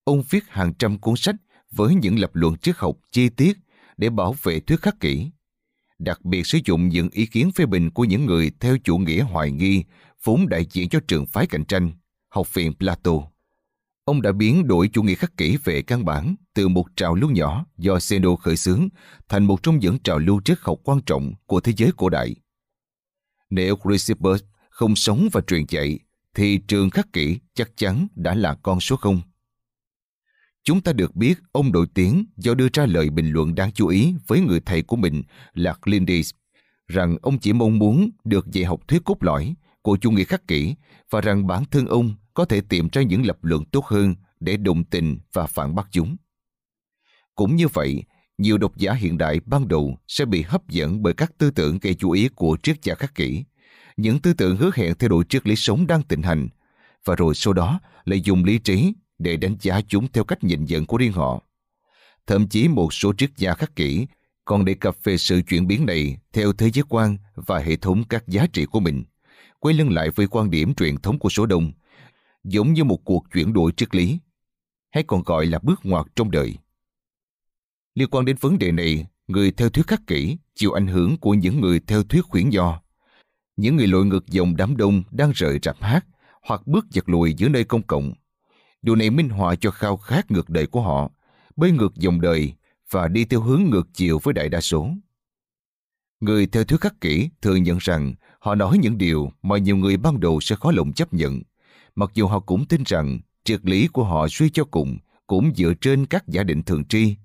Ông 0.03 0.23
viết 0.29 0.43
hàng 0.47 0.73
trăm 0.73 0.97
cuốn 0.97 1.15
sách 1.15 1.35
với 1.71 1.95
những 1.95 2.19
lập 2.19 2.31
luận 2.33 2.57
triết 2.57 2.75
học 2.77 2.95
chi 3.11 3.29
tiết 3.29 3.57
để 3.97 4.09
bảo 4.09 4.35
vệ 4.43 4.59
thuyết 4.59 4.81
khắc 4.81 4.99
kỷ. 4.99 5.31
Đặc 5.99 6.25
biệt 6.25 6.47
sử 6.47 6.59
dụng 6.65 6.89
những 6.89 7.09
ý 7.11 7.25
kiến 7.25 7.51
phê 7.51 7.65
bình 7.65 7.89
của 7.89 8.03
những 8.03 8.25
người 8.25 8.51
theo 8.59 8.77
chủ 8.83 8.97
nghĩa 8.97 9.21
hoài 9.21 9.51
nghi 9.51 9.83
vốn 10.23 10.49
đại 10.49 10.65
diện 10.71 10.89
cho 10.89 10.99
trường 11.07 11.25
phái 11.25 11.47
cạnh 11.47 11.65
tranh, 11.65 11.91
học 12.29 12.53
viện 12.53 12.73
Plato. 12.73 13.11
Ông 14.05 14.21
đã 14.21 14.31
biến 14.31 14.67
đổi 14.67 14.89
chủ 14.93 15.03
nghĩa 15.03 15.15
khắc 15.15 15.37
kỷ 15.37 15.57
về 15.63 15.81
căn 15.81 16.05
bản 16.05 16.35
từ 16.53 16.67
một 16.67 16.85
trào 16.95 17.15
lưu 17.15 17.29
nhỏ 17.29 17.65
do 17.77 17.95
Zeno 17.95 18.35
khởi 18.35 18.57
xướng 18.57 18.87
thành 19.29 19.45
một 19.45 19.63
trong 19.63 19.79
những 19.79 19.99
trào 19.99 20.19
lưu 20.19 20.41
triết 20.45 20.57
học 20.61 20.77
quan 20.83 21.01
trọng 21.05 21.33
của 21.45 21.59
thế 21.59 21.73
giới 21.77 21.91
cổ 21.97 22.09
đại. 22.09 22.35
Nếu 23.49 23.75
Chrysippus 23.83 24.43
không 24.69 24.95
sống 24.95 25.29
và 25.31 25.41
truyền 25.41 25.65
dạy, 25.69 25.99
thì 26.35 26.59
trường 26.67 26.89
khắc 26.89 27.13
kỷ 27.13 27.39
chắc 27.53 27.71
chắn 27.75 28.07
đã 28.15 28.35
là 28.35 28.55
con 28.63 28.79
số 28.79 28.95
không. 28.95 29.21
Chúng 30.63 30.81
ta 30.81 30.93
được 30.93 31.15
biết 31.15 31.39
ông 31.51 31.71
nổi 31.71 31.87
tiếng 31.93 32.25
do 32.37 32.53
đưa 32.53 32.67
ra 32.73 32.85
lời 32.85 33.09
bình 33.09 33.31
luận 33.31 33.55
đáng 33.55 33.71
chú 33.71 33.87
ý 33.87 34.13
với 34.27 34.41
người 34.41 34.59
thầy 34.59 34.81
của 34.81 34.95
mình 34.95 35.23
là 35.53 35.75
Lindis, 35.85 36.31
rằng 36.87 37.17
ông 37.21 37.39
chỉ 37.39 37.53
mong 37.53 37.79
muốn 37.79 38.09
được 38.23 38.51
dạy 38.51 38.65
học 38.65 38.87
thuyết 38.87 39.03
cốt 39.05 39.23
lõi 39.23 39.55
của 39.81 39.97
chủ 40.01 40.11
nghĩa 40.11 40.23
khắc 40.23 40.47
kỷ 40.47 40.75
và 41.09 41.21
rằng 41.21 41.47
bản 41.47 41.63
thân 41.71 41.85
ông 41.85 42.15
có 42.33 42.45
thể 42.45 42.61
tìm 42.61 42.87
ra 42.91 43.01
những 43.01 43.25
lập 43.25 43.37
luận 43.41 43.65
tốt 43.65 43.85
hơn 43.85 44.15
để 44.39 44.57
đồng 44.57 44.83
tình 44.83 45.19
và 45.33 45.47
phản 45.47 45.75
bác 45.75 45.87
chúng. 45.91 46.15
Cũng 47.35 47.55
như 47.55 47.67
vậy, 47.67 48.03
nhiều 48.37 48.57
độc 48.57 48.77
giả 48.77 48.93
hiện 48.93 49.17
đại 49.17 49.39
ban 49.45 49.67
đầu 49.67 49.97
sẽ 50.07 50.25
bị 50.25 50.41
hấp 50.41 50.67
dẫn 50.69 51.03
bởi 51.03 51.13
các 51.13 51.31
tư 51.37 51.51
tưởng 51.51 51.79
gây 51.81 51.93
chú 51.93 52.11
ý 52.11 52.27
của 52.27 52.57
triết 52.63 52.83
gia 52.83 52.95
khắc 52.95 53.15
kỷ, 53.15 53.43
những 53.97 54.19
tư 54.19 54.33
tưởng 54.33 54.57
hứa 54.57 54.71
hẹn 54.75 54.93
theo 54.99 55.09
đuổi 55.09 55.23
triết 55.29 55.47
lý 55.47 55.55
sống 55.55 55.87
đang 55.87 56.03
tịnh 56.03 56.21
hành, 56.21 56.49
và 57.05 57.15
rồi 57.15 57.35
sau 57.35 57.53
đó 57.53 57.79
lại 58.05 58.21
dùng 58.21 58.43
lý 58.43 58.59
trí 58.59 58.93
để 59.19 59.37
đánh 59.37 59.55
giá 59.59 59.81
chúng 59.87 60.07
theo 60.07 60.23
cách 60.23 60.43
nhìn 60.43 60.65
nhận 60.65 60.85
của 60.85 60.97
riêng 60.97 61.11
họ. 61.11 61.41
Thậm 62.27 62.47
chí 62.47 62.67
một 62.67 62.93
số 62.93 63.13
triết 63.17 63.29
gia 63.37 63.53
khắc 63.53 63.75
kỷ 63.75 64.07
còn 64.45 64.65
đề 64.65 64.73
cập 64.73 64.97
về 65.03 65.17
sự 65.17 65.41
chuyển 65.41 65.67
biến 65.67 65.85
này 65.85 66.17
theo 66.33 66.53
thế 66.53 66.71
giới 66.71 66.83
quan 66.89 67.17
và 67.35 67.59
hệ 67.59 67.75
thống 67.75 68.03
các 68.03 68.27
giá 68.27 68.47
trị 68.53 68.65
của 68.65 68.79
mình, 68.79 69.03
quay 69.59 69.75
lưng 69.75 69.89
lại 69.89 70.09
với 70.09 70.27
quan 70.27 70.49
điểm 70.49 70.73
truyền 70.73 70.97
thống 70.97 71.19
của 71.19 71.29
số 71.29 71.45
đông, 71.45 71.71
giống 72.43 72.73
như 72.73 72.83
một 72.83 72.97
cuộc 73.05 73.23
chuyển 73.33 73.53
đổi 73.53 73.71
triết 73.71 73.95
lý, 73.95 74.19
hay 74.91 75.03
còn 75.07 75.23
gọi 75.23 75.45
là 75.45 75.59
bước 75.59 75.79
ngoặt 75.83 76.05
trong 76.15 76.31
đời. 76.31 76.53
Liên 77.95 78.09
quan 78.09 78.25
đến 78.25 78.35
vấn 78.39 78.59
đề 78.59 78.71
này, 78.71 79.05
người 79.27 79.51
theo 79.51 79.69
thuyết 79.69 79.87
khắc 79.87 80.07
kỷ 80.07 80.37
chịu 80.55 80.71
ảnh 80.71 80.87
hưởng 80.87 81.17
của 81.17 81.33
những 81.33 81.61
người 81.61 81.79
theo 81.87 82.03
thuyết 82.03 82.21
khuyển 82.21 82.49
do 82.49 82.81
Những 83.57 83.75
người 83.75 83.87
lội 83.87 84.05
ngược 84.05 84.27
dòng 84.27 84.55
đám 84.55 84.77
đông 84.77 85.03
đang 85.11 85.31
rời 85.31 85.59
rạp 85.63 85.81
hát 85.81 86.05
hoặc 86.41 86.67
bước 86.67 86.85
giật 86.89 87.09
lùi 87.09 87.33
giữa 87.33 87.49
nơi 87.49 87.63
công 87.63 87.83
cộng. 87.83 88.13
Điều 88.81 88.95
này 88.95 89.09
minh 89.09 89.29
họa 89.29 89.55
cho 89.55 89.71
khao 89.71 89.97
khát 89.97 90.31
ngược 90.31 90.49
đời 90.49 90.67
của 90.67 90.81
họ, 90.81 91.11
bơi 91.55 91.71
ngược 91.71 91.95
dòng 91.95 92.21
đời 92.21 92.53
và 92.91 93.07
đi 93.07 93.25
theo 93.25 93.41
hướng 93.41 93.63
ngược 93.63 93.87
chiều 93.93 94.19
với 94.23 94.33
đại 94.33 94.49
đa 94.49 94.61
số. 94.61 94.89
Người 96.19 96.47
theo 96.47 96.63
thuyết 96.63 96.81
khắc 96.81 97.01
kỷ 97.01 97.29
thường 97.41 97.63
nhận 97.63 97.77
rằng 97.81 98.13
họ 98.39 98.55
nói 98.55 98.77
những 98.77 98.97
điều 98.97 99.31
mà 99.41 99.57
nhiều 99.57 99.77
người 99.77 99.97
ban 99.97 100.19
đầu 100.19 100.39
sẽ 100.41 100.55
khó 100.55 100.71
lòng 100.71 100.93
chấp 100.93 101.13
nhận, 101.13 101.41
mặc 101.95 102.11
dù 102.13 102.27
họ 102.27 102.39
cũng 102.39 102.65
tin 102.65 102.83
rằng 102.85 103.19
triết 103.43 103.65
lý 103.65 103.87
của 103.87 104.03
họ 104.03 104.27
suy 104.29 104.49
cho 104.49 104.63
cùng 104.63 104.97
cũng 105.27 105.51
dựa 105.55 105.73
trên 105.81 106.05
các 106.05 106.27
giả 106.27 106.43
định 106.43 106.63
thường 106.63 106.85
tri. 106.85 107.15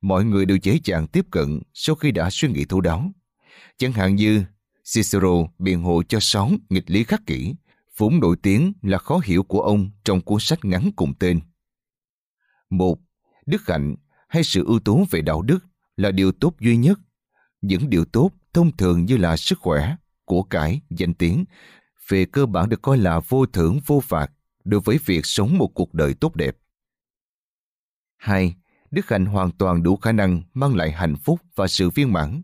Mọi 0.00 0.24
người 0.24 0.46
đều 0.46 0.58
dễ 0.62 0.78
dàng 0.84 1.06
tiếp 1.06 1.26
cận 1.30 1.60
sau 1.74 1.96
khi 1.96 2.10
đã 2.10 2.30
suy 2.30 2.48
nghĩ 2.48 2.64
thấu 2.64 2.80
đáo. 2.80 3.12
Chẳng 3.78 3.92
hạn 3.92 4.16
như 4.16 4.44
Cicero 4.94 5.46
biện 5.58 5.82
hộ 5.82 6.02
cho 6.08 6.20
sóng 6.20 6.58
nghịch 6.70 6.90
lý 6.90 7.04
khắc 7.04 7.26
kỷ, 7.26 7.54
vốn 8.00 8.20
nổi 8.20 8.36
tiếng 8.42 8.72
là 8.82 8.98
khó 8.98 9.20
hiểu 9.24 9.42
của 9.42 9.60
ông 9.60 9.90
trong 10.04 10.20
cuốn 10.20 10.40
sách 10.40 10.64
ngắn 10.64 10.90
cùng 10.96 11.14
tên. 11.18 11.40
Một, 12.70 12.98
Đức 13.46 13.62
hạnh 13.66 13.96
hay 14.28 14.44
sự 14.44 14.64
ưu 14.66 14.80
tú 14.80 15.04
về 15.10 15.22
đạo 15.22 15.42
đức 15.42 15.58
là 15.96 16.10
điều 16.10 16.32
tốt 16.32 16.54
duy 16.60 16.76
nhất. 16.76 16.98
Những 17.60 17.90
điều 17.90 18.04
tốt 18.04 18.30
thông 18.52 18.76
thường 18.76 19.04
như 19.04 19.16
là 19.16 19.36
sức 19.36 19.58
khỏe, 19.58 19.96
của 20.24 20.42
cải, 20.42 20.80
danh 20.90 21.14
tiếng, 21.14 21.44
về 22.08 22.24
cơ 22.24 22.46
bản 22.46 22.68
được 22.68 22.82
coi 22.82 22.98
là 22.98 23.20
vô 23.28 23.46
thưởng 23.46 23.80
vô 23.86 24.00
phạt 24.00 24.32
đối 24.64 24.80
với 24.80 24.98
việc 25.04 25.26
sống 25.26 25.58
một 25.58 25.68
cuộc 25.74 25.94
đời 25.94 26.14
tốt 26.14 26.36
đẹp. 26.36 26.56
2. 28.16 28.54
Đức 28.90 29.08
hạnh 29.08 29.26
hoàn 29.26 29.50
toàn 29.50 29.82
đủ 29.82 29.96
khả 29.96 30.12
năng 30.12 30.42
mang 30.54 30.74
lại 30.74 30.92
hạnh 30.92 31.16
phúc 31.16 31.40
và 31.54 31.68
sự 31.68 31.90
viên 31.90 32.12
mãn. 32.12 32.42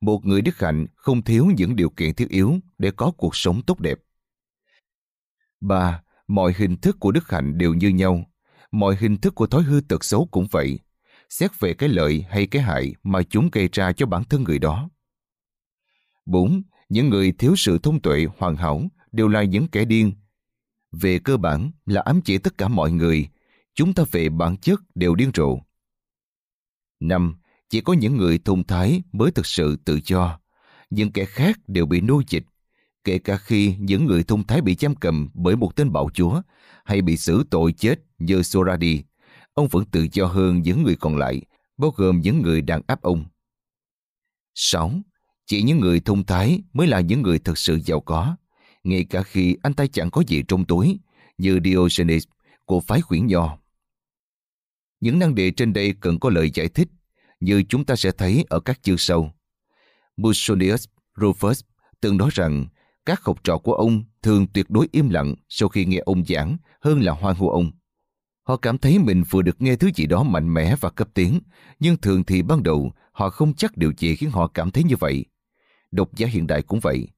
Một 0.00 0.26
người 0.26 0.42
đức 0.42 0.58
hạnh 0.58 0.86
không 0.96 1.22
thiếu 1.22 1.46
những 1.56 1.76
điều 1.76 1.90
kiện 1.90 2.14
thiết 2.14 2.28
yếu 2.28 2.58
để 2.78 2.90
có 2.90 3.10
cuộc 3.16 3.36
sống 3.36 3.62
tốt 3.62 3.80
đẹp. 3.80 3.98
3. 5.60 6.02
Mọi 6.28 6.52
hình 6.56 6.76
thức 6.76 6.96
của 7.00 7.12
đức 7.12 7.30
hạnh 7.30 7.58
đều 7.58 7.74
như 7.74 7.88
nhau. 7.88 8.24
Mọi 8.72 8.96
hình 8.96 9.16
thức 9.16 9.34
của 9.34 9.46
thói 9.46 9.62
hư 9.62 9.80
tật 9.88 10.04
xấu 10.04 10.28
cũng 10.30 10.46
vậy. 10.50 10.78
Xét 11.28 11.60
về 11.60 11.74
cái 11.74 11.88
lợi 11.88 12.24
hay 12.30 12.46
cái 12.46 12.62
hại 12.62 12.94
mà 13.02 13.22
chúng 13.22 13.48
gây 13.52 13.68
ra 13.72 13.92
cho 13.92 14.06
bản 14.06 14.24
thân 14.24 14.44
người 14.44 14.58
đó. 14.58 14.88
4. 16.26 16.62
Những 16.88 17.08
người 17.08 17.32
thiếu 17.32 17.56
sự 17.56 17.78
thông 17.78 18.00
tuệ 18.02 18.26
hoàn 18.38 18.56
hảo 18.56 18.82
đều 19.12 19.28
là 19.28 19.42
những 19.42 19.68
kẻ 19.68 19.84
điên. 19.84 20.12
Về 20.92 21.18
cơ 21.18 21.36
bản 21.36 21.70
là 21.86 22.00
ám 22.00 22.20
chỉ 22.24 22.38
tất 22.38 22.58
cả 22.58 22.68
mọi 22.68 22.92
người, 22.92 23.28
chúng 23.74 23.94
ta 23.94 24.04
về 24.12 24.28
bản 24.28 24.56
chất 24.56 24.80
đều 24.94 25.14
điên 25.14 25.30
rồ. 25.34 25.58
5. 27.00 27.36
Chỉ 27.68 27.80
có 27.80 27.92
những 27.92 28.16
người 28.16 28.38
thông 28.44 28.64
thái 28.64 29.02
mới 29.12 29.30
thực 29.30 29.46
sự 29.46 29.76
tự 29.84 30.00
do. 30.04 30.40
Những 30.90 31.12
kẻ 31.12 31.24
khác 31.24 31.60
đều 31.66 31.86
bị 31.86 32.00
nô 32.00 32.22
dịch, 32.28 32.44
kể 33.04 33.18
cả 33.18 33.36
khi 33.36 33.74
những 33.78 34.06
người 34.06 34.22
thông 34.22 34.46
thái 34.46 34.60
bị 34.60 34.76
giam 34.80 34.94
cầm 34.94 35.28
bởi 35.34 35.56
một 35.56 35.76
tên 35.76 35.92
bạo 35.92 36.08
chúa 36.14 36.42
hay 36.84 37.02
bị 37.02 37.16
xử 37.16 37.44
tội 37.50 37.72
chết 37.72 38.00
như 38.18 38.42
Soradi, 38.42 39.02
ông 39.54 39.68
vẫn 39.68 39.84
tự 39.84 40.06
do 40.12 40.26
hơn 40.26 40.62
những 40.62 40.82
người 40.82 40.96
còn 40.96 41.16
lại, 41.16 41.42
bao 41.76 41.90
gồm 41.96 42.20
những 42.20 42.42
người 42.42 42.60
đang 42.60 42.82
áp 42.86 43.02
ông. 43.02 43.24
6. 44.54 44.92
Chỉ 45.46 45.62
những 45.62 45.80
người 45.80 46.00
thông 46.00 46.26
thái 46.26 46.62
mới 46.72 46.86
là 46.86 47.00
những 47.00 47.22
người 47.22 47.38
thực 47.38 47.58
sự 47.58 47.80
giàu 47.84 48.00
có, 48.00 48.36
ngay 48.84 49.04
cả 49.04 49.22
khi 49.22 49.56
anh 49.62 49.74
ta 49.74 49.86
chẳng 49.86 50.10
có 50.10 50.22
gì 50.26 50.42
trong 50.48 50.64
túi, 50.64 50.98
như 51.38 51.60
Diogenes 51.64 52.24
của 52.64 52.80
phái 52.80 53.00
khuyển 53.00 53.26
nho. 53.26 53.58
Những 55.00 55.18
năng 55.18 55.34
đề 55.34 55.50
trên 55.50 55.72
đây 55.72 55.94
cần 56.00 56.18
có 56.18 56.30
lời 56.30 56.50
giải 56.54 56.68
thích, 56.68 56.88
như 57.40 57.62
chúng 57.68 57.84
ta 57.84 57.96
sẽ 57.96 58.10
thấy 58.10 58.44
ở 58.48 58.60
các 58.60 58.82
chương 58.82 58.98
sau. 58.98 59.34
Musonius 60.16 60.84
Rufus 61.16 61.62
từng 62.00 62.16
nói 62.16 62.30
rằng 62.32 62.66
các 63.06 63.24
học 63.24 63.44
trò 63.44 63.58
của 63.58 63.74
ông 63.74 64.02
thường 64.22 64.46
tuyệt 64.46 64.70
đối 64.70 64.88
im 64.92 65.08
lặng 65.08 65.34
sau 65.48 65.68
khi 65.68 65.84
nghe 65.84 65.98
ông 65.98 66.24
giảng 66.24 66.56
hơn 66.80 67.00
là 67.00 67.12
hoan 67.12 67.36
hô 67.36 67.48
ông. 67.48 67.70
Họ 68.42 68.56
cảm 68.56 68.78
thấy 68.78 68.98
mình 68.98 69.22
vừa 69.30 69.42
được 69.42 69.62
nghe 69.62 69.76
thứ 69.76 69.90
gì 69.94 70.06
đó 70.06 70.22
mạnh 70.22 70.54
mẽ 70.54 70.76
và 70.80 70.90
cấp 70.90 71.08
tiến, 71.14 71.40
nhưng 71.80 71.96
thường 71.96 72.24
thì 72.24 72.42
ban 72.42 72.62
đầu 72.62 72.92
họ 73.12 73.30
không 73.30 73.54
chắc 73.54 73.76
điều 73.76 73.92
gì 73.98 74.16
khiến 74.16 74.30
họ 74.30 74.46
cảm 74.46 74.70
thấy 74.70 74.84
như 74.84 74.96
vậy. 74.96 75.24
Độc 75.90 76.16
giả 76.16 76.26
hiện 76.26 76.46
đại 76.46 76.62
cũng 76.62 76.80
vậy. 76.80 77.08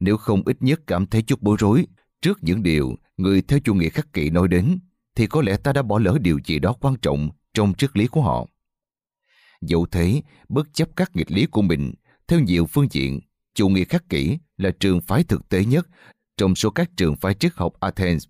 nếu 0.00 0.16
không 0.16 0.42
ít 0.46 0.56
nhất 0.60 0.80
cảm 0.86 1.06
thấy 1.06 1.22
chút 1.22 1.42
bối 1.42 1.56
rối 1.58 1.86
trước 2.22 2.38
những 2.42 2.62
điều 2.62 2.96
người 3.16 3.42
theo 3.42 3.58
chủ 3.64 3.74
nghĩa 3.74 3.88
khắc 3.88 4.12
kỷ 4.12 4.30
nói 4.30 4.48
đến, 4.48 4.78
thì 5.14 5.26
có 5.26 5.42
lẽ 5.42 5.56
ta 5.56 5.72
đã 5.72 5.82
bỏ 5.82 5.98
lỡ 5.98 6.18
điều 6.20 6.38
gì 6.44 6.58
đó 6.58 6.72
quan 6.80 6.96
trọng 7.02 7.30
trong 7.54 7.74
triết 7.74 7.96
lý 7.96 8.06
của 8.06 8.22
họ. 8.22 8.46
Dẫu 9.60 9.86
thế, 9.86 10.22
bất 10.48 10.68
chấp 10.72 10.88
các 10.96 11.16
nghịch 11.16 11.30
lý 11.30 11.46
của 11.46 11.62
mình, 11.62 11.94
theo 12.28 12.40
nhiều 12.40 12.66
phương 12.66 12.88
diện, 12.90 13.20
chủ 13.54 13.68
nghĩa 13.68 13.84
khắc 13.84 14.08
kỷ 14.08 14.38
là 14.56 14.70
trường 14.80 15.00
phái 15.00 15.24
thực 15.24 15.48
tế 15.48 15.64
nhất 15.64 15.86
trong 16.36 16.54
số 16.54 16.70
các 16.70 16.90
trường 16.96 17.16
phái 17.16 17.34
triết 17.34 17.52
học 17.54 17.72
Athens, 17.80 18.26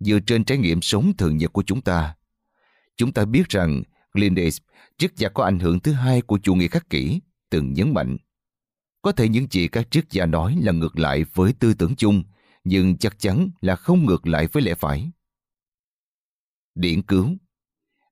dựa 0.00 0.18
trên 0.26 0.44
trải 0.44 0.58
nghiệm 0.58 0.82
sống 0.82 1.16
thường 1.16 1.36
nhật 1.36 1.52
của 1.52 1.62
chúng 1.62 1.80
ta. 1.80 2.14
Chúng 2.96 3.12
ta 3.12 3.24
biết 3.24 3.48
rằng 3.48 3.82
Glindes, 4.12 4.58
triết 4.98 5.16
gia 5.16 5.28
có 5.28 5.44
ảnh 5.44 5.58
hưởng 5.58 5.80
thứ 5.80 5.92
hai 5.92 6.22
của 6.22 6.38
chủ 6.42 6.54
nghĩa 6.54 6.68
khắc 6.68 6.90
kỷ, 6.90 7.20
từng 7.50 7.72
nhấn 7.72 7.94
mạnh. 7.94 8.16
Có 9.02 9.12
thể 9.12 9.28
những 9.28 9.46
gì 9.50 9.68
các 9.68 9.90
triết 9.90 10.10
gia 10.10 10.26
nói 10.26 10.58
là 10.62 10.72
ngược 10.72 10.98
lại 10.98 11.24
với 11.34 11.52
tư 11.52 11.74
tưởng 11.74 11.96
chung, 11.96 12.22
nhưng 12.64 12.96
chắc 12.96 13.18
chắn 13.18 13.50
là 13.60 13.76
không 13.76 14.06
ngược 14.06 14.26
lại 14.26 14.46
với 14.52 14.62
lẽ 14.62 14.74
phải. 14.74 15.10
Điển 16.74 17.02
cứu 17.02 17.36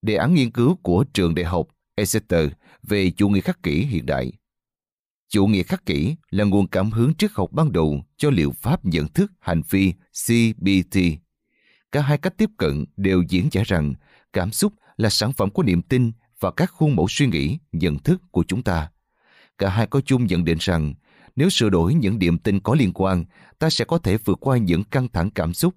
Đề 0.02 0.14
án 0.14 0.34
nghiên 0.34 0.50
cứu 0.50 0.76
của 0.82 1.04
trường 1.12 1.34
đại 1.34 1.44
học 1.44 1.68
Exeter 1.94 2.50
về 2.82 3.10
chủ 3.10 3.28
nghĩa 3.28 3.40
khắc 3.40 3.62
kỷ 3.62 3.84
hiện 3.84 4.06
đại. 4.06 4.32
Chủ 5.33 5.47
nghĩa 5.47 5.62
khắc 5.62 5.87
kỷ 5.87 6.16
là 6.30 6.45
nguồn 6.45 6.66
cảm 6.66 6.91
hứng 6.91 7.14
triết 7.14 7.30
học 7.35 7.53
ban 7.53 7.72
đầu 7.72 8.03
cho 8.16 8.30
liệu 8.30 8.53
pháp 8.61 8.85
nhận 8.85 9.09
thức 9.09 9.33
hành 9.41 9.62
vi 9.70 9.93
CBT. 9.93 10.99
Cả 11.93 12.03
hai 12.03 12.18
cách 12.18 12.35
tiếp 12.37 12.51
cận 12.57 12.85
đều 12.97 13.22
diễn 13.28 13.49
giải 13.53 13.64
rằng 13.64 13.95
cảm 14.33 14.51
xúc 14.51 14.72
là 14.97 15.11
sản 15.11 15.33
phẩm 15.33 15.51
của 15.51 15.62
niềm 15.62 15.83
tin 15.83 16.12
và 16.41 16.51
các 16.51 16.70
khuôn 16.70 16.97
mẫu 16.97 17.07
suy 17.09 17.26
nghĩ, 17.26 17.59
nhận 17.72 17.99
thức 17.99 18.22
của 18.30 18.45
chúng 18.49 18.62
ta. 18.62 18.91
Cả 19.59 19.68
hai 19.68 19.87
có 19.87 20.01
chung 20.01 20.26
nhận 20.26 20.45
định 20.45 20.59
rằng 20.61 20.95
nếu 21.37 21.49
sửa 21.51 21.68
đổi 21.68 21.95
những 21.95 22.18
điểm 22.18 22.39
tin 22.39 22.61
có 22.61 22.74
liên 22.74 22.93
quan, 22.93 23.24
ta 23.59 23.70
sẽ 23.70 23.85
có 23.85 23.99
thể 23.99 24.16
vượt 24.24 24.39
qua 24.41 24.57
những 24.57 24.85
căng 24.85 25.09
thẳng 25.09 25.30
cảm 25.30 25.55
xúc. 25.55 25.74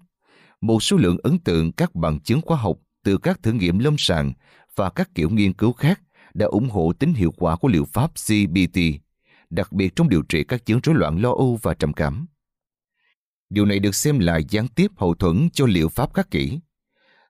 Một 0.60 0.82
số 0.82 0.96
lượng 0.96 1.16
ấn 1.22 1.38
tượng 1.38 1.72
các 1.72 1.94
bằng 1.94 2.20
chứng 2.20 2.40
khoa 2.40 2.56
học 2.56 2.76
từ 3.04 3.18
các 3.18 3.42
thử 3.42 3.52
nghiệm 3.52 3.78
lâm 3.78 3.94
sàng 3.98 4.32
và 4.76 4.90
các 4.90 5.10
kiểu 5.14 5.30
nghiên 5.30 5.52
cứu 5.52 5.72
khác 5.72 6.00
đã 6.34 6.46
ủng 6.46 6.70
hộ 6.70 6.92
tính 6.98 7.14
hiệu 7.14 7.32
quả 7.36 7.56
của 7.56 7.68
liệu 7.68 7.84
pháp 7.84 8.10
CBT, 8.14 8.78
đặc 9.50 9.72
biệt 9.72 9.96
trong 9.96 10.08
điều 10.08 10.22
trị 10.22 10.44
các 10.44 10.66
chứng 10.66 10.80
rối 10.82 10.94
loạn 10.94 11.18
lo 11.22 11.30
âu 11.30 11.58
và 11.62 11.74
trầm 11.74 11.92
cảm. 11.92 12.26
Điều 13.50 13.64
này 13.64 13.78
được 13.78 13.94
xem 13.94 14.18
là 14.18 14.36
gián 14.36 14.68
tiếp 14.68 14.90
hậu 14.96 15.14
thuẫn 15.14 15.48
cho 15.52 15.66
liệu 15.66 15.88
pháp 15.88 16.14
khắc 16.14 16.30
kỷ. 16.30 16.58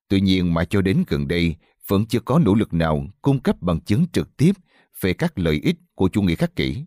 Tuy 0.09 0.21
nhiên 0.21 0.55
mà 0.55 0.65
cho 0.65 0.83
đến 0.83 1.05
gần 1.09 1.29
đây 1.29 1.57
vẫn 1.89 2.07
chưa 2.07 2.21
có 2.21 2.39
nỗ 2.39 2.55
lực 2.55 2.75
nào 2.75 3.07
cung 3.23 3.41
cấp 3.41 3.57
bằng 3.61 3.81
chứng 3.81 4.07
trực 4.13 4.37
tiếp 4.37 4.53
về 5.01 5.13
các 5.13 5.39
lợi 5.39 5.61
ích 5.63 5.77
của 5.95 6.09
chủ 6.09 6.23
nghĩa 6.23 6.35
khắc 6.35 6.57
kỷ. 6.57 6.85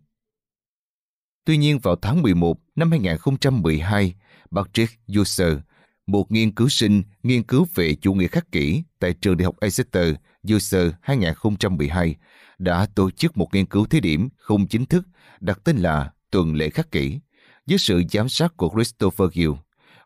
Tuy 1.44 1.56
nhiên 1.56 1.78
vào 1.78 1.96
tháng 1.96 2.22
11 2.22 2.58
năm 2.76 2.90
2012, 2.90 4.14
Patrick 4.50 5.00
User, 5.20 5.58
một 6.06 6.32
nghiên 6.32 6.54
cứu 6.54 6.68
sinh 6.68 7.02
nghiên 7.22 7.42
cứu 7.42 7.66
về 7.74 7.94
chủ 7.94 8.14
nghĩa 8.14 8.26
khắc 8.26 8.52
kỷ 8.52 8.82
tại 8.98 9.12
trường 9.12 9.36
đại 9.36 9.44
học 9.44 9.56
Exeter 9.60 10.14
User 10.54 10.92
2012, 11.00 12.16
đã 12.60 12.86
tổ 12.94 13.10
chức 13.10 13.36
một 13.36 13.54
nghiên 13.54 13.66
cứu 13.66 13.86
thí 13.86 14.00
điểm 14.00 14.28
không 14.36 14.66
chính 14.66 14.86
thức 14.86 15.06
đặt 15.40 15.60
tên 15.64 15.76
là 15.76 16.12
Tuần 16.30 16.54
lễ 16.54 16.70
khắc 16.70 16.90
kỷ, 16.90 17.20
dưới 17.66 17.78
sự 17.78 18.02
giám 18.10 18.28
sát 18.28 18.56
của 18.56 18.70
Christopher 18.74 19.28
Gill, 19.32 19.52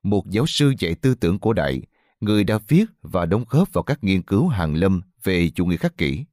một 0.02 0.30
giáo 0.30 0.46
sư 0.46 0.74
dạy 0.78 0.94
tư 0.94 1.14
tưởng 1.14 1.38
cổ 1.38 1.52
đại, 1.52 1.82
người 2.20 2.44
đã 2.44 2.58
viết 2.68 2.84
và 3.02 3.26
đóng 3.26 3.44
góp 3.50 3.72
vào 3.72 3.84
các 3.84 4.04
nghiên 4.04 4.22
cứu 4.22 4.48
hàng 4.48 4.74
lâm 4.74 5.02
về 5.22 5.50
chủ 5.50 5.66
nghĩa 5.66 5.76
khắc 5.76 5.98
kỷ. 5.98 6.24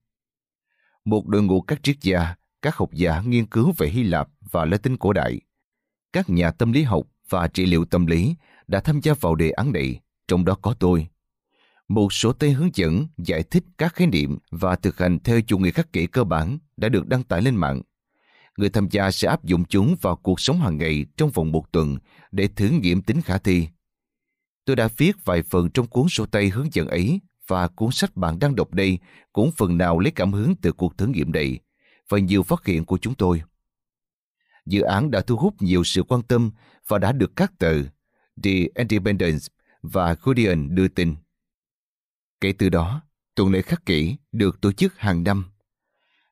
Một 1.05 1.27
đội 1.27 1.43
ngũ 1.43 1.61
các 1.61 1.83
triết 1.83 1.95
gia, 2.01 2.35
các 2.61 2.75
học 2.75 2.89
giả 2.93 3.21
nghiên 3.25 3.45
cứu 3.45 3.73
về 3.77 3.87
Hy 3.87 4.03
Lạp 4.03 4.29
và 4.51 4.65
Latin 4.65 4.97
cổ 4.97 5.13
đại. 5.13 5.41
Các 6.13 6.29
nhà 6.29 6.51
tâm 6.51 6.71
lý 6.71 6.83
học 6.83 7.07
và 7.29 7.47
trị 7.47 7.65
liệu 7.65 7.85
tâm 7.85 8.05
lý 8.05 8.35
đã 8.67 8.79
tham 8.79 8.99
gia 9.01 9.13
vào 9.13 9.35
đề 9.35 9.51
án 9.51 9.71
này, 9.71 9.99
trong 10.27 10.45
đó 10.45 10.55
có 10.61 10.73
tôi. 10.73 11.07
Một 11.91 12.13
số 12.13 12.33
tay 12.33 12.51
hướng 12.51 12.69
dẫn 12.73 13.07
giải 13.17 13.43
thích 13.43 13.63
các 13.77 13.95
khái 13.95 14.07
niệm 14.07 14.37
và 14.51 14.75
thực 14.75 14.97
hành 14.97 15.19
theo 15.19 15.41
chủ 15.41 15.57
nghĩa 15.57 15.71
khắc 15.71 15.93
kỷ 15.93 16.07
cơ 16.07 16.23
bản 16.23 16.57
đã 16.77 16.89
được 16.89 17.07
đăng 17.07 17.23
tải 17.23 17.41
lên 17.41 17.55
mạng. 17.55 17.81
Người 18.57 18.69
tham 18.69 18.87
gia 18.91 19.11
sẽ 19.11 19.27
áp 19.27 19.43
dụng 19.43 19.65
chúng 19.65 19.95
vào 20.01 20.15
cuộc 20.15 20.39
sống 20.39 20.59
hàng 20.59 20.77
ngày 20.77 21.05
trong 21.17 21.29
vòng 21.29 21.51
một 21.51 21.71
tuần 21.71 21.97
để 22.31 22.47
thử 22.47 22.69
nghiệm 22.69 23.01
tính 23.01 23.21
khả 23.21 23.37
thi. 23.37 23.67
Tôi 24.65 24.75
đã 24.75 24.89
viết 24.97 25.11
vài 25.25 25.41
phần 25.41 25.69
trong 25.69 25.87
cuốn 25.87 26.09
sổ 26.09 26.25
tay 26.25 26.49
hướng 26.49 26.73
dẫn 26.73 26.87
ấy 26.87 27.19
và 27.47 27.67
cuốn 27.67 27.91
sách 27.91 28.17
bạn 28.17 28.39
đang 28.39 28.55
đọc 28.55 28.73
đây 28.73 28.99
cũng 29.33 29.51
phần 29.57 29.77
nào 29.77 29.99
lấy 29.99 30.11
cảm 30.11 30.33
hứng 30.33 30.55
từ 30.61 30.71
cuộc 30.71 30.97
thử 30.97 31.07
nghiệm 31.07 31.31
này 31.31 31.59
và 32.09 32.19
nhiều 32.19 32.43
phát 32.43 32.65
hiện 32.65 32.85
của 32.85 32.97
chúng 32.97 33.15
tôi 33.15 33.41
dự 34.65 34.81
án 34.81 35.11
đã 35.11 35.21
thu 35.21 35.35
hút 35.35 35.61
nhiều 35.61 35.83
sự 35.83 36.03
quan 36.03 36.21
tâm 36.21 36.51
và 36.87 36.97
đã 36.97 37.11
được 37.11 37.35
các 37.35 37.59
tờ 37.59 37.73
The 38.43 38.51
Independent 38.75 39.39
và 39.81 40.15
Guardian 40.23 40.75
đưa 40.75 40.87
tin. 40.87 41.15
Kể 42.41 42.53
từ 42.53 42.69
đó, 42.69 43.01
tuần 43.35 43.51
lễ 43.51 43.61
khắc 43.61 43.85
kỷ 43.85 44.15
được 44.31 44.61
tổ 44.61 44.71
chức 44.71 44.97
hàng 44.97 45.23
năm. 45.23 45.45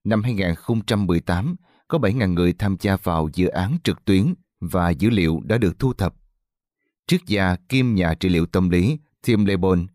Năm 0.03 0.23
2018, 0.23 1.55
có 1.87 1.97
7.000 1.97 2.33
người 2.33 2.53
tham 2.53 2.75
gia 2.79 2.97
vào 2.97 3.29
dự 3.33 3.47
án 3.47 3.77
trực 3.83 4.05
tuyến 4.05 4.33
và 4.59 4.89
dữ 4.89 5.09
liệu 5.09 5.39
đã 5.43 5.57
được 5.57 5.79
thu 5.79 5.93
thập. 5.93 6.15
Triết 7.07 7.21
gia 7.25 7.55
kim 7.55 7.95
nhà 7.95 8.13
trị 8.13 8.29
liệu 8.29 8.45
tâm 8.45 8.69
lý 8.69 8.97
Tim 9.25 9.45
Lebon, 9.45 9.87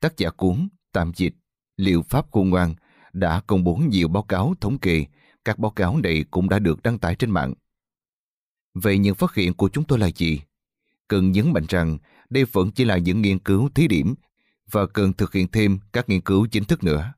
tác 0.00 0.16
giả 0.16 0.30
cuốn 0.30 0.68
Tạm 0.92 1.12
dịch, 1.16 1.34
Liệu 1.76 2.02
pháp 2.02 2.30
khôn 2.30 2.50
ngoan, 2.50 2.74
đã 3.12 3.40
công 3.46 3.64
bố 3.64 3.74
nhiều 3.74 4.08
báo 4.08 4.22
cáo 4.22 4.54
thống 4.60 4.78
kê. 4.78 5.04
Các 5.44 5.58
báo 5.58 5.70
cáo 5.70 5.96
này 5.96 6.24
cũng 6.30 6.48
đã 6.48 6.58
được 6.58 6.82
đăng 6.82 6.98
tải 6.98 7.14
trên 7.14 7.30
mạng. 7.30 7.54
Vậy 8.74 8.98
những 8.98 9.14
phát 9.14 9.34
hiện 9.34 9.54
của 9.54 9.68
chúng 9.68 9.84
tôi 9.84 9.98
là 9.98 10.10
gì? 10.16 10.40
Cần 11.08 11.32
nhấn 11.32 11.52
mạnh 11.52 11.64
rằng 11.68 11.98
đây 12.30 12.44
vẫn 12.44 12.70
chỉ 12.70 12.84
là 12.84 12.98
những 12.98 13.22
nghiên 13.22 13.38
cứu 13.38 13.68
thí 13.74 13.88
điểm 13.88 14.14
và 14.72 14.86
cần 14.86 15.12
thực 15.12 15.32
hiện 15.32 15.48
thêm 15.48 15.78
các 15.92 16.08
nghiên 16.08 16.20
cứu 16.20 16.46
chính 16.46 16.64
thức 16.64 16.84
nữa. 16.84 17.12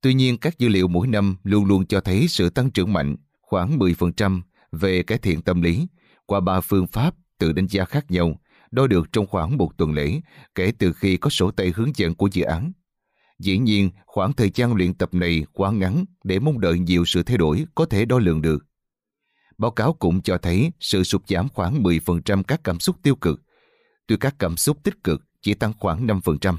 Tuy 0.00 0.14
nhiên, 0.14 0.38
các 0.38 0.58
dữ 0.58 0.68
liệu 0.68 0.88
mỗi 0.88 1.06
năm 1.06 1.36
luôn 1.42 1.64
luôn 1.64 1.86
cho 1.86 2.00
thấy 2.00 2.28
sự 2.28 2.50
tăng 2.50 2.70
trưởng 2.70 2.92
mạnh, 2.92 3.16
khoảng 3.40 3.78
10% 3.78 4.40
về 4.72 5.02
cải 5.02 5.18
thiện 5.18 5.42
tâm 5.42 5.62
lý 5.62 5.86
qua 6.26 6.40
ba 6.40 6.60
phương 6.60 6.86
pháp 6.86 7.14
tự 7.38 7.52
đánh 7.52 7.66
giá 7.66 7.84
khác 7.84 8.10
nhau, 8.10 8.40
đo 8.70 8.86
được 8.86 9.12
trong 9.12 9.26
khoảng 9.26 9.56
một 9.56 9.70
tuần 9.76 9.92
lễ 9.92 10.20
kể 10.54 10.72
từ 10.78 10.92
khi 10.92 11.16
có 11.16 11.30
sổ 11.30 11.50
tay 11.50 11.72
hướng 11.76 11.96
dẫn 11.96 12.14
của 12.14 12.28
dự 12.32 12.42
án. 12.42 12.72
Dĩ 13.38 13.58
nhiên, 13.58 13.90
khoảng 14.06 14.32
thời 14.32 14.50
gian 14.54 14.74
luyện 14.74 14.94
tập 14.94 15.14
này 15.14 15.44
quá 15.52 15.72
ngắn 15.72 16.04
để 16.24 16.38
mong 16.38 16.60
đợi 16.60 16.78
nhiều 16.78 17.04
sự 17.04 17.22
thay 17.22 17.36
đổi 17.36 17.64
có 17.74 17.84
thể 17.84 18.04
đo 18.04 18.18
lường 18.18 18.42
được. 18.42 18.66
Báo 19.58 19.70
cáo 19.70 19.92
cũng 19.92 20.22
cho 20.22 20.38
thấy 20.38 20.70
sự 20.80 21.02
sụt 21.02 21.28
giảm 21.28 21.48
khoảng 21.48 21.82
10% 21.82 22.42
các 22.42 22.60
cảm 22.64 22.80
xúc 22.80 22.96
tiêu 23.02 23.16
cực, 23.16 23.42
tuy 24.06 24.16
các 24.16 24.34
cảm 24.38 24.56
xúc 24.56 24.78
tích 24.84 25.04
cực 25.04 25.27
chỉ 25.42 25.54
tăng 25.54 25.72
khoảng 25.78 26.06
5%. 26.06 26.56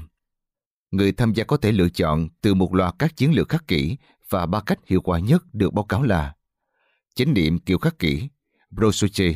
Người 0.90 1.12
tham 1.12 1.32
gia 1.32 1.44
có 1.44 1.56
thể 1.56 1.72
lựa 1.72 1.88
chọn 1.88 2.28
từ 2.40 2.54
một 2.54 2.74
loạt 2.74 2.94
các 2.98 3.16
chiến 3.16 3.34
lược 3.34 3.48
khắc 3.48 3.68
kỷ 3.68 3.96
và 4.28 4.46
ba 4.46 4.60
cách 4.60 4.78
hiệu 4.86 5.00
quả 5.00 5.18
nhất 5.18 5.42
được 5.52 5.72
báo 5.72 5.84
cáo 5.84 6.02
là 6.02 6.34
chánh 7.14 7.34
niệm 7.34 7.58
kiểu 7.58 7.78
khắc 7.78 7.98
kỷ, 7.98 8.28
brosoche, 8.70 9.34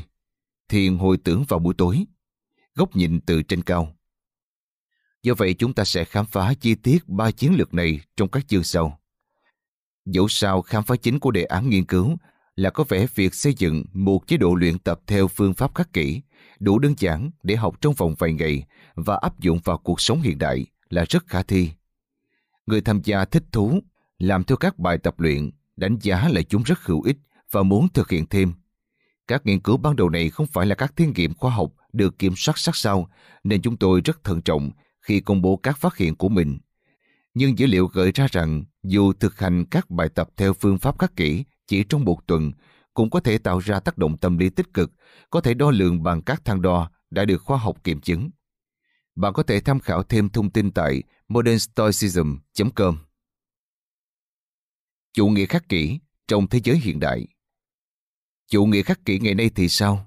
thiền 0.68 0.98
hồi 0.98 1.16
tưởng 1.24 1.44
vào 1.48 1.58
buổi 1.58 1.74
tối, 1.78 2.04
góc 2.74 2.96
nhìn 2.96 3.20
từ 3.20 3.42
trên 3.42 3.62
cao. 3.62 3.96
Do 5.22 5.34
vậy 5.34 5.54
chúng 5.54 5.72
ta 5.72 5.84
sẽ 5.84 6.04
khám 6.04 6.26
phá 6.26 6.54
chi 6.60 6.74
tiết 6.74 7.08
ba 7.08 7.30
chiến 7.30 7.54
lược 7.54 7.74
này 7.74 8.00
trong 8.16 8.28
các 8.28 8.48
chương 8.48 8.64
sau. 8.64 9.00
Dẫu 10.04 10.28
sao 10.28 10.62
khám 10.62 10.84
phá 10.84 10.96
chính 10.96 11.18
của 11.18 11.30
đề 11.30 11.44
án 11.44 11.68
nghiên 11.70 11.84
cứu 11.84 12.16
là 12.56 12.70
có 12.70 12.84
vẻ 12.88 13.06
việc 13.14 13.34
xây 13.34 13.54
dựng 13.54 13.84
một 13.92 14.26
chế 14.26 14.36
độ 14.36 14.54
luyện 14.54 14.78
tập 14.78 15.00
theo 15.06 15.28
phương 15.28 15.54
pháp 15.54 15.74
khắc 15.74 15.92
kỷ, 15.92 16.20
đủ 16.58 16.78
đơn 16.78 16.94
giản 16.98 17.30
để 17.42 17.56
học 17.56 17.80
trong 17.80 17.94
vòng 17.94 18.14
vài 18.18 18.32
ngày 18.32 18.64
và 18.94 19.16
áp 19.16 19.40
dụng 19.40 19.58
vào 19.64 19.78
cuộc 19.78 20.00
sống 20.00 20.20
hiện 20.20 20.38
đại 20.38 20.66
là 20.90 21.04
rất 21.08 21.26
khả 21.26 21.42
thi. 21.42 21.70
Người 22.66 22.80
tham 22.80 23.00
gia 23.04 23.24
thích 23.24 23.44
thú, 23.52 23.80
làm 24.18 24.44
theo 24.44 24.56
các 24.56 24.78
bài 24.78 24.98
tập 24.98 25.20
luyện, 25.20 25.50
đánh 25.76 25.96
giá 26.02 26.28
là 26.28 26.42
chúng 26.42 26.62
rất 26.62 26.78
hữu 26.80 27.02
ích 27.02 27.16
và 27.50 27.62
muốn 27.62 27.88
thực 27.88 28.10
hiện 28.10 28.26
thêm. 28.26 28.52
Các 29.28 29.46
nghiên 29.46 29.60
cứu 29.60 29.76
ban 29.76 29.96
đầu 29.96 30.08
này 30.08 30.30
không 30.30 30.46
phải 30.46 30.66
là 30.66 30.74
các 30.74 30.96
thí 30.96 31.06
nghiệm 31.06 31.34
khoa 31.34 31.50
học 31.50 31.72
được 31.92 32.18
kiểm 32.18 32.32
soát 32.36 32.58
sát 32.58 32.76
sao, 32.76 33.10
nên 33.44 33.62
chúng 33.62 33.76
tôi 33.76 34.00
rất 34.00 34.24
thận 34.24 34.42
trọng 34.42 34.70
khi 35.00 35.20
công 35.20 35.42
bố 35.42 35.56
các 35.56 35.78
phát 35.78 35.96
hiện 35.96 36.14
của 36.14 36.28
mình. 36.28 36.58
Nhưng 37.34 37.58
dữ 37.58 37.66
liệu 37.66 37.86
gợi 37.86 38.12
ra 38.14 38.26
rằng 38.32 38.64
dù 38.82 39.12
thực 39.12 39.38
hành 39.38 39.64
các 39.64 39.90
bài 39.90 40.08
tập 40.08 40.28
theo 40.36 40.52
phương 40.52 40.78
pháp 40.78 40.98
khắc 40.98 41.16
kỷ 41.16 41.44
chỉ 41.66 41.84
trong 41.84 42.04
một 42.04 42.26
tuần 42.26 42.52
cũng 42.94 43.10
có 43.10 43.20
thể 43.20 43.38
tạo 43.38 43.58
ra 43.58 43.80
tác 43.80 43.98
động 43.98 44.16
tâm 44.16 44.38
lý 44.38 44.50
tích 44.50 44.74
cực, 44.74 44.92
có 45.30 45.40
thể 45.40 45.54
đo 45.54 45.70
lường 45.70 46.02
bằng 46.02 46.22
các 46.22 46.44
thang 46.44 46.62
đo 46.62 46.90
đã 47.10 47.24
được 47.24 47.42
khoa 47.42 47.58
học 47.58 47.84
kiểm 47.84 48.00
chứng. 48.00 48.30
Bạn 49.16 49.32
có 49.32 49.42
thể 49.42 49.60
tham 49.60 49.80
khảo 49.80 50.02
thêm 50.02 50.28
thông 50.28 50.50
tin 50.50 50.70
tại 50.70 51.02
modernstoicism.com. 51.28 52.98
Chủ 55.12 55.28
nghĩa 55.28 55.46
khắc 55.46 55.68
kỷ 55.68 55.98
trong 56.28 56.46
thế 56.48 56.60
giới 56.64 56.78
hiện 56.78 57.00
đại 57.00 57.26
Chủ 58.50 58.66
nghĩa 58.66 58.82
khắc 58.82 59.04
kỷ 59.04 59.18
ngày 59.18 59.34
nay 59.34 59.50
thì 59.54 59.68
sao? 59.68 60.06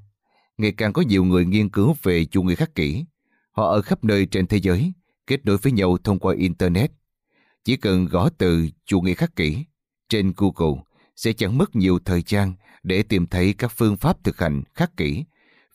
Ngày 0.57 0.71
càng 0.71 0.93
có 0.93 1.01
nhiều 1.01 1.23
người 1.23 1.45
nghiên 1.45 1.69
cứu 1.69 1.95
về 2.03 2.25
chủ 2.25 2.43
nghĩa 2.43 2.55
khắc 2.55 2.75
kỷ. 2.75 3.05
Họ 3.51 3.69
ở 3.69 3.81
khắp 3.81 4.03
nơi 4.03 4.25
trên 4.25 4.47
thế 4.47 4.57
giới, 4.57 4.93
kết 5.27 5.45
nối 5.45 5.57
với 5.57 5.71
nhau 5.71 5.97
thông 6.03 6.19
qua 6.19 6.35
Internet. 6.35 6.91
Chỉ 7.63 7.77
cần 7.77 8.05
gõ 8.05 8.29
từ 8.37 8.67
chủ 8.85 9.01
nghĩa 9.01 9.13
khắc 9.13 9.35
kỷ 9.35 9.65
trên 10.09 10.33
Google 10.37 10.81
sẽ 11.15 11.33
chẳng 11.33 11.57
mất 11.57 11.75
nhiều 11.75 11.99
thời 12.05 12.23
gian 12.27 12.53
để 12.87 13.03
tìm 13.03 13.27
thấy 13.27 13.53
các 13.57 13.71
phương 13.75 13.97
pháp 13.97 14.23
thực 14.23 14.39
hành 14.39 14.63
khắc 14.73 14.97
kỷ 14.97 15.23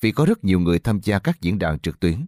vì 0.00 0.12
có 0.12 0.24
rất 0.24 0.44
nhiều 0.44 0.60
người 0.60 0.78
tham 0.78 1.00
gia 1.02 1.18
các 1.18 1.40
diễn 1.40 1.58
đàn 1.58 1.78
trực 1.78 2.00
tuyến. 2.00 2.26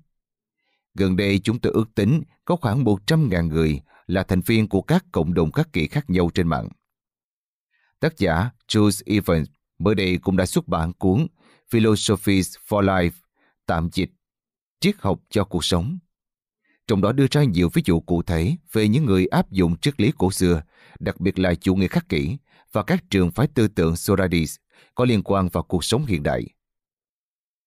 Gần 0.94 1.16
đây 1.16 1.38
chúng 1.38 1.58
tôi 1.58 1.72
ước 1.72 1.94
tính 1.94 2.22
có 2.44 2.56
khoảng 2.56 2.84
100.000 2.84 3.48
người 3.48 3.80
là 4.06 4.22
thành 4.22 4.40
viên 4.40 4.68
của 4.68 4.82
các 4.82 5.04
cộng 5.12 5.34
đồng 5.34 5.52
khắc 5.52 5.72
kỷ 5.72 5.86
khác 5.86 6.10
nhau 6.10 6.30
trên 6.34 6.48
mạng. 6.48 6.68
Tác 8.00 8.18
giả 8.18 8.50
Jules 8.68 9.02
Evans 9.06 9.48
mới 9.78 9.94
đây 9.94 10.18
cũng 10.18 10.36
đã 10.36 10.46
xuất 10.46 10.68
bản 10.68 10.92
cuốn 10.92 11.26
Philosophies 11.70 12.56
for 12.68 12.82
Life, 12.82 13.10
tạm 13.66 13.88
dịch, 13.92 14.10
triết 14.80 14.94
học 14.98 15.20
cho 15.30 15.44
cuộc 15.44 15.64
sống. 15.64 15.98
Trong 16.86 17.00
đó 17.00 17.12
đưa 17.12 17.26
ra 17.30 17.44
nhiều 17.44 17.68
ví 17.72 17.82
dụ 17.84 18.00
cụ 18.00 18.22
thể 18.22 18.56
về 18.72 18.88
những 18.88 19.04
người 19.04 19.26
áp 19.26 19.50
dụng 19.50 19.76
triết 19.76 20.00
lý 20.00 20.12
cổ 20.18 20.30
xưa, 20.30 20.62
đặc 20.98 21.20
biệt 21.20 21.38
là 21.38 21.54
chủ 21.54 21.74
nghĩa 21.74 21.88
khắc 21.88 22.08
kỷ 22.08 22.36
và 22.72 22.82
các 22.82 23.04
trường 23.10 23.30
phái 23.30 23.46
tư 23.46 23.68
tưởng 23.68 23.96
Socrates 23.96 24.56
có 24.94 25.04
liên 25.04 25.22
quan 25.22 25.48
vào 25.48 25.62
cuộc 25.62 25.84
sống 25.84 26.06
hiện 26.06 26.22
đại. 26.22 26.44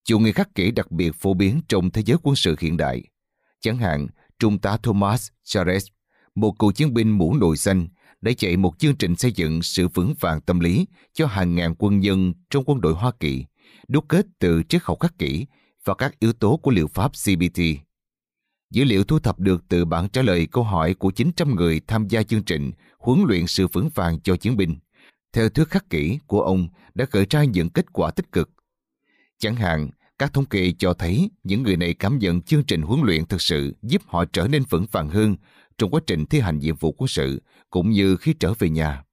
Chủ 0.04 0.18
nghĩa 0.18 0.32
khắc 0.32 0.54
kỷ 0.54 0.70
đặc 0.70 0.90
biệt 0.92 1.14
phổ 1.14 1.34
biến 1.34 1.60
trong 1.68 1.90
thế 1.90 2.02
giới 2.06 2.16
quân 2.22 2.36
sự 2.36 2.56
hiện 2.60 2.76
đại. 2.76 3.02
Chẳng 3.60 3.78
hạn, 3.78 4.06
Trung 4.38 4.58
tá 4.58 4.76
Thomas 4.76 5.28
Charles, 5.44 5.86
một 6.34 6.58
cựu 6.58 6.72
chiến 6.72 6.94
binh 6.94 7.10
mũ 7.10 7.34
nồi 7.34 7.56
xanh, 7.56 7.88
đã 8.20 8.32
chạy 8.36 8.56
một 8.56 8.78
chương 8.78 8.96
trình 8.96 9.16
xây 9.16 9.32
dựng 9.32 9.62
sự 9.62 9.88
vững 9.88 10.14
vàng 10.20 10.40
tâm 10.40 10.60
lý 10.60 10.86
cho 11.12 11.26
hàng 11.26 11.54
ngàn 11.54 11.74
quân 11.78 12.00
nhân 12.00 12.32
trong 12.50 12.64
quân 12.66 12.80
đội 12.80 12.94
Hoa 12.94 13.12
Kỳ, 13.20 13.44
đúc 13.88 14.04
kết 14.08 14.26
từ 14.38 14.62
triết 14.68 14.82
học 14.84 15.00
khắc 15.00 15.18
kỷ 15.18 15.46
và 15.84 15.94
các 15.94 16.20
yếu 16.20 16.32
tố 16.32 16.56
của 16.56 16.70
liệu 16.70 16.86
pháp 16.86 17.08
CBT. 17.08 17.60
Dữ 18.70 18.84
liệu 18.84 19.04
thu 19.04 19.18
thập 19.18 19.38
được 19.38 19.64
từ 19.68 19.84
bản 19.84 20.08
trả 20.08 20.22
lời 20.22 20.46
câu 20.46 20.64
hỏi 20.64 20.94
của 20.94 21.10
900 21.10 21.54
người 21.54 21.80
tham 21.86 22.08
gia 22.08 22.22
chương 22.22 22.42
trình 22.42 22.72
huấn 22.98 23.24
luyện 23.26 23.46
sự 23.46 23.66
vững 23.66 23.88
vàng 23.94 24.20
cho 24.20 24.36
chiến 24.36 24.56
binh. 24.56 24.76
Theo 25.32 25.48
thuyết 25.48 25.68
khắc 25.68 25.90
kỷ 25.90 26.18
của 26.26 26.42
ông 26.42 26.68
đã 26.94 27.06
gợi 27.10 27.26
ra 27.30 27.44
những 27.44 27.70
kết 27.70 27.92
quả 27.92 28.10
tích 28.10 28.32
cực. 28.32 28.50
Chẳng 29.38 29.56
hạn, 29.56 29.90
các 30.18 30.32
thống 30.34 30.44
kê 30.44 30.72
cho 30.78 30.94
thấy 30.94 31.30
những 31.44 31.62
người 31.62 31.76
này 31.76 31.94
cảm 31.94 32.18
nhận 32.18 32.42
chương 32.42 32.64
trình 32.64 32.82
huấn 32.82 33.00
luyện 33.02 33.26
thực 33.26 33.42
sự 33.42 33.76
giúp 33.82 34.02
họ 34.06 34.24
trở 34.24 34.48
nên 34.48 34.62
vững 34.70 34.86
vàng 34.92 35.08
hơn 35.08 35.36
trong 35.78 35.90
quá 35.90 36.00
trình 36.06 36.26
thi 36.26 36.40
hành 36.40 36.58
nhiệm 36.58 36.76
vụ 36.76 36.92
quân 36.92 37.08
sự 37.08 37.42
cũng 37.70 37.90
như 37.90 38.16
khi 38.16 38.34
trở 38.40 38.54
về 38.58 38.68
nhà. 38.70 39.04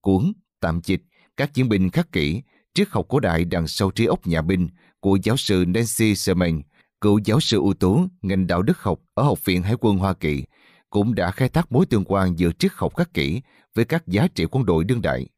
Cuốn 0.00 0.32
tạm 0.60 0.80
dịch 0.84 1.02
các 1.36 1.54
chiến 1.54 1.68
binh 1.68 1.90
khắc 1.90 2.12
kỷ 2.12 2.42
triết 2.74 2.88
học 2.90 3.06
cổ 3.08 3.20
đại 3.20 3.44
đằng 3.44 3.68
sau 3.68 3.90
trí 3.90 4.06
óc 4.06 4.26
nhà 4.26 4.42
binh 4.42 4.68
của 5.00 5.18
giáo 5.22 5.36
sư 5.36 5.64
Nancy 5.68 6.14
Sherman, 6.14 6.62
cựu 7.00 7.18
giáo 7.24 7.40
sư 7.40 7.58
ưu 7.60 7.74
tú 7.74 8.06
ngành 8.22 8.46
đạo 8.46 8.62
đức 8.62 8.78
học 8.78 9.00
ở 9.14 9.22
Học 9.22 9.44
viện 9.44 9.62
Hải 9.62 9.74
quân 9.80 9.98
Hoa 9.98 10.14
Kỳ, 10.14 10.44
cũng 10.90 11.14
đã 11.14 11.30
khai 11.30 11.48
thác 11.48 11.72
mối 11.72 11.86
tương 11.86 12.04
quan 12.04 12.38
giữa 12.38 12.50
triết 12.58 12.72
học 12.74 12.96
khắc 12.96 13.14
kỷ 13.14 13.40
với 13.74 13.84
các 13.84 14.06
giá 14.06 14.28
trị 14.34 14.44
quân 14.50 14.66
đội 14.66 14.84
đương 14.84 15.02
đại. 15.02 15.28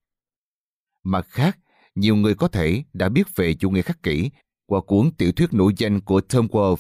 Mặt 1.03 1.26
khác, 1.28 1.59
nhiều 1.95 2.16
người 2.16 2.34
có 2.34 2.49
thể 2.49 2.84
đã 2.93 3.09
biết 3.09 3.37
về 3.37 3.55
chủ 3.55 3.70
nghĩa 3.70 3.82
khắc 3.82 4.03
kỷ 4.03 4.30
qua 4.66 4.80
cuốn 4.80 5.11
tiểu 5.18 5.32
thuyết 5.32 5.55
nổi 5.55 5.72
danh 5.76 6.01
của 6.01 6.20
Tom 6.20 6.47
Wolfe, 6.47 6.76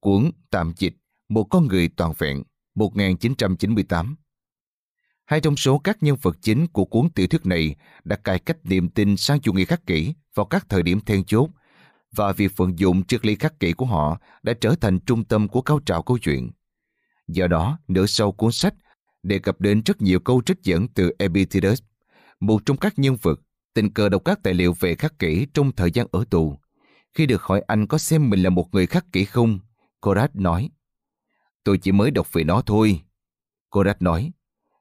cuốn 0.00 0.30
tạm 0.50 0.72
dịch 0.76 0.94
Một 1.28 1.44
con 1.44 1.66
người 1.66 1.88
toàn 1.88 2.12
vẹn 2.18 2.42
1998. 2.74 4.16
Hai 5.24 5.40
trong 5.40 5.56
số 5.56 5.78
các 5.78 6.02
nhân 6.02 6.16
vật 6.22 6.36
chính 6.42 6.66
của 6.66 6.84
cuốn 6.84 7.10
tiểu 7.10 7.26
thuyết 7.26 7.46
này 7.46 7.74
đã 8.04 8.16
cải 8.16 8.38
cách 8.38 8.58
niềm 8.64 8.88
tin 8.88 9.16
sang 9.16 9.40
chủ 9.40 9.52
nghĩa 9.52 9.64
khắc 9.64 9.86
kỷ 9.86 10.14
vào 10.34 10.46
các 10.46 10.66
thời 10.68 10.82
điểm 10.82 11.00
then 11.00 11.24
chốt 11.24 11.50
và 12.12 12.32
việc 12.32 12.56
vận 12.56 12.78
dụng 12.78 13.04
triết 13.04 13.26
lý 13.26 13.34
khắc 13.34 13.60
kỷ 13.60 13.72
của 13.72 13.86
họ 13.86 14.20
đã 14.42 14.52
trở 14.60 14.74
thành 14.80 15.00
trung 15.00 15.24
tâm 15.24 15.48
của 15.48 15.60
cao 15.62 15.80
trào 15.86 16.02
câu 16.02 16.18
chuyện. 16.18 16.50
Do 17.28 17.46
đó, 17.46 17.78
nửa 17.88 18.06
sau 18.06 18.32
cuốn 18.32 18.52
sách 18.52 18.74
đề 19.26 19.38
cập 19.38 19.60
đến 19.60 19.82
rất 19.84 20.02
nhiều 20.02 20.20
câu 20.20 20.42
trích 20.46 20.62
dẫn 20.62 20.88
từ 20.88 21.12
Epictetus, 21.18 21.82
một 22.40 22.62
trong 22.66 22.76
các 22.76 22.98
nhân 22.98 23.16
vật 23.22 23.40
tình 23.74 23.90
cờ 23.90 24.08
đọc 24.08 24.22
các 24.24 24.42
tài 24.42 24.54
liệu 24.54 24.74
về 24.80 24.94
khắc 24.94 25.18
kỷ 25.18 25.46
trong 25.54 25.72
thời 25.72 25.90
gian 25.90 26.06
ở 26.12 26.24
tù. 26.30 26.58
Khi 27.14 27.26
được 27.26 27.42
hỏi 27.42 27.64
anh 27.66 27.86
có 27.86 27.98
xem 27.98 28.30
mình 28.30 28.42
là 28.42 28.50
một 28.50 28.68
người 28.72 28.86
khắc 28.86 29.12
kỷ 29.12 29.24
không, 29.24 29.58
Korat 30.00 30.36
nói, 30.36 30.70
Tôi 31.64 31.78
chỉ 31.78 31.92
mới 31.92 32.10
đọc 32.10 32.32
về 32.32 32.44
nó 32.44 32.62
thôi. 32.66 33.00
Korat 33.70 34.02
nói, 34.02 34.32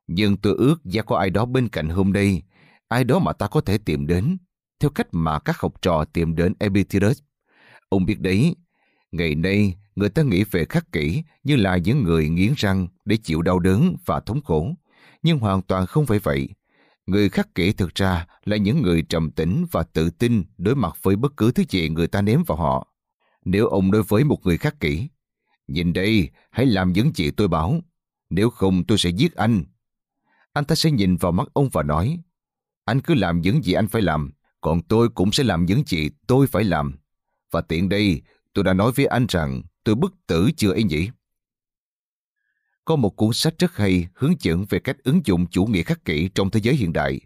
nhưng 0.08 0.38
tôi 0.38 0.56
ước 0.58 0.86
giá 0.86 1.02
có 1.02 1.18
ai 1.18 1.30
đó 1.30 1.46
bên 1.46 1.70
cạnh 1.70 1.90
hôm 1.90 2.14
nay, 2.14 2.42
ai 2.88 3.04
đó 3.04 3.20
mà 3.20 3.34
ta 3.34 3.48
có 3.48 3.62
thể 3.62 3.78
tìm 3.78 4.08
đến, 4.08 4.38
theo 4.80 4.90
cách 4.90 5.08
mà 5.12 5.40
các 5.40 5.60
học 5.60 5.82
trò 5.82 6.06
tìm 6.14 6.36
đến 6.36 6.54
Epictetus. 6.60 7.20
Ông 7.90 8.06
biết 8.06 8.20
đấy, 8.20 8.56
ngày 9.12 9.36
nay 9.36 9.76
người 9.96 10.10
ta 10.10 10.22
nghĩ 10.22 10.44
về 10.44 10.66
khắc 10.66 10.92
kỷ 10.92 11.24
như 11.44 11.56
là 11.56 11.78
những 11.78 12.04
người 12.04 12.30
nghiến 12.30 12.54
răng 12.58 12.88
để 13.06 13.18
chịu 13.18 13.42
đau 13.42 13.60
đớn 13.60 13.96
và 14.06 14.20
thống 14.20 14.42
khổ, 14.42 14.76
nhưng 15.24 15.40
hoàn 15.40 15.62
toàn 15.62 15.86
không 15.86 16.06
phải 16.06 16.20
vậy. 16.20 16.50
Người 17.06 17.30
khắc 17.30 17.56
kỷ 17.56 17.72
thực 17.72 17.96
ra 17.96 18.28
là 18.46 18.58
những 18.58 18.82
người 18.82 19.02
trầm 19.10 19.32
tĩnh 19.32 19.66
và 19.72 19.84
tự 19.84 20.10
tin 20.10 20.44
đối 20.58 20.76
mặt 20.76 20.98
với 21.02 21.16
bất 21.16 21.38
cứ 21.38 21.52
thứ 21.52 21.64
gì 21.70 21.90
người 21.90 22.08
ta 22.08 22.22
ném 22.22 22.44
vào 22.44 22.58
họ. 22.58 22.88
Nếu 23.46 23.68
ông 23.68 23.92
đối 23.92 24.04
với 24.04 24.24
một 24.24 24.46
người 24.46 24.58
khắc 24.58 24.80
kỷ, 24.80 25.08
nhìn 25.68 25.94
đây, 25.94 26.30
hãy 26.52 26.66
làm 26.66 26.94
những 26.94 27.12
gì 27.16 27.32
tôi 27.32 27.48
bảo. 27.48 27.82
Nếu 28.30 28.50
không 28.50 28.84
tôi 28.84 28.98
sẽ 28.98 29.10
giết 29.10 29.36
anh. 29.36 29.64
Anh 30.54 30.66
ta 30.66 30.76
sẽ 30.76 30.92
nhìn 30.92 31.16
vào 31.16 31.32
mắt 31.32 31.48
ông 31.54 31.70
và 31.70 31.84
nói, 31.84 32.20
anh 32.86 33.02
cứ 33.02 33.14
làm 33.14 33.42
những 33.42 33.64
gì 33.64 33.74
anh 33.74 33.88
phải 33.88 34.02
làm, 34.02 34.32
còn 34.62 34.82
tôi 34.82 35.10
cũng 35.10 35.32
sẽ 35.32 35.44
làm 35.44 35.66
những 35.66 35.84
gì 35.86 36.10
tôi 36.28 36.48
phải 36.48 36.64
làm. 36.64 36.98
Và 37.52 37.62
tiện 37.62 37.90
đây, 37.90 38.22
tôi 38.54 38.64
đã 38.64 38.74
nói 38.74 38.92
với 38.96 39.06
anh 39.06 39.26
rằng 39.30 39.62
tôi 39.86 39.96
bức 39.96 40.16
tử 40.28 40.50
chưa 40.58 40.72
ấy 40.72 40.84
nhỉ? 40.84 41.10
Có 42.86 42.96
một 42.96 43.10
cuốn 43.10 43.34
sách 43.34 43.54
rất 43.60 43.76
hay 43.76 44.08
hướng 44.16 44.34
dẫn 44.40 44.66
về 44.70 44.80
cách 44.80 44.98
ứng 45.04 45.22
dụng 45.26 45.46
chủ 45.48 45.66
nghĩa 45.66 45.84
khắc 45.84 46.06
kỷ 46.06 46.30
trong 46.36 46.50
thế 46.50 46.60
giới 46.64 46.76
hiện 46.76 46.94
đại. 46.94 47.22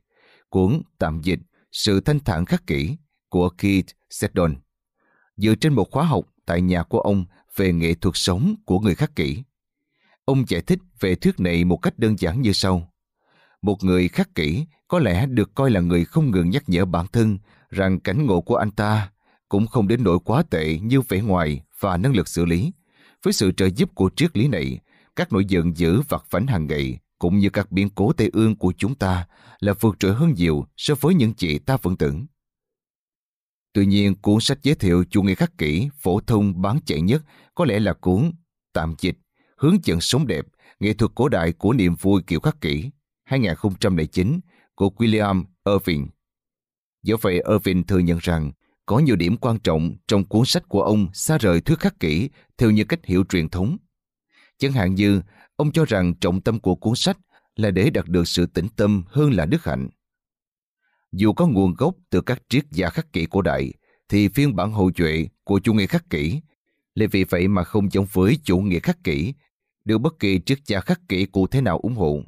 Cuốn 0.49 0.81
tạm 0.97 1.21
dịch, 1.23 1.39
Sự 1.71 2.01
thanh 2.01 2.19
thản 2.19 2.45
khắc 2.45 2.67
kỷ 2.67 2.97
của 3.29 3.49
Keith 3.49 3.85
Seddon. 4.09 4.55
Dựa 5.37 5.55
trên 5.55 5.73
một 5.73 5.91
khóa 5.91 6.05
học 6.05 6.25
tại 6.45 6.61
nhà 6.61 6.83
của 6.83 6.99
ông 6.99 7.25
về 7.55 7.73
nghệ 7.73 7.93
thuật 7.93 8.15
sống 8.17 8.55
của 8.65 8.79
người 8.79 8.95
khắc 8.95 9.15
kỷ. 9.15 9.43
Ông 10.25 10.43
giải 10.47 10.61
thích 10.61 10.79
về 10.99 11.15
thuyết 11.15 11.39
này 11.39 11.63
một 11.63 11.77
cách 11.77 11.99
đơn 11.99 12.15
giản 12.19 12.41
như 12.41 12.53
sau. 12.53 12.93
Một 13.61 13.83
người 13.83 14.07
khắc 14.07 14.35
kỷ 14.35 14.65
có 14.87 14.99
lẽ 14.99 15.25
được 15.25 15.55
coi 15.55 15.71
là 15.71 15.79
người 15.79 16.05
không 16.05 16.31
ngừng 16.31 16.49
nhắc 16.49 16.63
nhở 16.67 16.85
bản 16.85 17.05
thân 17.07 17.37
rằng 17.69 17.99
cảnh 17.99 18.25
ngộ 18.25 18.41
của 18.41 18.55
anh 18.55 18.71
ta 18.71 19.11
cũng 19.49 19.67
không 19.67 19.87
đến 19.87 20.03
nỗi 20.03 20.19
quá 20.25 20.43
tệ 20.49 20.79
như 20.79 21.01
vẻ 21.01 21.21
ngoài 21.21 21.61
và 21.79 21.97
năng 21.97 22.15
lực 22.15 22.27
xử 22.27 22.45
lý. 22.45 22.71
Với 23.23 23.33
sự 23.33 23.51
trợ 23.51 23.69
giúp 23.75 23.95
của 23.95 24.09
triết 24.15 24.37
lý 24.37 24.47
này, 24.47 24.79
các 25.15 25.33
nỗi 25.33 25.45
giận 25.45 25.77
dữ 25.77 26.01
vặt 26.09 26.25
vảnh 26.29 26.47
hàng 26.47 26.67
ngày 26.67 26.99
cũng 27.19 27.37
như 27.37 27.49
các 27.49 27.71
biến 27.71 27.89
cố 27.95 28.13
tây 28.13 28.29
ương 28.33 28.55
của 28.55 28.73
chúng 28.77 28.95
ta 28.95 29.27
là 29.59 29.73
vượt 29.79 29.95
trội 29.99 30.13
hơn 30.13 30.33
nhiều 30.33 30.65
so 30.77 30.95
với 31.01 31.15
những 31.15 31.33
gì 31.37 31.59
ta 31.59 31.77
vẫn 31.81 31.97
tưởng. 31.97 32.25
Tuy 33.73 33.85
nhiên, 33.85 34.15
cuốn 34.15 34.39
sách 34.41 34.59
giới 34.63 34.75
thiệu 34.75 35.03
chủ 35.09 35.23
nghĩa 35.23 35.35
khắc 35.35 35.57
kỷ, 35.57 35.89
phổ 36.01 36.19
thông 36.19 36.61
bán 36.61 36.79
chạy 36.85 37.01
nhất 37.01 37.23
có 37.55 37.65
lẽ 37.65 37.79
là 37.79 37.93
cuốn 37.93 38.31
Tạm 38.73 38.95
dịch, 38.99 39.17
hướng 39.57 39.77
dẫn 39.83 40.01
sống 40.01 40.27
đẹp, 40.27 40.45
nghệ 40.79 40.93
thuật 40.93 41.11
cổ 41.15 41.29
đại 41.29 41.53
của 41.53 41.73
niềm 41.73 41.95
vui 41.95 42.21
kiểu 42.27 42.39
khắc 42.39 42.61
kỷ 42.61 42.91
2009 43.23 44.39
của 44.75 44.91
William 44.97 45.43
Irving. 45.65 46.07
Do 47.03 47.15
vậy, 47.21 47.41
Irving 47.49 47.83
thừa 47.83 47.99
nhận 47.99 48.19
rằng 48.21 48.51
có 48.89 48.99
nhiều 48.99 49.15
điểm 49.15 49.37
quan 49.37 49.59
trọng 49.59 49.95
trong 50.07 50.25
cuốn 50.25 50.45
sách 50.45 50.69
của 50.69 50.83
ông 50.83 51.07
xa 51.13 51.37
rời 51.37 51.61
thuyết 51.61 51.79
khắc 51.79 51.99
kỷ 51.99 52.29
theo 52.57 52.71
như 52.71 52.83
cách 52.83 53.05
hiểu 53.05 53.23
truyền 53.29 53.49
thống. 53.49 53.77
Chẳng 54.57 54.71
hạn 54.71 54.95
như, 54.95 55.21
ông 55.55 55.71
cho 55.71 55.85
rằng 55.85 56.13
trọng 56.13 56.41
tâm 56.41 56.59
của 56.59 56.75
cuốn 56.75 56.95
sách 56.95 57.17
là 57.55 57.71
để 57.71 57.89
đạt 57.89 58.05
được 58.07 58.27
sự 58.27 58.45
tĩnh 58.45 58.67
tâm 58.75 59.03
hơn 59.07 59.33
là 59.33 59.45
đức 59.45 59.63
hạnh. 59.63 59.89
Dù 61.11 61.33
có 61.33 61.47
nguồn 61.47 61.73
gốc 61.73 61.95
từ 62.09 62.21
các 62.21 62.41
triết 62.49 62.65
gia 62.71 62.89
khắc 62.89 63.13
kỷ 63.13 63.25
cổ 63.25 63.41
đại, 63.41 63.73
thì 64.09 64.27
phiên 64.27 64.55
bản 64.55 64.73
hậu 64.73 64.91
duệ 64.97 65.27
của 65.43 65.59
chủ 65.59 65.73
nghĩa 65.73 65.87
khắc 65.87 66.09
kỷ 66.09 66.41
là 66.95 67.05
vì 67.11 67.23
vậy 67.23 67.47
mà 67.47 67.63
không 67.63 67.91
giống 67.91 68.05
với 68.13 68.37
chủ 68.43 68.57
nghĩa 68.57 68.79
khắc 68.79 69.03
kỷ 69.03 69.33
được 69.85 69.97
bất 69.97 70.19
kỳ 70.19 70.39
triết 70.45 70.59
gia 70.65 70.81
khắc 70.81 71.01
kỷ 71.09 71.25
cụ 71.25 71.47
thể 71.47 71.61
nào 71.61 71.79
ủng 71.79 71.95
hộ. 71.95 72.21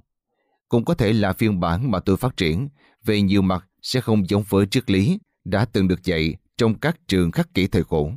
Cũng 0.70 0.86
có 0.86 0.94
thể 0.94 1.14
là 1.14 1.34
phiên 1.34 1.60
bản 1.60 1.92
mà 1.92 2.00
tôi 2.00 2.18
phát 2.18 2.38
triển 2.38 2.70
về 3.04 3.22
nhiều 3.22 3.42
mặt 3.42 3.68
sẽ 3.82 4.02
không 4.02 4.30
giống 4.30 4.44
với 4.50 4.66
triết 4.66 4.92
lý 4.92 5.20
đã 5.46 5.66
từng 5.66 5.88
được 5.88 6.04
dạy 6.04 6.36
trong 6.62 6.80
các 6.80 7.08
trường 7.08 7.32
khắc 7.32 7.54
kỷ 7.54 7.68
thời 7.68 7.84
cổ. 7.84 8.12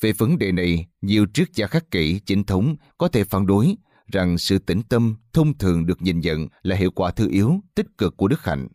Về 0.00 0.12
vấn 0.12 0.38
đề 0.38 0.52
này, 0.52 0.86
nhiều 1.02 1.26
triết 1.34 1.48
gia 1.54 1.66
khắc 1.66 1.90
kỷ 1.90 2.18
chính 2.18 2.44
thống 2.44 2.76
có 2.98 3.08
thể 3.08 3.24
phản 3.24 3.46
đối 3.46 3.76
rằng 4.06 4.38
sự 4.38 4.58
tĩnh 4.58 4.82
tâm 4.82 5.16
thông 5.32 5.58
thường 5.58 5.86
được 5.86 6.02
nhìn 6.02 6.20
nhận 6.20 6.48
là 6.62 6.76
hiệu 6.76 6.90
quả 6.90 7.10
thứ 7.10 7.28
yếu, 7.30 7.60
tích 7.74 7.86
cực 7.98 8.16
của 8.16 8.28
đức 8.28 8.44
hạnh, 8.44 8.68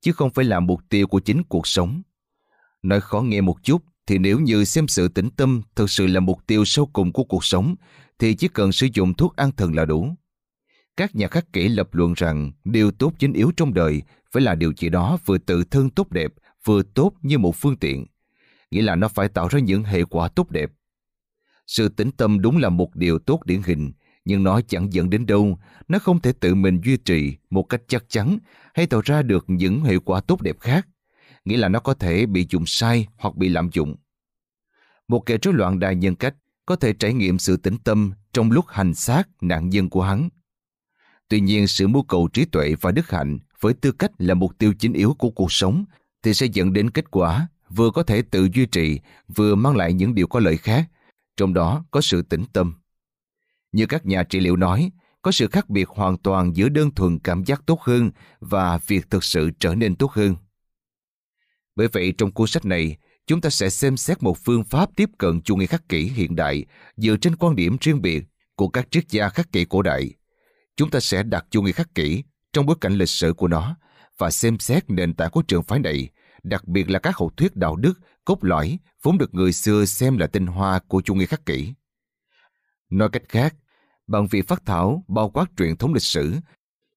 chứ 0.00 0.12
không 0.12 0.30
phải 0.30 0.44
là 0.44 0.60
mục 0.60 0.80
tiêu 0.88 1.06
của 1.06 1.20
chính 1.20 1.42
cuộc 1.42 1.66
sống. 1.66 2.02
Nói 2.82 3.00
khó 3.00 3.20
nghe 3.20 3.40
một 3.40 3.62
chút, 3.62 3.82
thì 4.06 4.18
nếu 4.18 4.40
như 4.40 4.64
xem 4.64 4.88
sự 4.88 5.08
tĩnh 5.08 5.30
tâm 5.30 5.62
thực 5.74 5.90
sự 5.90 6.06
là 6.06 6.20
mục 6.20 6.46
tiêu 6.46 6.64
sâu 6.64 6.86
cùng 6.92 7.12
của 7.12 7.24
cuộc 7.24 7.44
sống, 7.44 7.74
thì 8.18 8.34
chỉ 8.34 8.48
cần 8.48 8.72
sử 8.72 8.88
dụng 8.92 9.14
thuốc 9.14 9.36
an 9.36 9.50
thần 9.56 9.74
là 9.74 9.84
đủ. 9.84 10.14
Các 10.96 11.16
nhà 11.16 11.28
khắc 11.28 11.52
kỷ 11.52 11.68
lập 11.68 11.94
luận 11.94 12.14
rằng 12.16 12.52
điều 12.64 12.90
tốt 12.90 13.12
chính 13.18 13.32
yếu 13.32 13.52
trong 13.56 13.74
đời 13.74 14.02
phải 14.32 14.42
là 14.42 14.54
điều 14.54 14.72
gì 14.76 14.88
đó 14.88 15.18
vừa 15.24 15.38
tự 15.38 15.64
thân 15.64 15.90
tốt 15.90 16.10
đẹp, 16.10 16.32
vừa 16.64 16.82
tốt 16.82 17.12
như 17.22 17.38
một 17.38 17.56
phương 17.56 17.76
tiện. 17.76 18.06
Nghĩa 18.70 18.82
là 18.82 18.94
nó 18.94 19.08
phải 19.08 19.28
tạo 19.28 19.48
ra 19.48 19.58
những 19.58 19.84
hệ 19.84 20.04
quả 20.04 20.28
tốt 20.28 20.50
đẹp. 20.50 20.70
Sự 21.66 21.88
tĩnh 21.88 22.10
tâm 22.10 22.40
đúng 22.40 22.56
là 22.56 22.68
một 22.68 22.96
điều 22.96 23.18
tốt 23.18 23.44
điển 23.44 23.62
hình, 23.62 23.92
nhưng 24.24 24.42
nó 24.42 24.60
chẳng 24.60 24.92
dẫn 24.92 25.10
đến 25.10 25.26
đâu, 25.26 25.58
nó 25.88 25.98
không 25.98 26.20
thể 26.20 26.32
tự 26.32 26.54
mình 26.54 26.80
duy 26.84 26.96
trì 26.96 27.36
một 27.50 27.62
cách 27.62 27.82
chắc 27.88 28.04
chắn 28.08 28.38
hay 28.74 28.86
tạo 28.86 29.00
ra 29.04 29.22
được 29.22 29.44
những 29.48 29.80
hệ 29.80 29.98
quả 29.98 30.20
tốt 30.20 30.42
đẹp 30.42 30.60
khác. 30.60 30.88
nghĩa 31.44 31.56
là 31.56 31.68
nó 31.68 31.80
có 31.80 31.94
thể 31.94 32.26
bị 32.26 32.46
dùng 32.50 32.66
sai 32.66 33.06
hoặc 33.16 33.36
bị 33.36 33.48
lạm 33.48 33.70
dụng. 33.72 33.96
Một 35.08 35.20
kẻ 35.26 35.38
rối 35.42 35.54
loạn 35.54 35.78
đa 35.78 35.92
nhân 35.92 36.14
cách 36.14 36.34
có 36.66 36.76
thể 36.76 36.92
trải 36.92 37.14
nghiệm 37.14 37.38
sự 37.38 37.56
tĩnh 37.56 37.76
tâm 37.84 38.12
trong 38.32 38.50
lúc 38.50 38.64
hành 38.68 38.94
xác 38.94 39.28
nạn 39.40 39.68
nhân 39.68 39.90
của 39.90 40.02
hắn. 40.02 40.28
Tuy 41.28 41.40
nhiên, 41.40 41.66
sự 41.66 41.88
mưu 41.88 42.02
cầu 42.02 42.28
trí 42.32 42.44
tuệ 42.44 42.74
và 42.80 42.92
đức 42.92 43.10
hạnh 43.10 43.38
với 43.60 43.74
tư 43.74 43.92
cách 43.92 44.10
là 44.18 44.34
mục 44.34 44.58
tiêu 44.58 44.74
chính 44.78 44.92
yếu 44.92 45.14
của 45.18 45.30
cuộc 45.30 45.52
sống 45.52 45.84
thì 46.22 46.34
sẽ 46.34 46.46
dẫn 46.46 46.72
đến 46.72 46.90
kết 46.90 47.10
quả 47.10 47.48
vừa 47.70 47.90
có 47.90 48.02
thể 48.02 48.22
tự 48.22 48.48
duy 48.54 48.66
trì, 48.66 49.00
vừa 49.28 49.54
mang 49.54 49.76
lại 49.76 49.92
những 49.92 50.14
điều 50.14 50.26
có 50.26 50.40
lợi 50.40 50.56
khác, 50.56 50.90
trong 51.36 51.54
đó 51.54 51.84
có 51.90 52.00
sự 52.00 52.22
tĩnh 52.22 52.44
tâm. 52.52 52.74
Như 53.72 53.86
các 53.86 54.06
nhà 54.06 54.22
trị 54.22 54.40
liệu 54.40 54.56
nói, 54.56 54.90
có 55.22 55.32
sự 55.32 55.48
khác 55.48 55.70
biệt 55.70 55.88
hoàn 55.88 56.16
toàn 56.16 56.56
giữa 56.56 56.68
đơn 56.68 56.90
thuần 56.94 57.18
cảm 57.18 57.44
giác 57.44 57.62
tốt 57.66 57.80
hơn 57.80 58.10
và 58.40 58.78
việc 58.86 59.10
thực 59.10 59.24
sự 59.24 59.50
trở 59.60 59.74
nên 59.74 59.96
tốt 59.96 60.12
hơn. 60.12 60.36
Bởi 61.76 61.88
vậy 61.92 62.14
trong 62.18 62.32
cuốn 62.32 62.46
sách 62.46 62.64
này, 62.64 62.96
chúng 63.26 63.40
ta 63.40 63.50
sẽ 63.50 63.70
xem 63.70 63.96
xét 63.96 64.22
một 64.22 64.38
phương 64.38 64.64
pháp 64.64 64.90
tiếp 64.96 65.10
cận 65.18 65.40
chủ 65.42 65.56
nghĩa 65.56 65.66
khắc 65.66 65.88
kỷ 65.88 66.02
hiện 66.02 66.36
đại 66.36 66.64
dựa 66.96 67.16
trên 67.16 67.36
quan 67.36 67.56
điểm 67.56 67.76
riêng 67.80 68.02
biệt 68.02 68.24
của 68.54 68.68
các 68.68 68.90
triết 68.90 69.08
gia 69.08 69.28
khắc 69.28 69.52
kỷ 69.52 69.64
cổ 69.64 69.82
đại. 69.82 70.14
Chúng 70.76 70.90
ta 70.90 71.00
sẽ 71.00 71.22
đặt 71.22 71.46
chủ 71.50 71.62
nghĩa 71.62 71.72
khắc 71.72 71.94
kỷ 71.94 72.22
trong 72.52 72.66
bối 72.66 72.76
cảnh 72.80 72.92
lịch 72.92 73.08
sử 73.08 73.32
của 73.32 73.48
nó 73.48 73.76
và 74.20 74.30
xem 74.30 74.58
xét 74.58 74.90
nền 74.90 75.14
tảng 75.14 75.30
của 75.30 75.42
trường 75.42 75.62
phái 75.62 75.78
này, 75.78 76.08
đặc 76.42 76.68
biệt 76.68 76.90
là 76.90 76.98
các 76.98 77.16
hậu 77.16 77.30
thuyết 77.30 77.56
đạo 77.56 77.76
đức, 77.76 78.00
cốt 78.24 78.38
lõi 78.44 78.78
vốn 79.02 79.18
được 79.18 79.34
người 79.34 79.52
xưa 79.52 79.84
xem 79.84 80.18
là 80.18 80.26
tinh 80.26 80.46
hoa 80.46 80.78
của 80.88 81.00
chủ 81.00 81.14
nghĩa 81.14 81.26
khắc 81.26 81.46
kỷ. 81.46 81.72
Nói 82.90 83.08
cách 83.12 83.22
khác, 83.28 83.54
bằng 84.06 84.26
việc 84.26 84.48
phát 84.48 84.66
thảo 84.66 85.04
bao 85.08 85.30
quát 85.30 85.46
truyền 85.56 85.76
thống 85.76 85.94
lịch 85.94 86.02
sử, 86.02 86.36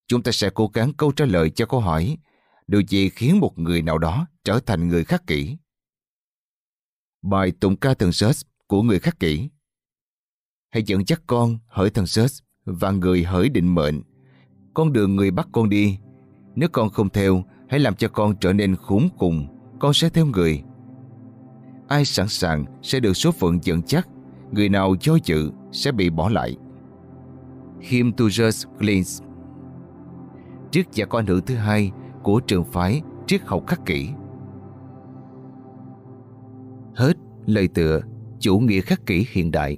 chúng 0.07 0.23
ta 0.23 0.31
sẽ 0.31 0.49
cố 0.53 0.71
gắng 0.73 0.93
câu 0.93 1.11
trả 1.11 1.25
lời 1.25 1.49
cho 1.49 1.65
câu 1.65 1.79
hỏi 1.79 2.17
điều 2.67 2.81
gì 2.81 3.09
khiến 3.09 3.39
một 3.39 3.59
người 3.59 3.81
nào 3.81 3.97
đó 3.97 4.27
trở 4.43 4.59
thành 4.59 4.87
người 4.87 5.03
khắc 5.03 5.27
kỷ. 5.27 5.57
Bài 7.21 7.51
tụng 7.59 7.75
ca 7.75 7.93
thần 7.93 8.11
Sớt 8.11 8.35
của 8.67 8.81
người 8.81 8.99
khắc 8.99 9.19
kỷ 9.19 9.49
Hãy 10.71 10.83
dẫn 10.83 11.01
dắt 11.07 11.21
con 11.27 11.57
hỡi 11.67 11.89
thần 11.89 12.07
Sớt 12.07 12.27
và 12.65 12.91
người 12.91 13.23
hỡi 13.23 13.49
định 13.49 13.75
mệnh. 13.75 14.01
Con 14.73 14.93
đường 14.93 15.15
người 15.15 15.31
bắt 15.31 15.47
con 15.51 15.69
đi. 15.69 15.97
Nếu 16.55 16.69
con 16.71 16.89
không 16.89 17.09
theo, 17.09 17.43
hãy 17.69 17.79
làm 17.79 17.95
cho 17.95 18.07
con 18.07 18.35
trở 18.35 18.53
nên 18.53 18.75
khốn 18.75 19.07
cùng. 19.17 19.47
Con 19.79 19.93
sẽ 19.93 20.09
theo 20.09 20.25
người. 20.25 20.63
Ai 21.87 22.05
sẵn 22.05 22.27
sàng 22.27 22.65
sẽ 22.81 22.99
được 22.99 23.13
số 23.13 23.31
phận 23.31 23.59
dẫn 23.63 23.81
chắc. 23.81 24.07
Người 24.51 24.69
nào 24.69 24.95
do 25.01 25.17
dự 25.23 25.51
sẽ 25.71 25.91
bị 25.91 26.09
bỏ 26.09 26.29
lại. 26.29 26.57
Him 27.81 28.11
to 28.11 28.25
Just 28.25 28.65
cleanse 28.79 29.25
Triết 30.71 30.91
giả 30.91 31.05
con 31.05 31.25
nữ 31.25 31.41
thứ 31.45 31.55
hai 31.55 31.91
của 32.23 32.39
trường 32.39 32.63
phái 32.63 33.01
triết 33.27 33.41
học 33.41 33.63
khắc 33.67 33.85
kỷ. 33.85 34.09
Hết 36.95 37.13
lời 37.45 37.67
tựa 37.67 38.01
chủ 38.39 38.59
nghĩa 38.59 38.81
khắc 38.81 39.05
kỷ 39.05 39.25
hiện 39.31 39.51
đại. 39.51 39.77